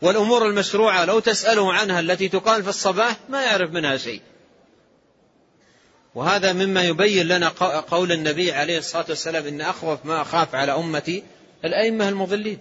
والأمور 0.01 0.47
المشروعة 0.49 1.05
لو 1.05 1.19
تسأله 1.19 1.73
عنها 1.73 1.99
التي 1.99 2.27
تقال 2.29 2.63
في 2.63 2.69
الصباح 2.69 3.15
ما 3.29 3.43
يعرف 3.43 3.71
منها 3.71 3.97
شيء 3.97 4.21
وهذا 6.15 6.53
مما 6.53 6.83
يبين 6.83 7.27
لنا 7.27 7.49
قول 7.79 8.11
النبي 8.11 8.51
عليه 8.51 8.77
الصلاة 8.77 9.05
والسلام 9.09 9.45
إن 9.47 9.61
أخوف 9.61 10.05
ما 10.05 10.21
أخاف 10.21 10.55
على 10.55 10.71
أمتي 10.71 11.23
الأئمة 11.65 12.09
المضلين 12.09 12.59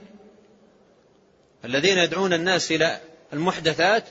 الذين 1.64 1.99
يدعون 1.99 2.32
الناس 2.32 2.72
إلى 2.72 3.01
المحدثات 3.32 4.05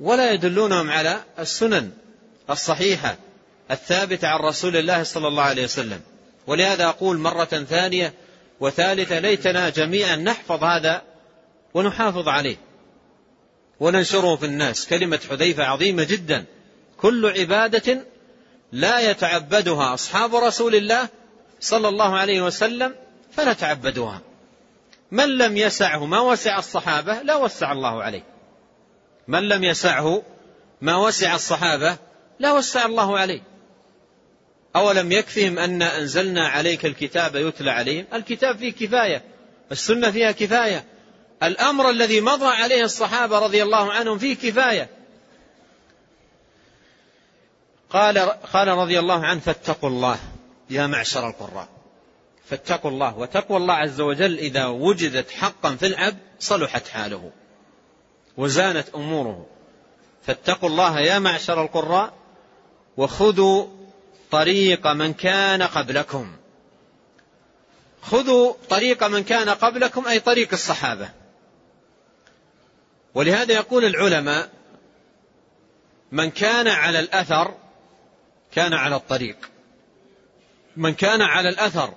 ولا 0.00 0.30
يدلونهم 0.32 0.90
على 0.90 1.16
السنن 1.38 1.90
الصحيحة 2.50 3.16
الثابتة 3.70 4.28
عن 4.28 4.40
رسول 4.44 4.76
الله 4.76 5.02
صلى 5.02 5.28
الله 5.28 5.42
عليه 5.42 5.64
وسلم 5.64 6.00
ولهذا 6.46 6.84
أقول 6.88 7.18
مرة 7.18 7.44
ثانية 7.44 8.12
وثالثة 8.60 9.18
ليتنا 9.18 9.68
جميعا 9.70 10.16
نحفظ 10.16 10.64
هذا 10.64 11.02
ونحافظ 11.76 12.28
عليه 12.28 12.56
وننشره 13.80 14.36
في 14.36 14.46
الناس 14.46 14.86
كلمة 14.86 15.20
حذيفة 15.30 15.64
عظيمة 15.64 16.04
جدا 16.04 16.44
كل 16.98 17.26
عبادة 17.38 18.02
لا 18.72 19.10
يتعبدها 19.10 19.94
أصحاب 19.94 20.36
رسول 20.36 20.74
الله 20.74 21.08
صلى 21.60 21.88
الله 21.88 22.16
عليه 22.16 22.42
وسلم 22.42 22.94
فلا 23.32 23.52
تعبدوها 23.52 24.20
من 25.10 25.28
لم 25.28 25.56
يسعه 25.56 26.06
ما 26.06 26.20
وسع 26.20 26.58
الصحابة 26.58 27.22
لا 27.22 27.36
وسع 27.36 27.72
الله 27.72 28.02
عليه 28.02 28.22
من 29.28 29.48
لم 29.48 29.64
يسعه 29.64 30.22
ما 30.80 30.96
وسع 30.96 31.34
الصحابة 31.34 31.96
لا 32.38 32.52
وسع 32.52 32.86
الله 32.86 33.18
عليه 33.18 33.40
أولم 34.76 35.12
يكفهم 35.12 35.58
أن 35.58 35.82
أنزلنا 35.82 36.48
عليك 36.48 36.86
الكتاب 36.86 37.36
يتلى 37.36 37.70
عليهم 37.70 38.06
الكتاب 38.12 38.56
فيه 38.56 38.72
كفاية 38.72 39.22
السنة 39.72 40.10
فيها 40.10 40.32
كفاية 40.32 40.84
الأمر 41.42 41.90
الذي 41.90 42.20
مضى 42.20 42.46
عليه 42.46 42.84
الصحابة 42.84 43.38
رضي 43.38 43.62
الله 43.62 43.92
عنهم 43.92 44.18
فيه 44.18 44.34
كفاية 44.36 44.88
قال, 47.90 48.18
قال 48.18 48.68
رضي 48.68 48.98
الله 48.98 49.24
عنه 49.26 49.40
فاتقوا 49.40 49.88
الله 49.88 50.18
يا 50.70 50.86
معشر 50.86 51.28
القراء 51.28 51.68
فاتقوا 52.44 52.90
الله 52.90 53.18
وتقوى 53.18 53.56
الله 53.56 53.74
عز 53.74 54.00
وجل 54.00 54.38
إذا 54.38 54.66
وجدت 54.66 55.30
حقا 55.30 55.76
في 55.76 55.86
العبد 55.86 56.18
صلحت 56.40 56.88
حاله 56.88 57.30
وزانت 58.36 58.88
أموره 58.94 59.46
فاتقوا 60.26 60.68
الله 60.68 61.00
يا 61.00 61.18
معشر 61.18 61.62
القراء 61.62 62.12
وخذوا 62.96 63.66
طريق 64.30 64.86
من 64.86 65.12
كان 65.12 65.62
قبلكم 65.62 66.36
خذوا 68.02 68.52
طريق 68.70 69.04
من 69.04 69.24
كان 69.24 69.48
قبلكم 69.50 70.08
أي 70.08 70.20
طريق 70.20 70.48
الصحابة 70.52 71.08
ولهذا 73.16 73.52
يقول 73.54 73.84
العلماء 73.84 74.48
من 76.12 76.30
كان 76.30 76.68
على 76.68 76.98
الأثر 76.98 77.54
كان 78.52 78.72
على 78.74 78.96
الطريق 78.96 79.36
من 80.76 80.94
كان 80.94 81.22
على 81.22 81.48
الأثر 81.48 81.92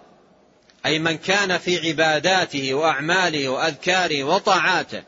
أي 0.86 1.00
من 1.00 1.18
كان 1.18 1.58
في 1.58 1.88
عباداته 1.90 2.74
وأعماله 2.74 3.50
وأذكاره 3.50 4.24
وطاعاته 4.24 5.04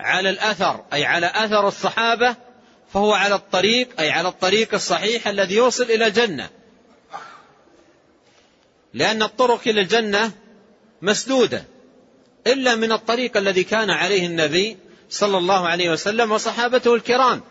على 0.00 0.30
الأثر 0.30 0.84
أي 0.92 1.04
على 1.04 1.26
أثر 1.34 1.68
الصحابة 1.68 2.36
فهو 2.92 3.12
على 3.12 3.34
الطريق 3.34 4.00
أي 4.00 4.10
على 4.10 4.28
الطريق 4.28 4.74
الصحيح 4.74 5.28
الذي 5.28 5.54
يوصل 5.54 5.84
إلى 5.84 6.06
الجنة 6.06 6.48
لأن 8.94 9.22
الطرق 9.22 9.60
إلى 9.66 9.80
الجنة 9.80 10.32
مسدودة 11.02 11.64
إلا 12.46 12.74
من 12.74 12.92
الطريق 12.92 13.36
الذي 13.36 13.64
كان 13.64 13.90
عليه 13.90 14.26
النبي 14.26 14.76
صلى 15.14 15.38
الله 15.38 15.66
عليه 15.68 15.90
وسلم 15.90 16.32
وصحابته 16.32 16.94
الكرام 16.94 17.42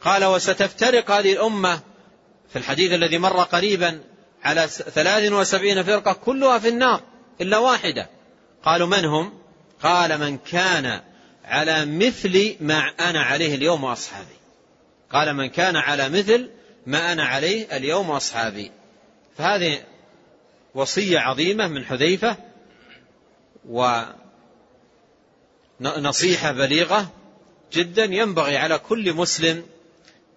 قال 0.00 0.24
وستفترق 0.24 1.10
هذه 1.10 1.32
الأمة 1.32 1.80
في 2.48 2.56
الحديث 2.56 2.92
الذي 2.92 3.18
مر 3.18 3.42
قريبا 3.42 4.00
على 4.42 4.68
ثلاث 4.68 5.32
وسبعين 5.32 5.82
فرقة 5.82 6.12
كلها 6.12 6.58
في 6.58 6.68
النار 6.68 7.00
إلا 7.40 7.58
واحدة 7.58 8.08
قالوا 8.64 8.86
من 8.86 9.04
هم 9.04 9.32
قال 9.82 10.18
من 10.20 10.38
كان 10.38 11.00
على 11.44 11.86
مثل 11.86 12.56
ما 12.60 12.78
أنا 13.00 13.22
عليه 13.22 13.54
اليوم 13.54 13.84
وأصحابي 13.84 14.36
قال 15.12 15.34
من 15.34 15.46
كان 15.48 15.76
على 15.76 16.08
مثل 16.08 16.50
ما 16.86 17.12
أنا 17.12 17.24
عليه 17.24 17.76
اليوم 17.76 18.10
وأصحابي 18.10 18.72
فهذه 19.38 19.84
وصية 20.74 21.18
عظيمة 21.18 21.68
من 21.68 21.84
حذيفة 21.84 22.36
و 23.68 24.02
نصيحة 25.82 26.52
بليغة 26.52 27.08
جدا 27.72 28.04
ينبغي 28.04 28.56
على 28.56 28.78
كل 28.78 29.14
مسلم 29.14 29.62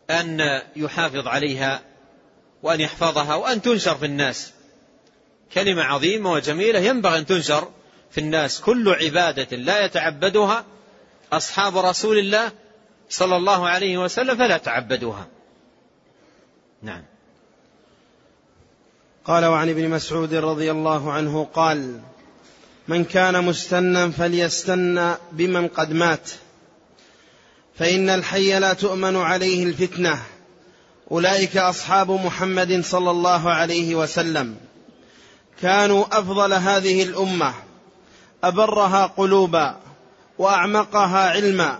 أن 0.10 0.62
يحافظ 0.76 1.28
عليها 1.28 1.82
وأن 2.64 2.82
يحفظها 2.82 3.36
وأن 3.36 3.62
تنشر 3.62 3.96
في 3.96 4.06
الناس 4.06 4.54
كلمة 5.56 5.84
عظيمة 5.84 6.32
وجميلة 6.32 6.80
ينبغي 6.80 7.18
أن 7.20 7.26
تنشر 7.26 7.68
في 8.12 8.18
الناس 8.18 8.62
كل 8.62 8.90
عبادة 8.90 9.58
لا 9.58 9.86
يتعبدها 9.86 10.66
أصحاب 11.32 11.78
رسول 11.78 12.18
الله 12.20 12.52
صلى 13.10 13.36
الله 13.38 13.68
عليه 13.70 13.98
وسلم 13.98 14.36
فلا 14.38 14.58
تعبدوها 14.58 15.28
نعم 16.82 17.04
قال 19.26 19.46
وعن 19.46 19.70
ابن 19.70 19.90
مسعود 19.90 20.34
رضي 20.34 20.72
الله 20.72 21.12
عنه 21.12 21.46
قال 21.54 22.00
من 22.88 23.04
كان 23.06 23.44
مستنا 23.46 24.12
فليستنى 24.12 25.12
بمن 25.32 25.68
قد 25.68 25.94
مات 25.94 26.32
فان 27.78 28.10
الحي 28.10 28.60
لا 28.60 28.74
تؤمن 28.74 29.16
عليه 29.16 29.64
الفتنه 29.64 30.22
اولئك 31.12 31.58
اصحاب 31.58 32.12
محمد 32.12 32.84
صلى 32.86 33.12
الله 33.12 33.50
عليه 33.50 33.96
وسلم 33.96 34.56
كانوا 35.62 36.06
افضل 36.20 36.54
هذه 36.54 37.04
الامه 37.04 37.54
ابرها 38.44 39.06
قلوبا 39.06 39.78
واعمقها 40.40 41.30
علما 41.30 41.80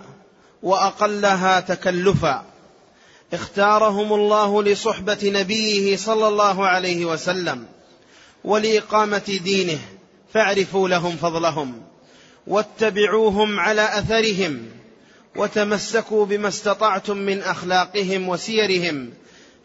واقلها 0.62 1.60
تكلفا 1.60 2.44
اختارهم 3.32 4.12
الله 4.12 4.62
لصحبه 4.62 5.18
نبيه 5.24 5.96
صلى 5.96 6.28
الله 6.28 6.66
عليه 6.66 7.04
وسلم 7.04 7.66
ولاقامه 8.44 9.40
دينه 9.44 9.78
فاعرفوا 10.36 10.88
لهم 10.88 11.16
فضلهم 11.16 11.82
واتبعوهم 12.46 13.60
على 13.60 13.98
اثرهم 13.98 14.66
وتمسكوا 15.36 16.26
بما 16.26 16.48
استطعتم 16.48 17.16
من 17.16 17.40
اخلاقهم 17.42 18.28
وسيرهم 18.28 19.10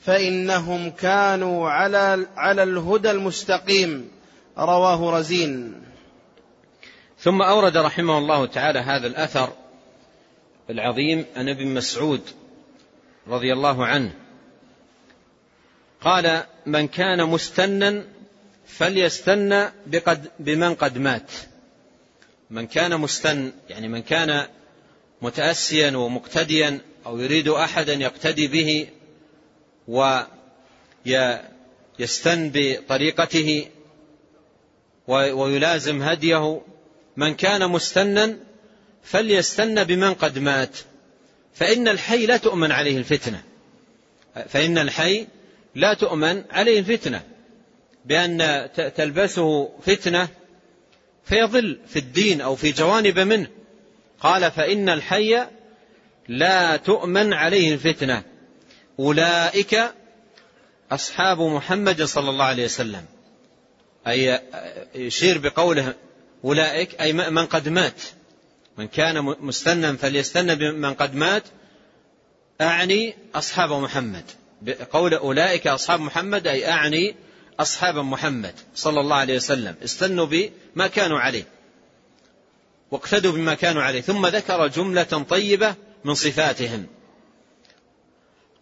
فانهم 0.06 0.90
كانوا 0.90 1.70
على 1.70 2.26
على 2.36 2.64
الهدى 2.64 3.12
المستقيم 3.12 4.12
رواه 4.58 5.18
رزين 5.20 5.82
ثم 7.20 7.42
اورد 7.42 7.78
رحمه 7.78 8.18
الله 8.18 8.46
تعالى 8.46 8.80
هذا 8.80 9.08
الاثر 9.08 9.50
العظيم 10.70 11.26
عن 11.36 11.50
ابن 11.50 11.68
مسعود 11.68 12.22
رضي 13.28 13.54
الله 13.54 13.86
عنه 13.86 14.14
قال 16.02 16.44
من 16.66 16.88
كان 16.88 17.30
مستنا 17.30 18.04
فليستن 18.80 19.70
بقد 19.88 20.32
بمن 20.40 20.76
قد 20.76 20.98
مات 20.98 21.32
من 22.50 22.68
كان 22.68 23.00
مستن 23.00 23.52
يعني 23.70 23.88
من 23.88 24.02
كان 24.02 24.48
متأسيا 25.22 25.98
ومقتديا 25.98 26.80
أو 27.06 27.20
يريد 27.20 27.48
أحدا 27.48 27.94
يقتدي 27.94 28.48
به 28.48 28.88
ويستن 31.98 32.52
بطريقته 32.54 33.68
ويلازم 35.08 36.02
هديه 36.02 36.62
من 37.18 37.36
كان 37.36 37.70
مستنا 37.70 38.38
فليستن 39.04 39.84
بمن 39.84 40.14
قد 40.14 40.40
مات 40.40 40.78
فإن 41.54 41.88
الحي 41.88 42.26
لا 42.26 42.38
تؤمن 42.38 42.72
عليه 42.72 42.98
الفتنة 42.98 43.44
فإن 44.48 44.78
الحي 44.78 45.28
لا 45.76 45.94
تؤمن 45.94 46.44
عليه 46.52 46.80
الفتنة 46.80 47.24
بأن 48.06 48.70
تلبسه 48.95 49.70
فتنة 49.86 50.30
فيضل 51.26 51.80
في 51.88 51.99
الدين 51.99 52.41
أو 52.41 52.56
في 52.56 52.72
جوانب 52.72 53.20
منه 53.20 53.47
قال 54.20 54.52
فإن 54.52 54.89
الحي 54.89 55.45
لا 56.28 56.76
تؤمن 56.78 57.34
عليه 57.34 57.74
الفتنة 57.74 58.24
أولئك 58.99 59.78
أصحاب 60.91 61.41
محمد 61.41 62.02
صلى 62.04 62.30
الله 62.30 62.45
عليه 62.45 62.66
وسلم 62.66 63.06
أي 64.08 64.41
يشير 64.95 65.38
بقوله 65.38 65.93
أولئك 66.45 67.02
أي 67.02 67.14
من 67.14 67.45
قد 67.45 67.70
مات 67.70 68.02
من 68.78 68.88
كان 68.88 69.20
مستنا 69.39 69.95
فليستن 69.97 70.56
بمن 70.56 70.93
قد 70.93 71.16
مات 71.16 71.43
أعني 72.62 73.16
أصحاب 73.36 73.72
محمد 73.74 74.24
بقول 74.62 75.14
أولئك 75.14 75.68
أصحاب 75.68 75.99
محمد 75.99 76.47
أي 76.47 76.70
أعني 76.70 77.16
أصحاب 77.60 77.95
محمد 77.97 78.54
صلى 78.76 78.99
الله 78.99 79.16
عليه 79.16 79.36
وسلم 79.36 79.76
استنوا 79.84 80.26
بما 80.26 80.88
كانوا 80.88 81.20
عليه 81.20 81.43
واقتدوا 82.91 83.32
بما 83.32 83.54
كانوا 83.54 83.82
عليه 83.84 84.02
ثم 84.02 84.28
ذكر 84.28 84.68
جملة 84.68 85.04
طيبة 85.30 85.76
من 86.06 86.14
صفاتهم 86.14 86.86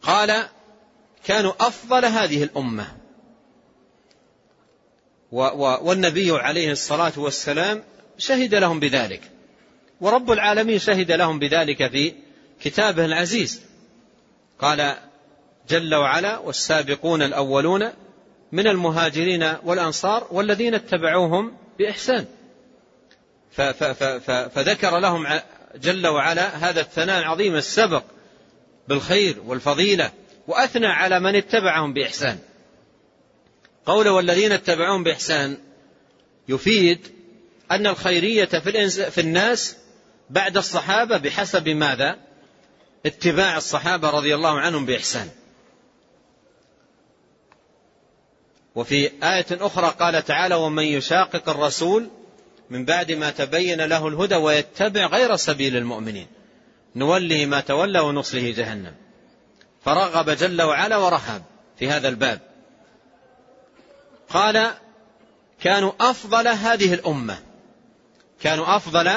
قال 0.01 0.47
كانوا 1.25 1.53
أفضل 1.67 2.05
هذه 2.05 2.43
الأمة 2.43 2.95
والنبي 5.81 6.31
عليه 6.31 6.71
الصلاة 6.71 7.11
والسلام 7.17 7.83
شهد 8.17 8.55
لهم 8.55 8.79
بذلك 8.79 9.31
ورب 10.01 10.31
العالمين 10.31 10.79
شهد 10.79 11.11
لهم 11.11 11.39
بذلك 11.39 11.91
في 11.91 12.13
كتابه 12.61 13.05
العزيز 13.05 13.61
قال 14.59 14.95
جل 15.69 15.95
وعلا 15.95 16.37
والسابقون 16.37 17.21
الأولون 17.21 17.91
من 18.51 18.67
المهاجرين 18.67 19.43
والأنصار 19.63 20.27
والذين 20.31 20.73
اتبعوهم 20.75 21.53
بإحسان 21.79 22.25
فذكر 24.49 24.99
لهم 24.99 25.27
جل 25.75 26.07
وعلا 26.07 26.69
هذا 26.69 26.81
الثناء 26.81 27.19
العظيم 27.19 27.55
السبق 27.55 28.03
بالخير 28.87 29.35
والفضيلة 29.45 30.11
وأثنى 30.47 30.87
على 30.87 31.19
من 31.19 31.35
اتبعهم 31.35 31.93
بإحسان 31.93 32.37
قول 33.85 34.07
والذين 34.07 34.51
اتبعوهم 34.51 35.03
بإحسان 35.03 35.57
يفيد 36.47 37.07
أن 37.71 37.87
الخيرية 37.87 38.45
في, 38.45 38.89
في 39.11 39.21
الناس 39.21 39.77
بعد 40.29 40.57
الصحابة 40.57 41.17
بحسب 41.17 41.69
ماذا 41.69 42.15
اتباع 43.05 43.57
الصحابة 43.57 44.09
رضي 44.09 44.35
الله 44.35 44.59
عنهم 44.59 44.85
بإحسان 44.85 45.27
وفي 48.75 49.11
آية 49.23 49.45
أخرى 49.51 49.87
قال 49.99 50.25
تعالى 50.25 50.55
ومن 50.55 50.83
يشاقق 50.83 51.49
الرسول 51.49 52.09
من 52.69 52.85
بعد 52.85 53.11
ما 53.11 53.29
تبين 53.31 53.81
له 53.81 54.07
الهدى 54.07 54.35
ويتبع 54.35 55.05
غير 55.05 55.35
سبيل 55.35 55.77
المؤمنين 55.77 56.27
نوله 56.95 57.45
ما 57.45 57.59
تولى 57.59 57.99
ونصله 57.99 58.51
جهنم 58.51 58.93
فرغب 59.83 60.29
جل 60.29 60.61
وعلا 60.61 60.97
ورهب 60.97 61.43
في 61.77 61.89
هذا 61.89 62.09
الباب 62.09 62.39
قال 64.29 64.69
كانوا 65.61 65.91
أفضل 66.01 66.47
هذه 66.47 66.93
الأمة 66.93 67.37
كانوا 68.41 68.75
أفضل 68.77 69.11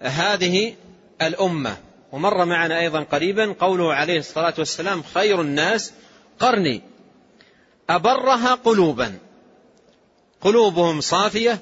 هذه 0.00 0.74
الأمة 1.22 1.76
ومر 2.12 2.44
معنا 2.44 2.80
أيضا 2.80 3.00
قريبا 3.02 3.52
قوله 3.60 3.94
عليه 3.94 4.18
الصلاة 4.18 4.54
والسلام 4.58 5.02
خير 5.14 5.40
الناس 5.40 5.92
قرني 6.38 6.82
أبرها 7.90 8.54
قلوبا 8.54 9.18
قلوبهم 10.40 11.00
صافية 11.00 11.58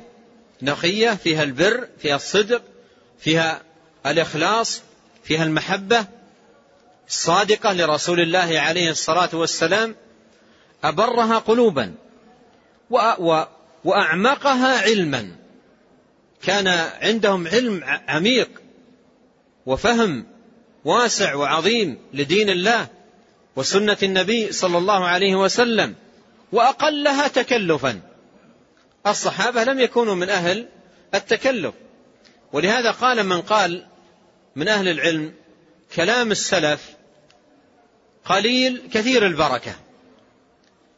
نقية 0.62 1.10
فيها 1.10 1.42
البر 1.42 1.88
فيها 1.98 2.16
الصدق 2.16 2.62
فيها 3.20 3.62
الإخلاص 4.06 4.82
فيها 5.24 5.44
المحبة 5.44 6.06
الصادقة 7.08 7.72
لرسول 7.72 8.20
الله 8.20 8.58
عليه 8.60 8.90
الصلاة 8.90 9.28
والسلام 9.32 9.96
أبرها 10.84 11.38
قلوبا 11.38 11.94
وأعمقها 13.84 14.82
علما 14.82 15.36
كان 16.42 16.68
عندهم 17.00 17.46
علم 17.46 17.80
عميق 17.84 18.48
وفهم 19.66 20.26
واسع 20.84 21.34
وعظيم 21.34 21.98
لدين 22.14 22.50
الله 22.50 22.88
وسنة 23.56 23.98
النبي 24.02 24.52
صلى 24.52 24.78
الله 24.78 25.04
عليه 25.06 25.34
وسلم 25.34 25.94
وأقلها 26.52 27.28
تكلفا 27.28 28.00
الصحابة 29.06 29.64
لم 29.64 29.80
يكونوا 29.80 30.14
من 30.14 30.28
أهل 30.30 30.68
التكلف 31.14 31.74
ولهذا 32.52 32.90
قال 32.90 33.26
من 33.26 33.40
قال 33.42 33.86
من 34.56 34.68
أهل 34.68 34.88
العلم 34.88 35.34
كلام 35.94 36.30
السلف 36.30 36.90
قليل 38.24 38.82
كثير 38.92 39.26
البركة 39.26 39.72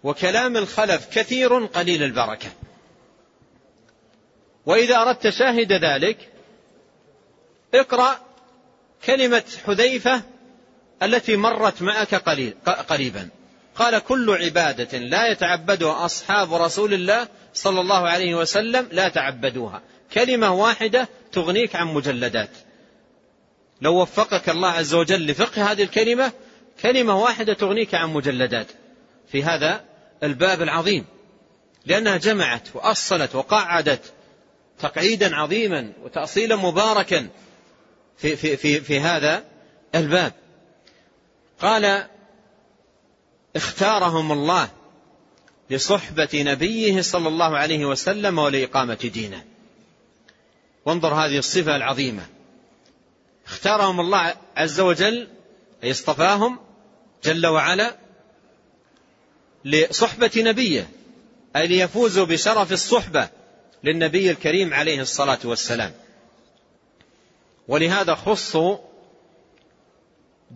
وكلام 0.02 0.56
الخلف 0.56 1.08
كثير 1.08 1.64
قليل 1.66 2.02
البركة 2.02 2.48
وإذا 4.66 4.96
أردت 4.96 5.28
شاهد 5.28 5.72
ذلك 5.72 6.28
اقرأ 7.74 8.20
كلمة 9.04 9.42
حذيفة 9.66 10.22
التي 11.02 11.36
مرت 11.36 11.82
معك 11.82 12.14
قليل 12.14 12.54
قريبا 12.88 13.28
قال 13.76 13.98
كل 13.98 14.30
عبادة 14.40 14.98
لا 14.98 15.26
يتعبدها 15.28 16.04
أصحاب 16.04 16.54
رسول 16.54 16.94
الله 16.94 17.28
صلى 17.54 17.80
الله 17.80 18.08
عليه 18.08 18.34
وسلم 18.34 18.88
لا 18.92 19.08
تعبدوها 19.08 19.82
كلمة 20.12 20.52
واحدة 20.54 21.08
تغنيك 21.32 21.76
عن 21.76 21.86
مجلدات 21.86 22.50
لو 23.82 24.00
وفقك 24.02 24.48
الله 24.48 24.68
عز 24.68 24.94
وجل 24.94 25.26
لفقه 25.26 25.72
هذه 25.72 25.82
الكلمة 25.82 26.32
كلمة 26.82 27.18
واحدة 27.22 27.54
تغنيك 27.54 27.94
عن 27.94 28.08
مجلدات 28.10 28.66
في 29.32 29.42
هذا 29.44 29.84
الباب 30.22 30.62
العظيم 30.62 31.04
لأنها 31.86 32.16
جمعت 32.16 32.68
وأصلت 32.76 33.34
وقعدت 33.34 34.12
تقعيدا 34.78 35.34
عظيما 35.36 35.92
وتأصيلا 36.02 36.56
مباركا 36.56 37.28
في, 38.18 38.36
في, 38.36 38.56
في, 38.56 38.80
في 38.80 39.00
هذا 39.00 39.44
الباب 39.94 40.32
قال 41.60 42.06
اختارهم 43.56 44.32
الله 44.32 44.68
لصحبة 45.70 46.28
نبيه 46.34 47.02
صلى 47.02 47.28
الله 47.28 47.58
عليه 47.58 47.84
وسلم 47.84 48.38
ولإقامة 48.38 48.94
دينه 49.14 49.44
وانظر 50.84 51.14
هذه 51.14 51.38
الصفة 51.38 51.76
العظيمة 51.76 52.26
اختارهم 53.46 54.00
الله 54.00 54.34
عز 54.56 54.80
وجل 54.80 55.28
أي 55.84 55.90
اصطفاهم 55.90 56.58
جل 57.24 57.46
وعلا 57.46 57.96
لصحبة 59.64 60.30
نبيه 60.36 60.90
أي 61.56 61.66
ليفوزوا 61.66 62.26
بشرف 62.26 62.72
الصحبة 62.72 63.28
للنبي 63.84 64.30
الكريم 64.30 64.74
عليه 64.74 65.00
الصلاة 65.00 65.38
والسلام 65.44 65.92
ولهذا 67.68 68.14
خصوا 68.14 68.76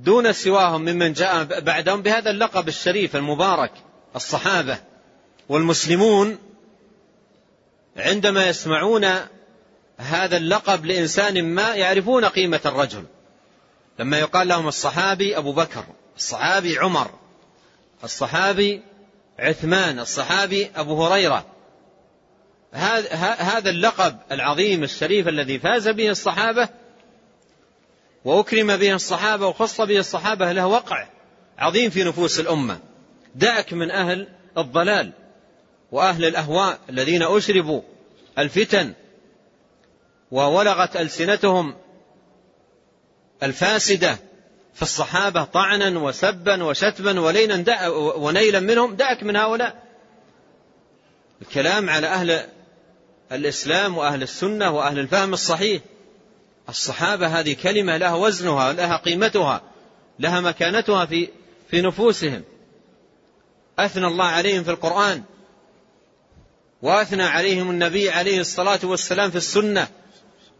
دون 0.03 0.33
سواهم 0.33 0.81
ممن 0.83 1.13
جاء 1.13 1.61
بعدهم 1.61 2.03
بهذا 2.03 2.31
اللقب 2.31 2.69
الشريف 2.69 3.17
المبارك 3.17 3.73
الصحابة 4.17 4.79
والمسلمون 5.49 6.39
عندما 7.97 8.49
يسمعون 8.49 9.05
هذا 9.99 10.37
اللقب 10.37 10.87
لإنسان 10.87 11.45
ما 11.45 11.75
يعرفون 11.75 12.25
قيمة 12.25 12.61
الرجل 12.67 13.05
لما 13.99 14.19
يقال 14.19 14.49
لهم 14.49 14.69
الصحابي 14.69 15.39
أبو 15.39 15.53
بكر 15.53 15.85
الصحابي 16.17 16.79
عمر 16.79 17.11
الصحابي 18.05 18.83
عثمان 19.39 19.99
الصحابي 20.01 20.71
أبو 20.77 21.07
هريرة 21.07 21.45
هذا 23.41 23.71
اللقب 23.71 24.17
العظيم 24.33 24.83
الشريف 24.83 25.29
الذي 25.29 25.59
فاز 25.59 25.89
به 25.89 26.11
الصحابة 26.11 26.69
وأكرم 28.27 28.77
به 28.77 28.95
الصحابة 28.95 29.47
وخص 29.47 29.81
به 29.81 29.99
الصحابة 29.99 30.53
له 30.53 30.67
وقع 30.67 31.07
عظيم 31.59 31.91
في 31.91 32.05
نفوس 32.05 32.41
الأمة 32.41 32.79
دعك 33.35 33.73
من 33.73 33.91
أهل 33.91 34.29
الضلال 34.59 35.13
وأهل 35.93 36.25
الأهواء 36.25 36.79
الذين 36.91 37.23
أشربوا 37.23 37.83
الفتن 38.39 38.93
وولغت 40.31 40.97
ألسنتهم 40.97 41.75
الفاسدة 43.43 44.19
في 44.75 44.83
الصحابة 44.83 45.45
طعنا 45.45 45.99
وسبا 45.99 46.65
وشتما 46.65 47.21
ولينا 47.21 47.89
ونيلا 48.17 48.61
منهم 48.61 48.95
دعك 48.95 49.23
من 49.23 49.37
هؤلاء 49.37 49.83
الكلام 51.43 51.91
على 51.91 52.07
أهل 52.07 52.47
الإسلام 53.33 53.99
وأهل 53.99 54.23
السنة 54.23 54.71
وأهل 54.71 54.99
الفهم 54.99 55.33
الصحيح 55.33 55.83
الصحابة 56.69 57.27
هذه 57.27 57.53
كلمة 57.63 57.97
لها 57.97 58.15
وزنها 58.15 58.73
لها 58.73 58.97
قيمتها 59.05 59.61
لها 60.19 60.41
مكانتها 60.41 61.05
في 61.07 61.29
في 61.71 61.81
نفوسهم 61.83 62.43
أثنى 63.79 64.07
الله 64.07 64.25
عليهم 64.25 64.65
في 64.65 64.71
القرآن 64.71 65.23
وأثنى 66.83 67.23
عليهم 67.23 67.71
النبي 67.71 68.11
عليه 68.11 68.41
الصلاة 68.41 68.79
والسلام 68.85 69.31
في 69.31 69.37
السنة 69.37 69.89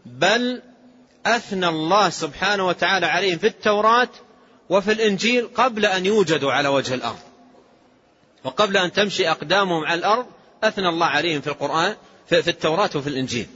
بل 0.05 0.61
أثنى 1.25 1.67
الله 1.67 2.09
سبحانه 2.09 2.67
وتعالى 2.67 3.05
عليهم 3.05 3.37
في 3.37 3.47
التوراة 3.47 4.09
وفي 4.69 4.91
الإنجيل 4.91 5.47
قبل 5.55 5.85
أن 5.85 6.05
يوجدوا 6.05 6.51
على 6.51 6.67
وجه 6.69 6.93
الأرض 6.93 7.19
وقبل 8.43 8.77
أن 8.77 8.91
تمشي 8.91 9.29
أقدامهم 9.31 9.83
على 9.85 9.99
الأرض 9.99 10.25
أثنى 10.63 10.89
الله 10.89 11.05
عليهم 11.05 11.41
في 11.41 11.47
القرآن 11.47 11.95
في 12.27 12.47
التوراة 12.49 12.89
وفي 12.95 13.09
الإنجيل 13.09 13.47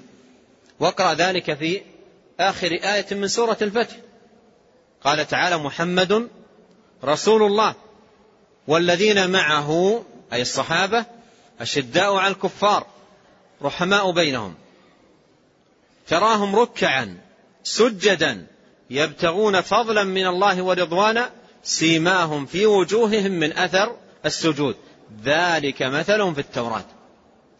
واقرأ 0.79 1.13
ذلك 1.13 1.53
في 1.53 1.81
آخر 2.41 2.67
آية 2.71 3.05
من 3.11 3.27
سورة 3.27 3.57
الفتح 3.61 3.95
قال 5.03 5.27
تعالى 5.27 5.57
محمد 5.57 6.27
رسول 7.03 7.43
الله 7.43 7.75
والذين 8.67 9.29
معه 9.31 10.03
أي 10.33 10.41
الصحابة 10.41 11.05
أشداء 11.61 12.15
على 12.15 12.33
الكفار 12.33 12.85
رحماء 13.61 14.11
بينهم 14.11 14.55
تراهم 16.07 16.55
ركعا 16.55 17.17
سجدا 17.63 18.47
يبتغون 18.89 19.61
فضلا 19.61 20.03
من 20.03 20.27
الله 20.27 20.61
ورضوانا 20.61 21.31
سيماهم 21.63 22.45
في 22.45 22.65
وجوههم 22.65 23.31
من 23.31 23.57
أثر 23.57 23.95
السجود 24.25 24.75
ذلك 25.23 25.81
مثلهم 25.83 26.33
في 26.33 26.39
التوراة 26.39 26.85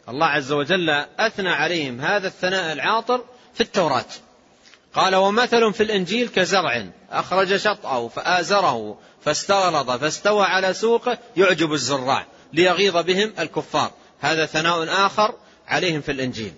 الله 0.10 0.26
عز 0.28 0.52
وجل 0.52 0.90
أثنى 1.20 1.50
عليهم 1.50 2.02
هذا 2.02 2.28
الثناء 2.28 2.74
العاطر 2.74 3.24
في 3.54 3.62
التوراة 3.62 4.06
قال 4.94 5.16
ومثل 5.16 5.74
في 5.74 5.84
الإنجيل 5.84 6.28
كزرع 6.30 6.88
أخرج 7.12 7.56
شطأه 7.58 8.08
فآزره 8.08 8.98
فاستغلظ 9.26 9.92
فاستوى 9.92 10.46
على 10.46 10.74
سوقه 10.74 11.18
يعجب 11.38 11.74
الزراع 11.74 12.26
ليغيظ 12.54 12.98
بهم 12.98 13.34
الكفار 13.40 13.92
هذا 14.20 14.46
ثناء 14.46 15.06
آخر 15.06 15.36
عليهم 15.68 16.02
في 16.02 16.12
الإنجيل 16.12 16.54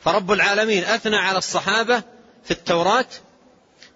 فرب 0.00 0.32
العالمين 0.32 0.84
أثنى 0.84 1.16
على 1.16 1.38
الصحابة 1.38 2.02
في 2.44 2.50
التوراة 2.50 3.06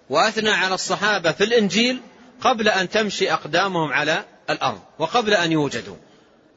وأثنى 0.09 0.49
على 0.49 0.75
الصحابة 0.75 1.31
في 1.31 1.43
الإنجيل 1.43 2.01
قبل 2.41 2.69
أن 2.69 2.89
تمشي 2.89 3.33
أقدامهم 3.33 3.93
على 3.93 4.23
الأرض 4.49 4.79
وقبل 4.99 5.33
أن 5.33 5.51
يوجدوا 5.51 5.95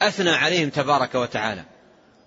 أثنى 0.03 0.31
عليهم 0.31 0.71
تبارك 0.71 1.15
وتعالى 1.15 1.65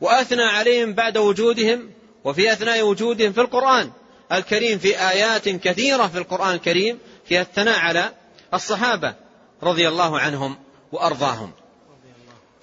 وأثنى 0.01 0.43
عليهم 0.43 0.93
بعد 0.93 1.17
وجودهم 1.17 1.89
وفي 2.23 2.53
أثناء 2.53 2.81
وجودهم 2.83 3.33
في 3.33 3.41
القرآن 3.41 3.91
الكريم 4.33 4.79
في 4.79 4.99
آيات 4.99 5.49
كثيرة 5.49 6.07
في 6.07 6.17
القرآن 6.17 6.55
الكريم 6.55 6.99
فيها 7.27 7.41
الثناء 7.41 7.79
على 7.79 8.11
الصحابة 8.53 9.13
رضي 9.63 9.87
الله 9.87 10.19
عنهم 10.19 10.57
وأرضاهم 10.91 11.51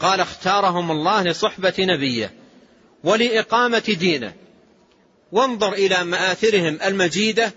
قال 0.00 0.20
اختارهم 0.20 0.90
الله 0.90 1.22
لصحبة 1.22 1.74
نبيه 1.78 2.32
ولإقامة 3.04 3.78
دينه 3.98 4.32
وانظر 5.32 5.72
إلى 5.72 6.04
مآثرهم 6.04 6.78
المجيدة 6.84 7.52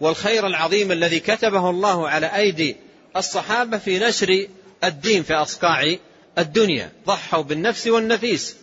والخير 0.00 0.46
العظيم 0.46 0.92
الذي 0.92 1.20
كتبه 1.20 1.70
الله 1.70 2.08
على 2.08 2.26
أيدي 2.26 2.76
الصحابة 3.16 3.78
في 3.78 3.98
نشر 3.98 4.46
الدين 4.84 5.22
في 5.22 5.34
أصقاع 5.34 5.96
الدنيا 6.38 6.92
ضحوا 7.06 7.42
بالنفس 7.42 7.86
والنفيس 7.86 8.56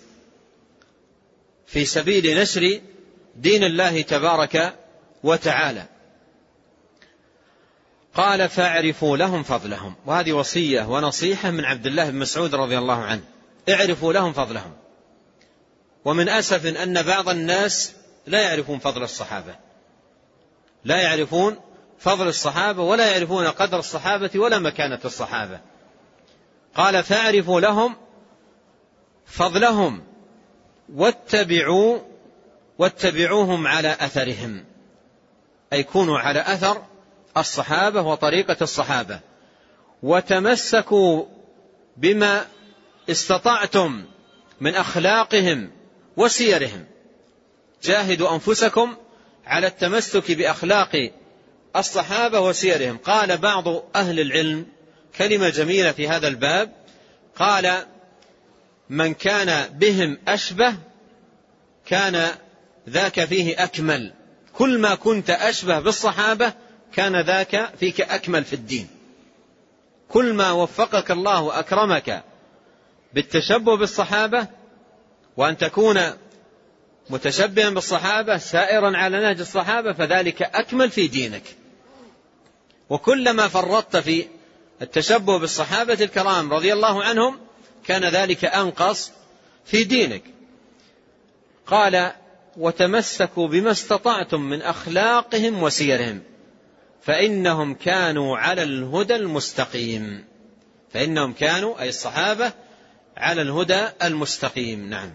في 1.67 1.85
سبيل 1.85 2.39
نشر 2.41 2.79
دين 3.39 3.63
الله 3.63 4.01
تبارك 4.01 4.73
وتعالى 5.23 5.85
قال 8.13 8.49
فاعرفوا 8.49 9.17
لهم 9.17 9.43
فضلهم 9.43 9.95
وهذه 10.05 10.33
وصية 10.33 10.81
ونصيحة 10.83 11.51
من 11.51 11.65
عبد 11.65 11.85
الله 11.85 12.09
بن 12.09 12.19
مسعود 12.19 12.55
رضي 12.55 12.77
الله 12.77 13.03
عنه 13.03 13.21
اعرفوا 13.69 14.13
لهم 14.13 14.33
فضلهم 14.33 14.73
ومن 16.05 16.29
أسف 16.29 16.65
أن 16.77 17.03
بعض 17.03 17.29
الناس 17.29 17.91
لا 18.27 18.41
يعرفون 18.41 18.79
فضل 18.79 19.03
الصحابة 19.03 19.55
لا 20.85 21.01
يعرفون 21.01 21.59
فضل 21.99 22.27
الصحابة 22.27 22.83
ولا 22.83 23.11
يعرفون 23.11 23.47
قدر 23.47 23.79
الصحابة 23.79 24.39
ولا 24.39 24.59
مكانة 24.59 24.99
الصحابة 25.05 25.59
قال 26.75 27.03
فاعرفوا 27.03 27.61
لهم 27.61 27.95
فضلهم 29.25 30.03
واتبعوا 30.95 31.99
واتبعوهم 32.79 33.67
على 33.67 33.97
أثرهم 33.99 34.63
أي 35.73 35.83
كونوا 35.83 36.19
على 36.19 36.39
أثر 36.47 36.83
الصحابة 37.37 38.01
وطريقة 38.01 38.57
الصحابة 38.61 39.19
وتمسكوا 40.03 41.25
بما 41.97 42.45
استطعتم 43.09 44.05
من 44.61 44.75
أخلاقهم 44.75 45.71
وسيرهم 46.17 46.85
جاهدوا 47.83 48.33
أنفسكم 48.33 48.95
على 49.45 49.67
التمسك 49.67 50.31
بأخلاق 50.31 51.11
الصحابة 51.75 52.39
وسيرهم 52.39 52.97
قال 52.97 53.37
بعض 53.37 53.67
أهل 53.95 54.19
العلم 54.19 54.65
كلمة 55.17 55.49
جميلة 55.49 55.91
في 55.91 56.09
هذا 56.09 56.27
الباب 56.27 56.71
قال 57.35 57.85
من 58.89 59.13
كان 59.13 59.69
بهم 59.73 60.17
أشبه 60.27 60.75
كان 61.85 62.31
ذاك 62.89 63.25
فيه 63.25 63.63
أكمل 63.63 64.11
كل 64.53 64.79
ما 64.79 64.95
كنت 64.95 65.29
أشبه 65.29 65.79
بالصحابة 65.79 66.53
كان 66.93 67.21
ذاك 67.25 67.69
فيك 67.79 68.01
أكمل 68.01 68.43
في 68.45 68.53
الدين 68.53 68.87
كل 70.09 70.33
ما 70.33 70.51
وفقك 70.51 71.11
الله 71.11 71.41
وأكرمك 71.41 72.23
بالتشبه 73.13 73.77
بالصحابة 73.77 74.47
وأن 75.37 75.57
تكون 75.57 75.99
متشبها 77.09 77.69
بالصحابة 77.69 78.37
سائرا 78.37 78.97
على 78.97 79.19
نهج 79.19 79.39
الصحابة 79.39 79.93
فذلك 79.93 80.41
أكمل 80.41 80.91
في 80.91 81.07
دينك 81.07 81.43
وكلما 82.89 83.47
فرطت 83.47 83.97
في 83.97 84.27
التشبه 84.81 85.39
بالصحابة 85.39 85.93
الكرام 85.93 86.53
رضي 86.53 86.73
الله 86.73 87.03
عنهم 87.03 87.39
كان 87.85 88.05
ذلك 88.05 88.45
أنقص 88.45 89.11
في 89.65 89.83
دينك 89.83 90.23
قال 91.67 92.11
وتمسكوا 92.57 93.47
بما 93.47 93.71
استطعتم 93.71 94.41
من 94.41 94.61
أخلاقهم 94.61 95.63
وسيرهم 95.63 96.19
فإنهم 97.01 97.73
كانوا 97.73 98.37
على 98.37 98.63
الهدى 98.63 99.15
المستقيم 99.15 100.23
فإنهم 100.93 101.33
كانوا 101.33 101.81
أي 101.81 101.89
الصحابة 101.89 102.51
على 103.17 103.41
الهدى 103.41 103.87
المستقيم 104.03 104.89
نعم 104.89 105.09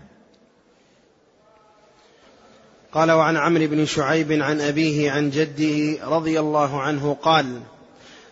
قال 2.93 3.11
وعن 3.11 3.37
عمرو 3.37 3.67
بن 3.67 3.87
شعيب 3.87 4.33
عن 4.33 4.61
أبيه 4.61 5.11
عن 5.11 5.31
جده 5.31 6.07
رضي 6.09 6.41
الله 6.41 6.81
عنه 6.83 7.17
قال 7.23 7.61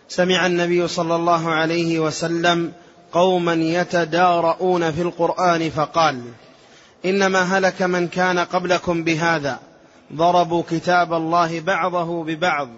سمع 0.07 0.45
النبي 0.45 0.87
صلى 0.87 1.15
الله 1.15 1.49
عليه 1.49 1.99
وسلم 1.99 2.73
قوما 3.11 3.53
يتدارؤون 3.53 4.91
في 4.91 5.01
القرآن 5.01 5.69
فقال 5.69 6.21
انما 7.05 7.41
هلك 7.41 7.81
من 7.81 8.07
كان 8.07 8.39
قبلكم 8.39 9.03
بهذا 9.03 9.59
ضربوا 10.13 10.63
كتاب 10.69 11.13
الله 11.13 11.59
بعضه 11.59 12.23
ببعض 12.23 12.69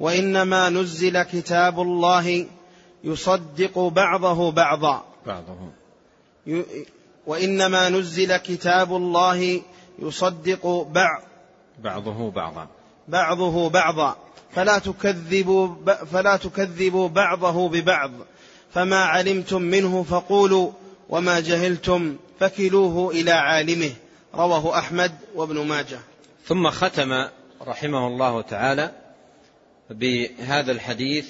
وانما 0.00 0.68
نزل 0.68 1.22
كتاب 1.22 1.80
الله 1.80 2.46
يصدق 3.04 3.78
بعضه 3.78 4.50
بعضا 4.50 5.02
بعضه 5.26 5.54
وانما 7.26 7.88
نزل 7.88 8.36
كتاب 8.36 8.96
الله 8.96 9.62
يصدق 9.98 10.86
بعض 10.92 11.22
بعضه 11.78 12.30
بعضا 12.30 12.66
بعضه 13.08 13.68
بعضا 13.70 14.16
فلا 14.54 14.78
تكذبوا 14.78 15.68
فلا 16.12 16.36
تكذبوا 16.36 17.08
بعضه 17.08 17.68
ببعض 17.68 18.10
فما 18.74 19.04
علمتم 19.04 19.62
منه 19.62 20.02
فقولوا 20.02 20.70
وما 21.08 21.40
جهلتم 21.40 22.16
فكلوه 22.40 23.10
إلى 23.10 23.30
عالمه 23.30 23.90
رواه 24.34 24.78
أحمد 24.78 25.12
وابن 25.34 25.66
ماجه 25.66 25.98
ثم 26.46 26.70
ختم 26.70 27.08
رحمه 27.62 28.06
الله 28.06 28.40
تعالى 28.42 28.92
بهذا 29.90 30.72
الحديث 30.72 31.28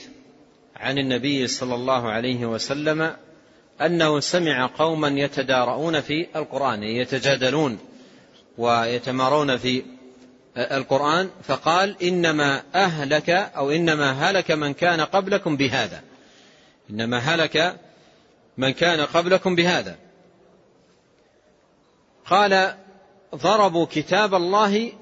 عن 0.76 0.98
النبي 0.98 1.46
صلى 1.46 1.74
الله 1.74 2.08
عليه 2.08 2.46
وسلم 2.46 3.16
أنه 3.80 4.20
سمع 4.20 4.66
قوما 4.78 5.08
يتدارؤون 5.08 6.00
في 6.00 6.26
القرآن 6.36 6.82
يتجادلون 6.82 7.78
ويتمارون 8.58 9.56
في 9.56 9.82
القرآن 10.56 11.30
فقال 11.42 12.02
إنما 12.02 12.62
أهلك 12.74 13.30
أو 13.30 13.70
إنما 13.70 14.12
هلك 14.12 14.50
من 14.50 14.74
كان 14.74 15.00
قبلكم 15.00 15.56
بهذا 15.56 16.02
إنما 16.90 17.18
هلك 17.18 17.76
من 18.58 18.70
كان 18.70 19.00
قبلكم 19.00 19.54
بهذا 19.54 19.96
قال 22.30 22.74
ضربوا 23.34 23.86
كتاب 23.92 24.34
الله 24.34 24.92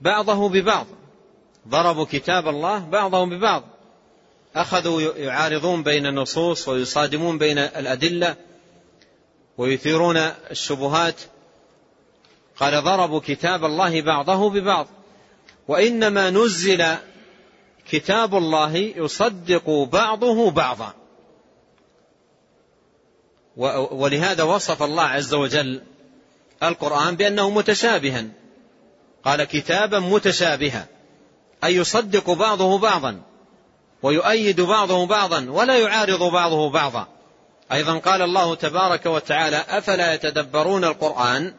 بعضه 0.00 0.48
ببعض 0.48 0.86
ضربوا 1.68 2.04
كتاب 2.10 2.48
الله 2.48 2.78
بعضهم 2.78 3.30
ببعض 3.30 3.62
أخذوا 4.56 5.02
يعارضون 5.02 5.82
بين 5.82 6.06
النصوص 6.06 6.68
ويصادمون 6.68 7.38
بين 7.38 7.58
الأدلة 7.58 8.36
ويثيرون 9.58 10.16
الشبهات 10.50 11.20
قال 12.56 12.84
ضربوا 12.84 13.20
كتاب 13.24 13.64
الله 13.64 14.02
بعضه 14.02 14.50
ببعض 14.50 14.86
وإنما 15.68 16.30
نزل 16.30 16.86
كتاب 17.88 18.34
الله 18.34 18.76
يصدق 18.76 19.70
بعضه 19.92 20.50
بعضا 20.50 20.92
ولهذا 23.90 24.42
وصف 24.42 24.82
الله 24.82 25.02
عز 25.02 25.34
وجل 25.34 25.82
القرآن 26.62 27.16
بأنه 27.16 27.50
متشابها 27.50 28.24
قال 29.24 29.44
كتابا 29.44 29.98
متشابها 29.98 30.86
أي 31.64 31.74
يصدق 31.76 32.30
بعضه 32.30 32.78
بعضا 32.78 33.22
ويؤيد 34.02 34.60
بعضه 34.60 35.06
بعضا 35.06 35.46
ولا 35.50 35.78
يعارض 35.78 36.22
بعضه 36.22 36.70
بعضا 36.70 37.08
أيضا 37.72 37.98
قال 37.98 38.22
الله 38.22 38.54
تبارك 38.54 39.06
وتعالى 39.06 39.56
أفلا 39.68 40.14
يتدبرون 40.14 40.84
القرآن 40.84 41.54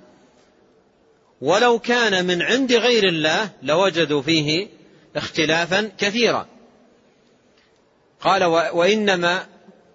ولو 1.41 1.80
كان 1.80 2.26
من 2.27 2.41
عند 2.41 2.73
غير 2.73 3.07
الله 3.07 3.49
لوجدوا 3.63 4.22
فيه 4.22 4.67
اختلافا 5.15 5.91
كثيرا 5.97 6.45
قال 8.22 8.43
وإنما 8.73 9.45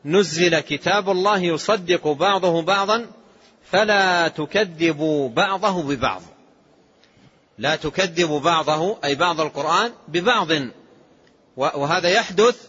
نزل 0.05 0.61
كتاب 0.61 1.09
الله 1.11 1.39
يصدق 1.43 2.09
بعضه 2.09 2.63
بعضا 2.63 3.07
فلا 3.73 4.29
تكذبوا 4.29 5.29
بعضه 5.29 5.83
ببعض 5.83 6.23
لا 7.59 7.77
تكذبوا 7.77 8.41
بعضه 8.41 8.99
أي 9.05 9.15
بعض 9.15 9.41
القرآن 9.41 9.93
ببعض 10.09 10.49
وهذا 11.57 12.09
يحدث 12.09 12.69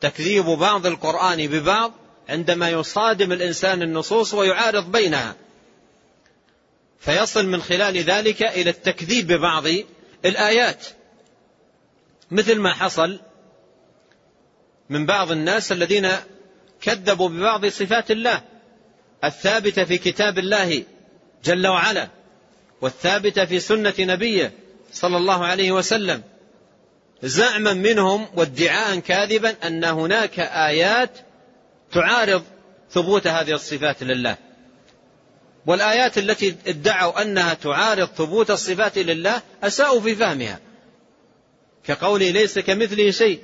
تكذيب 0.00 0.44
بعض 0.44 0.86
القرآن 0.86 1.46
ببعض 1.46 1.92
عندما 2.28 2.70
يصادم 2.70 3.32
الإنسان 3.32 3.82
النصوص 3.82 4.34
ويعارض 4.34 4.92
بينها 4.92 5.34
فيصل 7.00 7.46
من 7.46 7.62
خلال 7.62 7.96
ذلك 7.98 8.42
إلى 8.42 8.70
التكذيب 8.70 9.26
ببعض 9.32 9.64
الآيات 10.24 10.86
مثل 12.30 12.58
ما 12.60 12.72
حصل 12.74 13.18
من 14.90 15.06
بعض 15.06 15.30
الناس 15.30 15.72
الذين 15.72 16.08
كذبوا 16.80 17.28
ببعض 17.28 17.66
صفات 17.66 18.10
الله 18.10 18.42
الثابته 19.24 19.84
في 19.84 19.98
كتاب 19.98 20.38
الله 20.38 20.84
جل 21.44 21.66
وعلا 21.66 22.08
والثابته 22.80 23.44
في 23.44 23.60
سنه 23.60 23.94
نبيه 23.98 24.52
صلى 24.92 25.16
الله 25.16 25.44
عليه 25.46 25.72
وسلم 25.72 26.22
زعما 27.22 27.72
منهم 27.72 28.26
وادعاء 28.36 28.98
كاذبا 28.98 29.54
ان 29.66 29.84
هناك 29.84 30.40
ايات 30.40 31.10
تعارض 31.92 32.42
ثبوت 32.90 33.26
هذه 33.26 33.52
الصفات 33.54 34.02
لله 34.02 34.36
والايات 35.66 36.18
التي 36.18 36.54
ادعوا 36.66 37.22
انها 37.22 37.54
تعارض 37.54 38.08
ثبوت 38.08 38.50
الصفات 38.50 38.98
لله 38.98 39.42
اساءوا 39.62 40.00
في 40.00 40.14
فهمها 40.14 40.58
كقوله 41.84 42.30
ليس 42.30 42.58
كمثله 42.58 43.10
شيء 43.10 43.40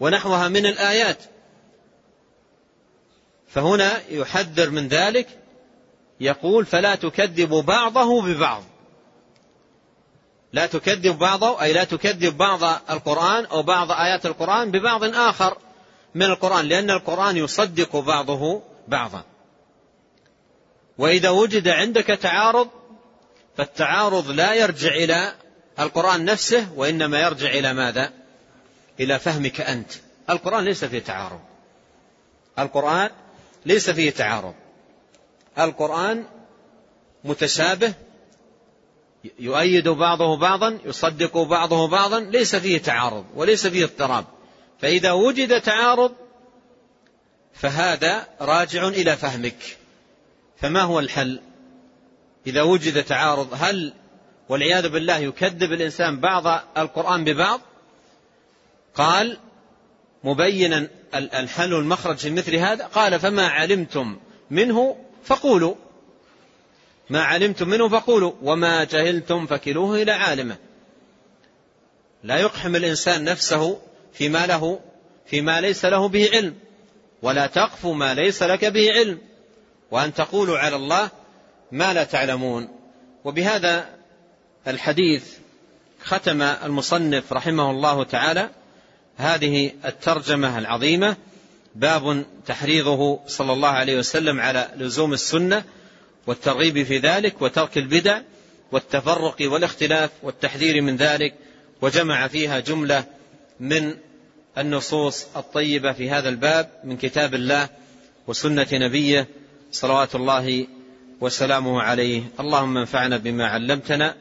ونحوها 0.00 0.48
من 0.48 0.66
الايات 0.66 1.18
فهنا 3.48 4.00
يحذر 4.08 4.70
من 4.70 4.88
ذلك 4.88 5.28
يقول 6.20 6.66
فلا 6.66 6.94
تكذبوا 6.94 7.62
بعضه 7.62 8.22
ببعض 8.22 8.62
لا 10.52 10.66
تكذب 10.66 11.18
بعضه 11.18 11.62
أي 11.62 11.72
لا 11.72 11.84
تكذب 11.84 12.36
بعض 12.38 12.80
القرآن 12.90 13.44
أو 13.46 13.62
بعض 13.62 13.90
آيات 13.92 14.26
القرآن 14.26 14.70
ببعض 14.70 15.04
آخر 15.04 15.58
من 16.14 16.22
القرآن 16.22 16.64
لأن 16.64 16.90
القرآن 16.90 17.36
يصدق 17.36 17.96
بعضه 17.96 18.62
بعضا 18.88 19.24
وإذا 20.98 21.30
وجد 21.30 21.68
عندك 21.68 22.06
تعارض 22.06 22.68
فالتعارض 23.56 24.30
لا 24.30 24.54
يرجع 24.54 24.90
إلى 24.94 25.34
القرآن 25.80 26.24
نفسه 26.24 26.72
وإنما 26.76 27.20
يرجع 27.20 27.48
إلى 27.50 27.72
ماذا 27.72 28.12
إلى 29.00 29.18
فهمك 29.18 29.60
أنت 29.60 29.92
القرآن 30.30 30.64
ليس 30.64 30.84
فيه 30.84 30.98
تعارض 30.98 31.40
القرآن 32.58 33.10
ليس 33.66 33.90
فيه 33.90 34.10
تعارض 34.10 34.54
القرآن 35.58 36.24
متشابه 37.24 37.94
يؤيد 39.40 39.88
بعضه 39.88 40.36
بعضا 40.36 40.78
يصدق 40.84 41.38
بعضه 41.38 41.88
بعضا 41.88 42.20
ليس 42.20 42.56
فيه 42.56 42.78
تعارض 42.78 43.24
وليس 43.34 43.66
فيه 43.66 43.84
اضطراب 43.84 44.24
فإذا 44.78 45.12
وجد 45.12 45.60
تعارض 45.60 46.12
فهذا 47.52 48.26
راجع 48.40 48.88
إلى 48.88 49.16
فهمك 49.16 49.78
فما 50.56 50.80
هو 50.80 50.98
الحل 51.00 51.40
إذا 52.46 52.62
وجد 52.62 53.04
تعارض 53.04 53.48
هل 53.52 53.94
والعياذ 54.48 54.88
بالله 54.88 55.18
يكذب 55.18 55.72
الإنسان 55.72 56.20
بعض 56.20 56.64
القرآن 56.78 57.24
ببعض 57.24 57.60
قال 58.94 59.38
مبينا 60.24 60.88
الحل 61.14 61.72
والمخرج 61.74 62.16
في 62.16 62.30
مثل 62.30 62.56
هذا 62.56 62.86
قال 62.86 63.20
فما 63.20 63.46
علمتم 63.48 64.16
منه 64.50 64.96
فقولوا 65.24 65.74
ما 67.10 67.22
علمتم 67.22 67.68
منه 67.68 67.88
فقولوا 67.88 68.32
وما 68.42 68.84
جهلتم 68.84 69.46
فكلوه 69.46 70.02
إلى 70.02 70.12
عالمه 70.12 70.56
لا 72.24 72.38
يقحم 72.38 72.76
الإنسان 72.76 73.24
نفسه 73.24 73.78
فيما 74.12 74.46
له 74.46 74.80
فيما 75.26 75.60
ليس 75.60 75.84
له 75.84 76.08
به 76.08 76.30
علم 76.32 76.54
ولا 77.22 77.46
تقف 77.46 77.86
ما 77.86 78.14
ليس 78.14 78.42
لك 78.42 78.64
به 78.64 78.92
علم 78.92 79.18
وأن 79.90 80.14
تقولوا 80.14 80.58
على 80.58 80.76
الله 80.76 81.10
ما 81.72 81.92
لا 81.92 82.04
تعلمون 82.04 82.68
وبهذا 83.24 83.88
الحديث 84.68 85.24
ختم 86.04 86.42
المصنف 86.42 87.32
رحمه 87.32 87.70
الله 87.70 88.04
تعالى 88.04 88.50
هذه 89.18 89.70
الترجمة 89.84 90.58
العظيمة 90.58 91.16
باب 91.74 92.24
تحريضه 92.46 93.20
صلى 93.26 93.52
الله 93.52 93.68
عليه 93.68 93.98
وسلم 93.98 94.40
على 94.40 94.68
لزوم 94.76 95.12
السنة 95.12 95.64
والترغيب 96.26 96.82
في 96.82 96.98
ذلك 96.98 97.42
وترك 97.42 97.78
البدع 97.78 98.20
والتفرق 98.72 99.36
والاختلاف 99.40 100.10
والتحذير 100.22 100.82
من 100.82 100.96
ذلك 100.96 101.34
وجمع 101.82 102.28
فيها 102.28 102.58
جملة 102.58 103.04
من 103.60 103.94
النصوص 104.58 105.26
الطيبة 105.36 105.92
في 105.92 106.10
هذا 106.10 106.28
الباب 106.28 106.68
من 106.84 106.96
كتاب 106.96 107.34
الله 107.34 107.68
وسنة 108.26 108.66
نبيه 108.72 109.26
صلوات 109.72 110.14
الله 110.14 110.66
وسلامه 111.20 111.82
عليه 111.82 112.22
اللهم 112.40 112.76
انفعنا 112.78 113.16
بما 113.16 113.46
علمتنا 113.46 114.14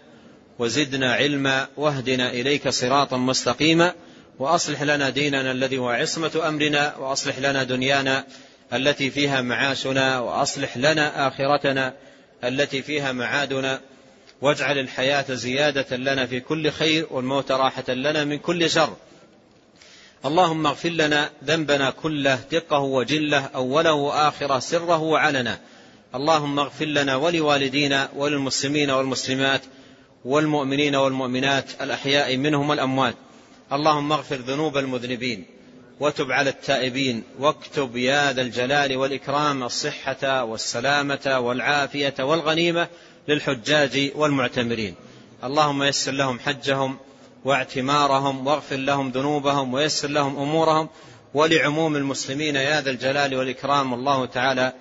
وزدنا 0.60 1.14
علما 1.14 1.68
واهدنا 1.78 2.30
إليك 2.32 2.70
صراطا 2.70 3.18
مستقيما 3.18 3.94
وأصلح 4.40 4.82
لنا 4.82 5.10
ديننا 5.10 5.52
الذي 5.52 5.78
هو 5.78 5.90
عصمة 5.90 6.32
أمرنا 6.48 6.96
وأصلح 6.98 7.40
لنا 7.40 7.64
دنيانا 7.64 8.26
التي 8.74 9.10
فيها 9.12 9.42
معاشنا 9.42 10.20
وأصلح 10.20 10.78
لنا 10.78 11.28
آخرتنا 11.28 11.94
التي 12.44 12.82
فيها 12.82 13.12
معادنا 13.12 13.82
واجعل 14.42 14.78
الحياة 14.78 15.34
زيادة 15.34 15.98
لنا 15.98 16.26
في 16.26 16.40
كل 16.40 16.72
خير 16.72 17.08
والموت 17.12 17.52
راحة 17.52 17.90
لنا 17.90 18.24
من 18.24 18.38
كل 18.40 18.70
شر 18.70 18.96
اللهم 20.26 20.68
اغفر 20.68 20.90
لنا 20.90 21.30
ذنبنا 21.44 21.90
كله 21.90 22.36
دقه 22.52 22.80
وجله 22.80 23.46
أوله 23.56 23.94
وآخره 23.94 24.60
سره 24.60 24.98
وعلنا 25.00 25.60
اللهم 26.16 26.60
اغفر 26.60 26.86
لنا 26.86 27.16
ولوالدينا 27.16 28.10
وللمسلمين 28.16 28.92
والمسلمات 28.92 29.62
والمؤمنين 30.26 30.96
والمؤمنات 30.96 31.70
الأحياء 31.82 32.38
منهم 32.38 32.72
الأموات 32.72 33.16
اللهم 33.74 34.12
اغفر 34.12 34.36
ذنوب 34.36 34.78
المذنبين 34.78 35.46
وتب 36.00 36.32
على 36.32 36.50
التائبين 36.50 37.24
واكتب 37.40 37.96
يا 37.98 38.34
ذا 38.34 38.42
الجلال 38.42 38.98
والإكرام 38.98 39.64
الصحة 39.64 40.44
والسلامة 40.44 41.40
والعافية 41.42 42.14
والغنيمة 42.20 42.88
للحجاج 43.28 44.12
والمعتمرين 44.16 44.96
اللهم 45.44 45.84
يسر 45.84 46.12
لهم 46.12 46.40
حجهم 46.40 46.98
واعتمارهم 47.46 48.48
واغفر 48.48 48.76
لهم 48.76 49.10
ذنوبهم 49.12 49.74
ويسر 49.74 50.08
لهم 50.08 50.40
أمورهم 50.40 50.90
ولعموم 51.34 51.96
المسلمين 51.96 52.56
يا 52.56 52.82
ذا 52.82 52.92
الجلال 52.92 53.36
والإكرام 53.36 53.94
والله 53.94 54.26
تعالى 54.26 54.74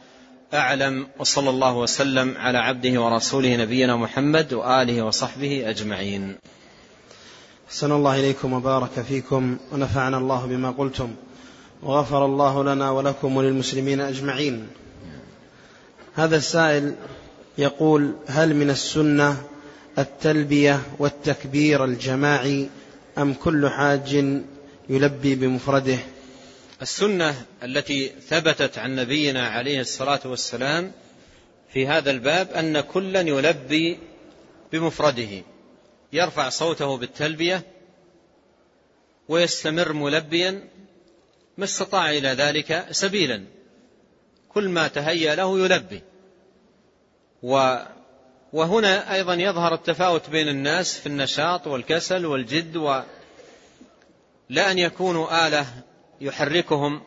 أعلم 0.54 1.08
وصلى 1.18 1.50
الله 1.50 1.76
وسلم 1.76 2.34
على 2.38 2.58
عبده 2.58 3.00
ورسوله 3.00 3.56
نبينا 3.56 3.96
محمد 3.96 4.52
وآله 4.52 5.02
وصحبه 5.02 5.70
أجمعين 5.70 6.38
أحسن 7.68 7.92
الله 7.92 8.18
إليكم 8.20 8.52
وبارك 8.52 9.00
فيكم 9.00 9.56
ونفعنا 9.72 10.18
الله 10.18 10.46
بما 10.46 10.70
قلتم 10.70 11.14
وغفر 11.82 12.24
الله 12.24 12.64
لنا 12.64 12.90
ولكم 12.90 13.36
وللمسلمين 13.36 14.00
أجمعين 14.00 14.66
هذا 16.14 16.36
السائل 16.36 16.94
يقول 17.58 18.14
هل 18.26 18.54
من 18.56 18.70
السنة 18.70 19.42
التلبية 19.98 20.82
والتكبير 20.98 21.84
الجماعي 21.84 22.68
أم 23.18 23.34
كل 23.34 23.68
حاج 23.70 24.38
يلبي 24.88 25.34
بمفرده 25.34 25.98
السنة 26.82 27.44
التي 27.62 28.12
ثبتت 28.28 28.78
عن 28.78 28.96
نبينا 28.96 29.48
عليه 29.48 29.80
الصلاة 29.80 30.20
والسلام 30.24 30.92
في 31.72 31.86
هذا 31.86 32.10
الباب 32.10 32.48
أن 32.50 32.80
كلا 32.80 33.20
يلبي 33.20 33.98
بمفرده 34.72 35.42
يرفع 36.12 36.48
صوته 36.48 36.96
بالتلبية 36.96 37.62
ويستمر 39.28 39.92
ملبيا 39.92 40.68
ما 41.58 41.64
استطاع 41.64 42.10
إلى 42.10 42.28
ذلك 42.28 42.86
سبيلا 42.90 43.44
كل 44.48 44.68
ما 44.68 44.88
تهيأ 44.88 45.34
له 45.34 45.58
يلبي 45.60 46.02
وهنا 48.52 49.14
أيضا 49.14 49.34
يظهر 49.34 49.74
التفاوت 49.74 50.30
بين 50.30 50.48
الناس 50.48 50.98
في 50.98 51.06
النشاط 51.06 51.66
والكسل 51.66 52.26
والجد 52.26 52.76
و 52.76 53.02
لا 54.48 54.70
أن 54.70 54.78
يكونوا 54.78 55.46
آلة 55.48 55.66
يحركهم 56.20 57.02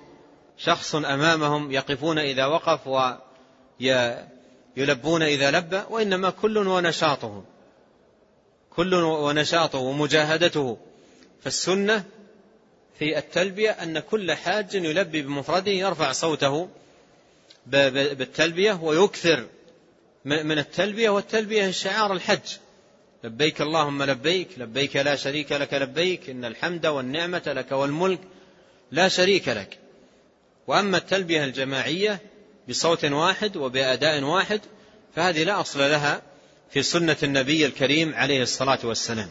شخص 0.57 0.95
أمامهم 0.95 1.71
يقفون 1.71 2.19
إذا 2.19 2.45
وقف 2.45 2.79
ويلبون 4.77 5.21
إذا 5.21 5.51
لبى 5.51 5.81
وإنما 5.89 6.29
كل 6.29 6.57
ونشاطه 6.57 7.43
كل 8.79 8.93
ونشاطه 8.95 9.77
ومجاهدته 9.79 10.77
فالسنة 11.43 12.03
في 12.99 13.17
التلبية 13.17 13.71
أن 13.71 13.99
كل 13.99 14.31
حاج 14.33 14.73
يلبي 14.73 15.21
بمفرده 15.21 15.71
يرفع 15.71 16.11
صوته 16.11 16.69
بالتلبية 17.67 18.73
ويكثر 18.81 19.47
من 20.25 20.57
التلبية 20.59 21.09
والتلبية 21.09 21.71
شعار 21.71 22.13
الحج 22.13 22.51
لبيك 23.23 23.61
اللهم 23.61 24.03
لبيك 24.03 24.47
لبيك 24.57 24.95
لا 24.95 25.15
شريك 25.15 25.51
لك 25.51 25.73
لبيك 25.73 26.29
إن 26.29 26.45
الحمد 26.45 26.85
والنعمة 26.85 27.41
لك 27.47 27.71
والملك 27.71 28.19
لا 28.91 29.07
شريك 29.07 29.47
لك 29.49 29.77
وأما 30.67 30.97
التلبية 30.97 31.43
الجماعية 31.45 32.19
بصوت 32.69 33.05
واحد 33.05 33.57
وبأداء 33.57 34.23
واحد 34.23 34.61
فهذه 35.15 35.43
لا 35.43 35.61
أصل 35.61 35.79
لها 35.79 36.21
في 36.69 36.83
سنة 36.83 37.17
النبي 37.23 37.65
الكريم 37.65 38.13
عليه 38.13 38.41
الصلاة 38.41 38.79
والسلام 38.83 39.29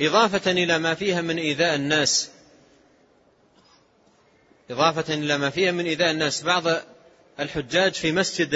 إضافة 0.00 0.50
إلى 0.50 0.78
ما 0.78 0.94
فيها 0.94 1.20
من 1.20 1.38
إيذاء 1.38 1.74
الناس 1.74 2.30
إضافة 4.70 5.14
إلى 5.14 5.38
ما 5.38 5.50
فيها 5.50 5.72
من 5.72 5.84
إيذاء 5.86 6.10
الناس 6.10 6.42
بعض 6.42 6.62
الحجاج 7.40 7.92
في 7.94 8.12
مسجد 8.12 8.48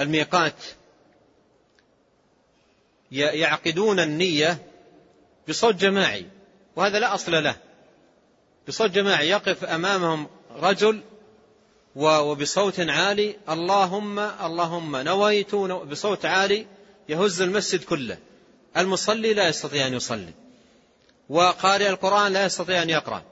الميقات 0.00 0.54
يعقدون 3.12 4.00
النية 4.00 4.58
بصوت 5.48 5.74
جماعي 5.74 6.26
وهذا 6.76 6.98
لا 6.98 7.14
أصل 7.14 7.44
له 7.44 7.56
بصوت 8.68 8.90
جماعي 8.90 9.28
يقف 9.28 9.64
أمامهم 9.64 10.28
رجل 10.50 11.02
وبصوت 11.96 12.80
عالي 12.80 13.36
اللهم 13.48 14.18
اللهم 14.18 14.96
نويت 14.96 15.54
بصوت 15.54 16.24
عالي 16.24 16.66
يهز 17.08 17.42
المسجد 17.42 17.84
كله 17.84 18.18
المصلي 18.76 19.34
لا 19.34 19.48
يستطيع 19.48 19.86
أن 19.86 19.94
يصلي 19.94 20.32
وقارئ 21.28 21.88
القرآن 21.88 22.32
لا 22.32 22.44
يستطيع 22.44 22.82
أن 22.82 22.90
يقرأ 22.90 23.22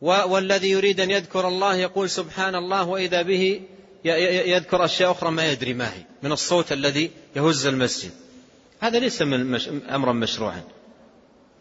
والذي 0.00 0.70
يريد 0.70 1.00
أن 1.00 1.10
يذكر 1.10 1.48
الله 1.48 1.76
يقول 1.76 2.10
سبحان 2.10 2.54
الله 2.54 2.88
وإذا 2.88 3.22
به 3.22 3.62
يذكر 4.54 4.84
أشياء 4.84 5.10
أخرى 5.10 5.30
ما 5.30 5.52
يدري 5.52 5.74
ما 5.74 5.92
هي 5.92 6.02
من 6.22 6.32
الصوت 6.32 6.72
الذي 6.72 7.10
يهز 7.36 7.66
المسجد 7.66 8.10
هذا 8.80 8.98
ليس 8.98 9.22
من 9.22 9.54
أمرا 9.86 10.12
مشروعا 10.12 10.60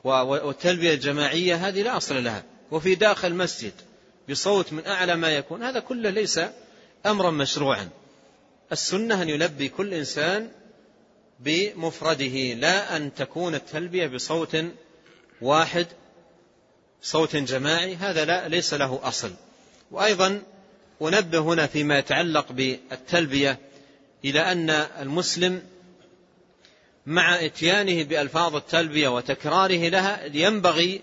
والتلبية 0.04 0.94
الجماعية 0.94 1.56
هذه 1.56 1.82
لا 1.82 1.98
أصل 1.98 2.24
لها 2.24 2.44
وفي 2.72 2.96
داخل 2.96 3.28
المسجد 3.28 3.74
بصوت 4.30 4.74
من 4.74 4.86
أعلى 4.88 5.16
ما 5.16 5.30
يكون 5.30 5.64
هذا 5.64 5.80
كله 5.80 6.10
ليس 6.10 6.40
أمرا 7.06 7.32
مشروعا 7.32 7.90
السنة 8.72 9.22
أن 9.22 9.30
يلبي 9.30 9.70
كل 9.70 9.94
إنسان 9.94 10.50
بمفرده 11.40 12.54
لا 12.54 12.98
أن 12.98 13.14
تكون 13.14 13.56
التلبية 13.56 14.08
بصوت 14.08 14.58
واحد 15.42 15.88
صوت 17.02 17.36
جماعي 17.36 17.96
هذا 17.96 18.26
لا 18.26 18.48
ليس 18.48 18.74
له 18.74 19.00
أصل 19.04 19.32
وأيضا 19.92 20.42
أنبه 21.02 21.40
هنا 21.40 21.68
فيما 21.68 22.00
يتعلق 22.00 22.52
بالتلبية 22.52 23.58
إلى 24.26 24.40
أن 24.52 24.70
المسلم 25.00 25.62
مع 27.06 27.46
اتيانه 27.46 28.04
بألفاظ 28.04 28.56
التلبية 28.56 29.08
وتكراره 29.08 29.90
لها 29.90 30.26
ينبغي 30.34 31.02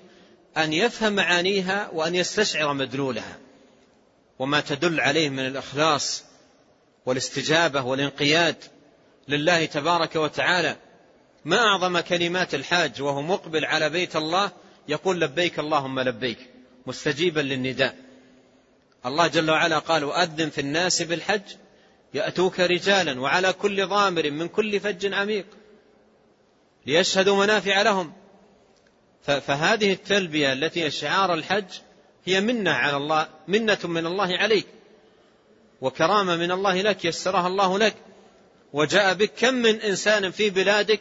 أن 0.57 0.73
يفهم 0.73 1.13
معانيها 1.13 1.91
وأن 1.93 2.15
يستشعر 2.15 2.73
مدلولها 2.73 3.39
وما 4.39 4.61
تدل 4.61 5.01
عليه 5.01 5.29
من 5.29 5.47
الإخلاص 5.47 6.25
والاستجابة 7.07 7.83
والانقياد 7.83 8.57
لله 9.29 9.65
تبارك 9.67 10.17
وتعالى 10.17 10.77
ما 11.45 11.59
أعظم 11.59 12.01
كلمات 12.01 12.55
الحاج 12.55 13.03
وهو 13.03 13.23
مقبل 13.23 13.65
على 13.65 13.91
بيت 13.91 14.17
الله 14.17 14.51
يقول 14.89 15.21
لبيك 15.21 15.59
اللهم 15.59 16.01
لبيك 16.01 16.39
مستجيبا 16.87 17.41
للنداء 17.41 17.97
الله 19.07 19.27
جل 19.27 19.51
وعلا 19.51 19.79
قال 19.79 20.05
وأذن 20.05 20.51
في 20.51 20.61
الناس 20.61 21.03
بالحج 21.03 21.43
يأتوك 22.15 22.61
رجالا 22.61 23.21
وعلى 23.21 23.53
كل 23.53 23.87
ضامر 23.87 24.31
من 24.31 24.49
كل 24.49 24.81
فج 24.81 25.13
عميق 25.13 25.47
ليشهدوا 26.87 27.45
منافع 27.45 27.83
لهم 27.83 28.13
فهذه 29.23 29.93
التلبية 29.93 30.53
التي 30.53 30.91
شعار 30.91 31.35
الحج 31.35 31.65
هي 32.25 32.41
منة 32.41 32.71
على 32.71 32.97
الله 32.97 33.29
منة 33.49 33.79
من 33.85 34.07
الله 34.07 34.39
عليك 34.39 34.67
وكرامة 35.81 36.37
من 36.37 36.51
الله 36.51 36.83
لك 36.83 37.05
يسرها 37.05 37.47
الله 37.47 37.79
لك 37.79 37.95
وجاء 38.73 39.15
بك 39.15 39.31
كم 39.39 39.55
من 39.55 39.81
إنسان 39.81 40.31
في 40.31 40.51
بلادك 40.51 41.01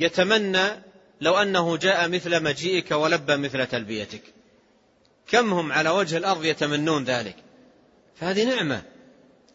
يتمنى 0.00 0.66
لو 1.20 1.34
أنه 1.36 1.76
جاء 1.76 2.08
مثل 2.08 2.42
مجيئك 2.42 2.90
ولبى 2.90 3.36
مثل 3.36 3.66
تلبيتك 3.66 4.22
كم 5.26 5.52
هم 5.52 5.72
على 5.72 5.90
وجه 5.90 6.16
الأرض 6.16 6.44
يتمنون 6.44 7.04
ذلك 7.04 7.36
فهذه 8.20 8.44
نعمة 8.44 8.82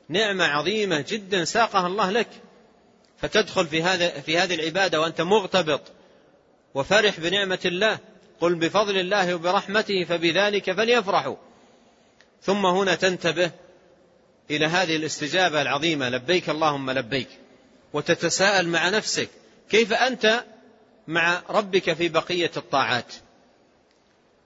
نعمة 0.10 0.44
عظيمة 0.45 1.06
جدا 1.10 1.45
ساقها 1.45 1.88
الله 1.88 2.11
لك 2.11 2.30
فتدخل 3.18 3.68
في 3.68 3.84
هذا 3.84 4.10
في 4.22 4.38
هذه 4.38 4.56
العبادة 4.56 5.02
وأنت 5.02 5.22
مغتبط 5.22 5.81
وفرح 6.76 7.20
بنعمة 7.20 7.60
الله 7.66 8.00
قل 8.40 8.56
بفضل 8.56 8.98
الله 8.98 9.36
وبرحمته 9.36 10.04
فبذلك 10.04 10.72
فليفرحوا 10.78 11.36
ثم 12.44 12.66
هنا 12.66 12.96
تنتبه 12.96 13.52
إلى 14.52 14.66
هذه 14.66 14.96
الاستجابة 14.96 15.62
العظيمة 15.62 16.10
لبيك 16.10 16.50
اللهم 16.50 16.91
لبيك 16.91 17.28
وتتساءل 17.94 18.68
مع 18.68 18.90
نفسك 18.90 19.30
كيف 19.70 19.94
أنت 19.94 20.44
مع 21.08 21.41
ربك 21.50 21.94
في 21.94 22.10
بقية 22.10 22.52
الطاعات 22.58 23.14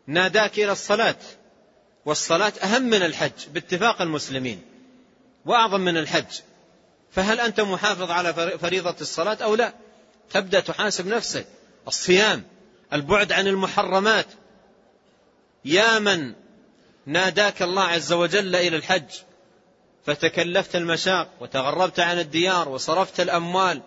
ناداك 0.08 0.58
إلى 0.60 0.72
الصلاة 0.72 1.16
والصلاة 2.06 2.54
أهم 2.64 2.82
من 2.82 3.02
الحج 3.02 3.48
باتفاق 3.54 4.02
المسلمين 4.02 4.62
وأعظم 5.46 5.82
من 5.82 5.98
الحج 5.98 6.40
فهل 7.12 7.40
أنت 7.40 7.62
محافظ 7.62 8.12
على 8.12 8.34
فريضة 8.34 8.96
الصلاة 9.02 9.38
أو 9.44 9.56
لا 9.56 9.74
تبدأ 10.32 10.60
تحاسب 10.60 11.08
نفسك 11.08 11.46
الصيام 11.88 12.44
البعد 12.94 13.32
عن 13.32 13.48
المحرمات 13.48 14.26
يا 15.66 16.00
من 16.00 16.34
ناداك 17.06 17.62
الله 17.62 17.84
عز 17.84 18.14
وجل 18.14 18.56
الى 18.56 18.78
الحج 18.78 19.10
فتكلفت 20.06 20.76
المشاق 20.76 21.32
وتغربت 21.40 22.00
عن 22.00 22.20
الديار 22.20 22.70
وصرفت 22.70 23.20
الاموال 23.20 23.82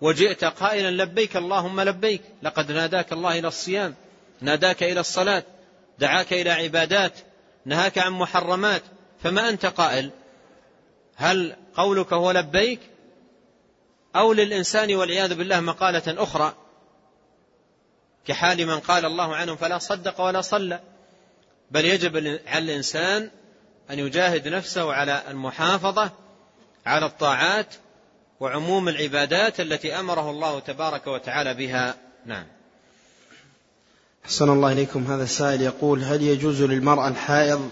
وجئت 0.00 0.44
قائلا 0.44 1.02
لبيك 1.02 1.36
اللهم 1.36 1.80
لبيك 1.80 2.20
لقد 2.42 2.72
ناداك 2.72 3.12
الله 3.12 3.38
الى 3.38 3.48
الصيام 3.48 3.94
ناداك 4.40 4.82
الى 4.82 5.00
الصلاه 5.00 5.42
دعاك 5.98 6.32
الى 6.32 6.50
عبادات 6.50 7.12
نهاك 7.64 7.98
عن 7.98 8.12
محرمات 8.12 8.82
فما 9.22 9.48
انت 9.48 9.66
قائل 9.66 10.10
هل 11.16 11.56
قولك 11.74 12.12
هو 12.12 12.30
لبيك 12.30 12.80
او 14.16 14.32
للانسان 14.32 14.94
والعياذ 14.94 15.34
بالله 15.34 15.60
مقاله 15.60 16.22
اخرى 16.22 16.54
كحال 18.26 18.66
من 18.66 18.78
قال 18.78 19.04
الله 19.04 19.36
عنهم 19.36 19.56
فلا 19.56 19.78
صدق 19.78 20.20
ولا 20.20 20.40
صلى 20.40 20.80
بل 21.70 21.84
يجب 21.84 22.16
على 22.46 22.58
الإنسان 22.64 23.30
أن 23.90 23.98
يجاهد 23.98 24.48
نفسه 24.48 24.92
على 24.92 25.22
المحافظة 25.28 26.12
على 26.86 27.06
الطاعات 27.06 27.74
وعموم 28.40 28.88
العبادات 28.88 29.60
التي 29.60 30.00
أمره 30.00 30.30
الله 30.30 30.58
تبارك 30.60 31.06
وتعالى 31.06 31.54
بها 31.54 31.94
نعم 32.26 32.46
أحسن 34.24 34.48
الله 34.48 34.72
إليكم 34.72 35.04
هذا 35.06 35.22
السائل 35.22 35.62
يقول 35.62 36.02
هل 36.04 36.22
يجوز 36.22 36.62
للمرأة 36.62 37.08
الحائض 37.08 37.70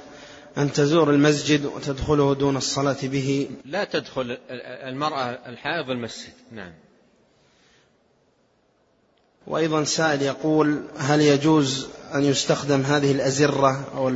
أن 0.58 0.72
تزور 0.72 1.10
المسجد 1.10 1.64
وتدخله 1.64 2.34
دون 2.34 2.56
الصلاة 2.56 2.96
به 3.02 3.50
لا 3.64 3.84
تدخل 3.84 4.38
المرأة 4.50 5.30
الحائض 5.46 5.90
المسجد 5.90 6.32
نعم 6.52 6.72
وأيضا 9.46 9.84
سائل 9.84 10.22
يقول 10.22 10.82
هل 10.98 11.20
يجوز 11.20 11.88
أن 12.14 12.24
يستخدم 12.24 12.80
هذه 12.80 13.12
الأزرة 13.12 13.86
أو 13.96 14.14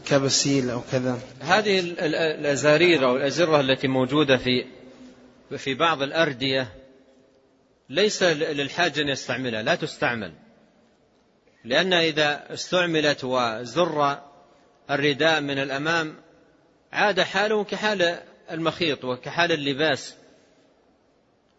الكبسيل 0.00 0.70
أو 0.70 0.80
كذا 0.92 1.18
هذه 1.40 1.80
الأزارير 2.38 3.08
أو 3.10 3.16
الأزرة 3.16 3.60
التي 3.60 3.88
موجودة 3.88 4.36
في 4.38 4.64
في 5.58 5.74
بعض 5.74 6.02
الأردية 6.02 6.68
ليس 7.88 8.22
للحاج 8.22 8.98
أن 9.00 9.08
يستعملها 9.08 9.62
لا 9.62 9.74
تستعمل 9.74 10.32
لأن 11.64 11.92
إذا 11.92 12.40
استعملت 12.52 13.24
وزر 13.24 14.18
الرداء 14.90 15.40
من 15.40 15.58
الأمام 15.58 16.14
عاد 16.92 17.20
حاله 17.20 17.64
كحال 17.64 18.18
المخيط 18.50 19.04
وكحال 19.04 19.52
اللباس 19.52 20.14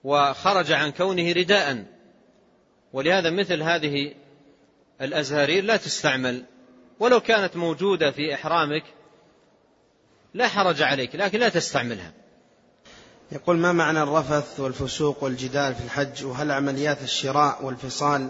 وخرج 0.03 0.71
عن 0.71 0.91
كونه 0.91 1.31
رداء 1.31 1.85
ولهذا 2.93 3.29
مثل 3.29 3.61
هذه 3.61 4.13
الأزهارير 5.01 5.63
لا 5.63 5.77
تستعمل 5.77 6.43
ولو 6.99 7.19
كانت 7.19 7.55
موجودة 7.57 8.11
في 8.11 8.33
إحرامك 8.33 8.83
لا 10.33 10.47
حرج 10.47 10.81
عليك 10.81 11.15
لكن 11.15 11.39
لا 11.39 11.49
تستعملها 11.49 12.11
يقول 13.31 13.57
ما 13.57 13.71
معنى 13.71 14.01
الرفث 14.03 14.59
والفسوق 14.59 15.23
والجدال 15.23 15.75
في 15.75 15.83
الحج 15.83 16.25
وهل 16.25 16.51
عمليات 16.51 17.01
الشراء 17.01 17.65
والفصال 17.65 18.29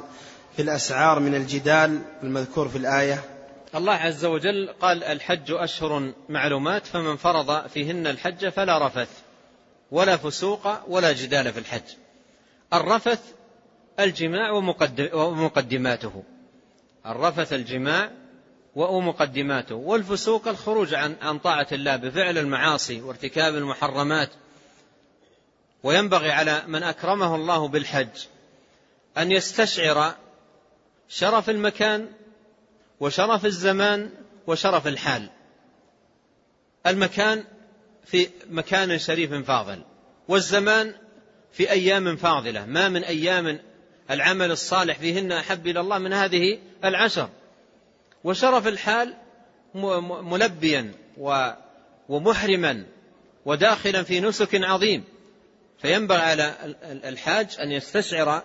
في 0.56 0.62
الأسعار 0.62 1.20
من 1.20 1.36
الجدال 1.36 2.02
المذكور 2.24 2.70
في 2.70 2.78
الآية 2.78 3.24
الله 3.76 3.94
عز 3.94 4.26
وجل 4.26 4.74
قال 4.82 5.04
الحج 5.04 5.52
أشهر 5.52 6.12
معلومات 6.30 6.86
فمن 6.88 7.16
فرض 7.16 7.68
فيهن 7.68 8.08
الحج 8.08 8.48
فلا 8.50 8.88
رفث 8.88 9.10
ولا 9.94 10.18
فسوق 10.18 10.68
ولا 10.90 11.12
جدال 11.14 11.54
في 11.54 11.60
الحج 11.60 11.82
الرفث 12.74 13.24
الجماع 14.00 14.52
ومقدماته 15.22 16.24
الرفث 17.06 17.54
الجماع 17.54 18.12
ومقدماته 18.76 19.76
والفسوق 19.76 20.48
الخروج 20.48 20.94
عن 20.94 21.16
عن 21.22 21.40
طاعة 21.40 21.68
الله 21.72 21.96
بفعل 21.96 22.38
المعاصي 22.38 23.02
وارتكاب 23.02 23.56
المحرمات 23.56 24.30
وينبغي 25.84 26.32
على 26.32 26.64
من 26.68 26.84
أكرمه 26.84 27.36
الله 27.36 27.68
بالحج 27.68 28.10
أن 29.18 29.32
يستشعر 29.32 30.16
شرف 31.10 31.50
المكان 31.50 32.08
وشرف 33.00 33.46
الزمان 33.46 34.10
وشرف 34.48 34.88
الحال 34.88 35.30
المكان 36.88 37.44
في 38.06 38.30
مكان 38.50 38.98
شريف 39.00 39.34
فاضل 39.34 39.82
والزمان 40.28 40.94
في 41.52 41.72
أيام 41.72 42.16
فاضلة 42.16 42.66
ما 42.66 42.90
من 42.90 43.04
أيام 43.04 43.60
العمل 44.12 44.52
الصالح 44.52 45.00
فيهن 45.00 45.32
أحب 45.32 45.68
إلى 45.68 45.80
الله 45.80 45.98
من 45.98 46.14
هذه 46.14 46.60
العشر 46.84 47.30
وشرف 48.24 48.68
الحال 48.68 49.14
ملبيا 50.24 50.92
ومحرما 52.10 52.86
وداخلا 53.46 54.04
في 54.04 54.20
نسك 54.20 54.56
عظيم 54.56 55.04
فينبغي 55.78 56.18
على 56.20 56.56
الحاج 56.86 57.48
أن 57.60 57.72
يستشعر 57.72 58.42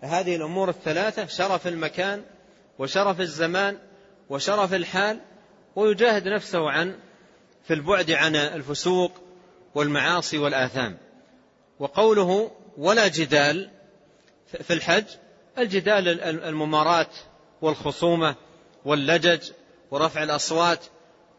هذه 0.00 0.36
الأمور 0.36 0.68
الثلاثة 0.68 1.26
شرف 1.26 1.66
المكان 1.66 2.22
وشرف 2.78 3.20
الزمان 3.20 3.78
وشرف 4.30 4.74
الحال 4.74 5.20
ويجاهد 5.76 6.28
نفسه 6.28 6.70
عن 6.70 6.94
في 7.68 7.74
البعد 7.74 8.10
عن 8.10 8.36
الفسوق 8.36 9.12
والمعاصي 9.74 10.38
والآثام 10.38 10.96
وقوله 11.78 12.50
ولا 12.78 13.08
جدال 13.08 13.70
في 14.64 14.72
الحج 14.72 15.04
الجدال 15.58 16.20
الممارات 16.22 17.16
والخصومة 17.62 18.34
واللجج 18.84 19.50
ورفع 19.90 20.22
الأصوات 20.22 20.84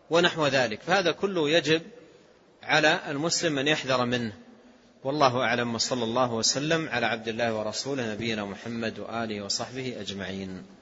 ونحو 0.10 0.48
ذلك 0.48 0.82
فهذا 0.82 1.12
كله 1.12 1.50
يجب 1.50 1.82
على 2.64 3.00
المسلم 3.08 3.60
أن 3.60 3.68
يحذر 3.68 4.06
منه 4.06 4.34
والله 5.04 5.38
أعلم 5.38 5.76
وصلى 5.76 6.04
الله 6.04 6.34
وسلم 6.34 6.90
على 6.90 7.06
عبد 7.06 7.28
الله 7.28 7.54
ورسوله 7.60 8.14
نبينا 8.14 8.46
محمد 8.46 9.00
وآله 9.00 9.42
وصحبه 9.46 9.96
أجمعين 10.02 10.81